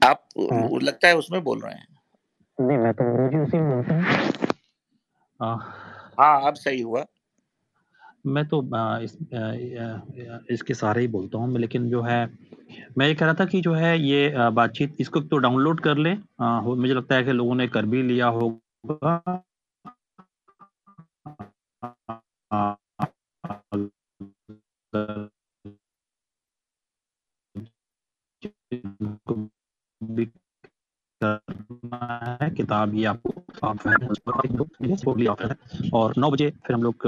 आप 0.04 0.24
हाँ, 0.52 0.68
लगता 0.82 1.08
है 1.08 1.16
उसमें 1.16 1.42
बोल 1.44 1.60
रहे 1.60 1.72
हैं। 1.72 1.86
नहीं 2.58 2.78
मैं 2.78 2.92
तो 2.92 3.04
रोज 3.16 3.32
ही 3.34 3.40
उसी 3.40 3.58
में 3.58 3.70
बोलता 3.70 3.94
हूँ। 3.94 4.04
हाँ 6.20 6.46
अब 6.46 6.54
सही 6.54 6.80
हुआ। 6.80 7.04
मैं 8.24 8.44
तो 8.48 8.62
इस 9.02 9.16
इसके 10.50 10.74
सारे 10.74 11.00
ही 11.00 11.08
बोलता 11.08 11.38
हूँ, 11.38 11.58
लेकिन 11.58 11.88
जो 11.90 12.02
है, 12.02 12.24
मैं 12.98 13.06
ये 13.08 13.14
कह 13.14 13.26
रहा 13.26 13.34
था 13.40 13.44
कि 13.46 13.60
जो 13.60 13.72
है 13.74 13.98
ये 14.00 14.48
बातचीत 14.52 14.96
इसको 15.00 15.20
तो 15.22 15.38
डाउनलोड 15.38 15.80
कर 15.80 15.98
लें। 15.98 16.16
मुझे 16.76 16.94
लगता 16.94 17.14
है 17.14 17.24
कि 17.24 17.32
लोगों 17.32 17.54
ने 17.54 17.68
कर 17.68 17.86
भी 17.86 18.02
लिया 18.02 18.26
होगा। 18.28 19.42
है 33.64 33.94
किताब 33.96 35.20
ये 35.20 35.26
आपको 35.26 35.98
और 35.98 36.14
नौ 36.18 36.30
बजे 36.30 36.50
फिर 36.66 36.76
हम 36.76 36.82
लोग 36.82 37.06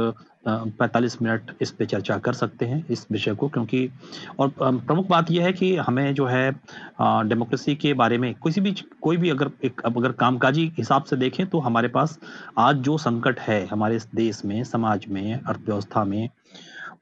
पैंतालीस 0.49 1.21
मिनट 1.23 1.51
इस 1.63 1.71
पे 1.71 1.87
चर्चा 1.87 2.17
कर 2.19 2.33
सकते 2.33 2.67
हैं 2.67 2.85
इस 2.91 3.07
विषय 3.13 3.35
को, 3.35 3.49
क्योंकि, 3.49 3.89
और 4.39 4.53
प्रमुख 4.61 5.07
बात 5.09 5.31
यह 5.31 5.45
है 5.45 5.53
कि 5.53 5.75
हमें 5.77 6.15
जो 6.15 6.27
है 6.27 6.51
डेमोक्रेसी 7.01 7.75
के 7.77 7.93
बारे 7.95 8.19
में 8.19 8.33
किसी 8.35 8.61
भी, 8.61 8.75
कोई 9.03 9.17
भी 9.17 9.31
अगर 9.31 9.51
एक 9.65 9.81
अगर 9.87 10.13
कामकाजी 10.13 10.71
हिसाब 10.79 11.05
से 11.05 11.17
देखें 11.17 11.47
तो 11.47 11.59
हमारे 11.59 11.89
पास 11.89 12.19
आज 12.59 12.77
जो 12.79 12.97
संकट 12.99 13.41
है 13.41 13.65
हमारे 13.67 13.99
देश 14.15 14.45
में, 14.45 14.63
समाज 14.65 15.07
में, 15.09 15.33
अर्थव्यवस्था 15.35 16.05
में, 16.05 16.29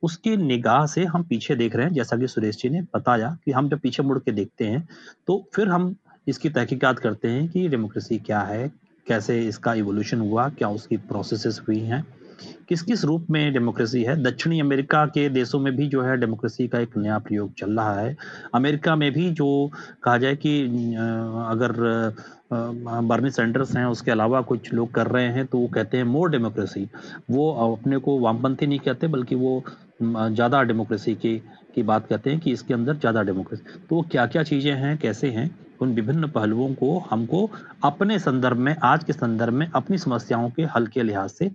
उसके 0.02 0.36
निगाह 0.36 0.86
से 0.86 1.04
हम 1.04 1.22
पीछे 1.22 1.54
देख 1.56 1.76
रहे 1.76 1.86
हैं। 1.86 1.92
जैसा 1.92 2.16
कि 2.16 2.26
सुरेश 2.28 2.56
जी 2.56 2.68
ने 2.68 2.80
बताया 2.94 3.36
कि 3.44 3.52
हम 3.52 3.68
जब 3.68 3.78
पीछे 3.78 4.02
मुड़ 4.02 4.18
के 4.18 4.32
देखते 4.32 4.66
हैं 4.66 4.88
तो 5.26 5.42
फिर 5.54 5.68
हम 5.68 5.94
इसकी 6.26 6.48
तहकीकात 6.50 6.98
करते 6.98 7.28
हैं 7.28 7.48
कि 7.48 7.68
डेमोक्रेसी 7.68 8.18
क्या 8.18 8.40
है 8.40 8.70
कैसे 9.06 9.38
इसका 9.42 9.74
इवोल्यूशन 9.74 10.20
हुआ, 10.20 10.48
क्या 10.50 10.68
उसकी 10.70 10.96
प्रोसेसेस 10.98 11.60
हुई 11.68 11.78
हैं, 11.80 12.04
किस 12.68 12.82
किस 12.82 13.04
रूप 13.04 13.26
में 13.30 13.52
डेमोक्रेसी 13.52 14.02
है? 14.04 14.16
दक्षिणी 14.22 14.60
अमेरिका 14.60 15.04
के 15.06 15.28
देशों 15.30 15.58
में 15.60 15.74
भी 15.76 15.86
जो 15.88 16.02
है 16.02 16.16
डेमोक्रेसी 16.16 16.66
का 16.68 16.78
एक 16.80 16.96
नया 16.96 17.18
प्रयोग 17.20 17.52
चल 17.54 17.70
रहा 17.72 18.00
है। 18.00 18.16
अमेरिका 18.54 18.94
में 18.96 19.10
भी 19.12 19.28
जो 19.32 19.70
कहा 20.04 20.16
जाए 20.18 20.36
कि 20.36 20.60
अगर 21.46 21.72
बर्नी 22.52 23.30
सेंटर्स 23.30 23.76
हैं, 23.76 23.84
उसके 23.86 24.10
अलावा 24.10 24.40
कुछ 24.42 24.72
लोग 24.74 24.92
कर 24.94 25.06
रहे 25.06 25.28
हैं 25.28 25.46
तो 25.46 25.58
वो 25.58 25.66
कहते 25.74 25.96
हैं 25.96 26.04
मोर 26.04 26.30
डेमोक्रेसी 26.30 26.88
वो 27.30 27.50
अपने 27.72 27.98
को 27.98 28.18
वामपंथी 28.20 28.66
नहीं 28.66 28.78
कहते, 28.78 29.06
बल्कि 29.08 29.34
वो 29.34 29.62
ज़्यादा 30.02 30.62
डेमोक्रेसी 30.62 31.14
की 31.16 31.36
की 31.74 31.82
बात 31.82 32.06
कहते 32.06 32.30
हैं 32.30 32.38
कि 32.40 32.52
इसके 32.52 32.74
अंदर 32.74 32.96
ज़्यादा 32.96 33.22
डेमोक्रेसी 33.22 33.78
तो 33.80 33.96
वो 33.96 34.02
क्या 34.10 34.26
क्या 34.26 34.42
चीज़ें 34.44 34.72
हैं, 34.72 34.96
कैसे 34.98 35.30
हैं? 35.30 35.48
उन 35.82 35.94
विभिन्न 35.94 36.28
पहलुओं 36.30 36.68
को 36.74 36.98
हमको 37.10 37.48
अपने 37.84 38.18
संदर्भ 38.18 38.56
में, 38.58 38.74
आज 38.84 39.04
के 39.04 39.12
संदर्भ 39.12 39.52
में 39.52 39.66
अपनी 39.68 39.98
समस्याओं 39.98 40.48
के 40.50 40.62
हल 40.74 40.86
के 40.86 41.02
लिहाज 41.02 41.30
से 41.30 41.50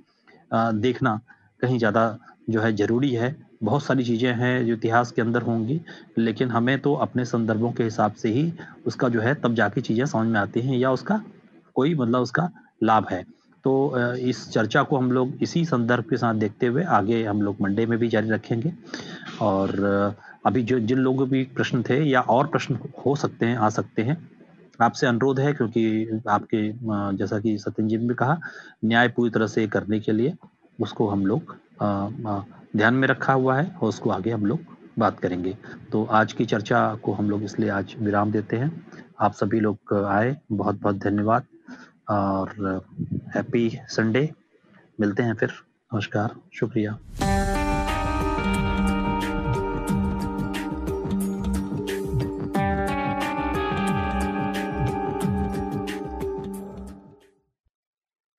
देखना 0.54 1.20
कहीं 1.62 1.78
ज़्यादा 1.80 2.18
जो 2.50 2.62
है 2.62 2.76
ज़रूरी 2.76 3.12
है। 3.14 3.36
बहुत 3.64 3.84
सारी 3.84 4.04
चीज़ें 4.04 4.34
हैं 4.36 4.66
जो 4.66 4.74
इतिहास 4.74 5.12
के 5.12 5.22
अंदर 5.22 5.42
होंगी, 5.42 5.80
लेकिन 6.18 6.50
हमें 6.52 6.78
तो 6.80 6.94
अपने 6.96 7.26
संदर्भों 7.26 7.72
के 7.72 7.84
हिसाब 7.84 8.14
से 8.14 8.30
ही 8.30 8.52
उसका 8.88 9.10
जो 9.10 9.22
है 9.22 9.34
तब 9.36 9.56
जाके 9.56 9.82
चीज़ें 9.82 10.06
समझ 10.06 10.28
में 10.28 10.40
आती 10.40 10.62
हैं 10.62 10.78
या 10.78 10.92
उसका 10.92 11.22
कोई 11.76 11.96
मतलब 11.96 12.22
उसका 12.22 12.50
लाभ 12.84 13.08
है। 13.12 13.24
तो 13.66 13.74
इस 14.20 14.50
चर्चा 14.52 14.84
को 14.84 14.98
हम 14.98 15.12
लोग 15.12 15.44
इसी 15.44 15.64
संदर्भ 15.66 16.04
के 16.10 16.18
साथ 16.18 16.34
देखते 16.36 16.68
हुए 16.68 16.84
आगे 16.96 17.24
हम 17.26 17.42
लोग 17.42 17.62
मंडे 17.62 17.86
में 17.86 17.98
भी 18.00 18.08
जारी 18.08 18.30
रखेंगे। 18.30 18.74
और 19.42 20.16
अभी 20.46 20.64
जो, 20.64 20.80
जिन 20.80 20.98
लोगों 20.98 21.28
भी 21.30 21.44
प्रश्न 21.56 21.84
थे 21.84 22.04
या 22.04 22.22
और 22.22 22.48
प्रश्न 22.48 22.78
हो 23.06 23.16
सकते 23.16 23.46
हैं, 23.46 23.58
आ 23.58 23.70
सकते 23.70 24.02
हैं, 24.02 24.18
आपसे 24.82 25.08
अनुरोध 25.08 25.40
है 25.40 25.54
क्योंकि 25.54 26.22
आपके 26.30 26.62
जैसा 27.18 27.40
कि 27.40 27.58
सत्यन 27.58 27.88
जी 27.88 27.98
ने 27.98 28.08
भी 28.08 28.16
कहा, 28.16 28.40
न्याय 28.86 29.08
पूरी 29.08 29.32
तरह 29.32 29.48
से 29.48 29.68
करने 29.68 30.00
के 30.00 30.12
लिए 30.12 30.34
उसको 30.80 31.08
हम 31.10 31.26
लोग 31.26 31.56
ध्यान 32.78 32.94
में 32.94 33.08
रखा 33.08 33.34
हुआ 33.34 33.60
है 33.62 33.76
और 33.82 33.90
उसको 33.90 34.10
आगे 34.10 34.32
हम 34.32 34.46
लोग 34.46 34.60
बात 35.00 35.20
करेंगे। 35.20 35.58
तो 35.92 36.04
आज 36.12 36.34
की 36.34 36.46
चर्चा 36.46 36.80
को 36.96 37.14
हम 37.14 37.30
लोग 37.30 37.44
इसलिए 37.44 37.70
आज 37.70 37.96
विराम 38.00 38.32
देते 38.32 38.58
हैं। 38.58 38.72
आप 39.20 39.34
सभी 39.34 39.60
लोग 39.60 39.94
आए 40.06 40.36
बहुत 40.52 40.82
बहुत 40.82 40.98
धन्यवाद 40.98 41.44
और 42.10 42.84
हैप्पी 43.36 43.70
संडे। 43.88 44.30
मिलते 45.00 45.24
हैं 45.24 45.34
फिर। 45.34 45.52
नमस्कार, 45.94 46.36
शुक्रिया। 46.54 46.98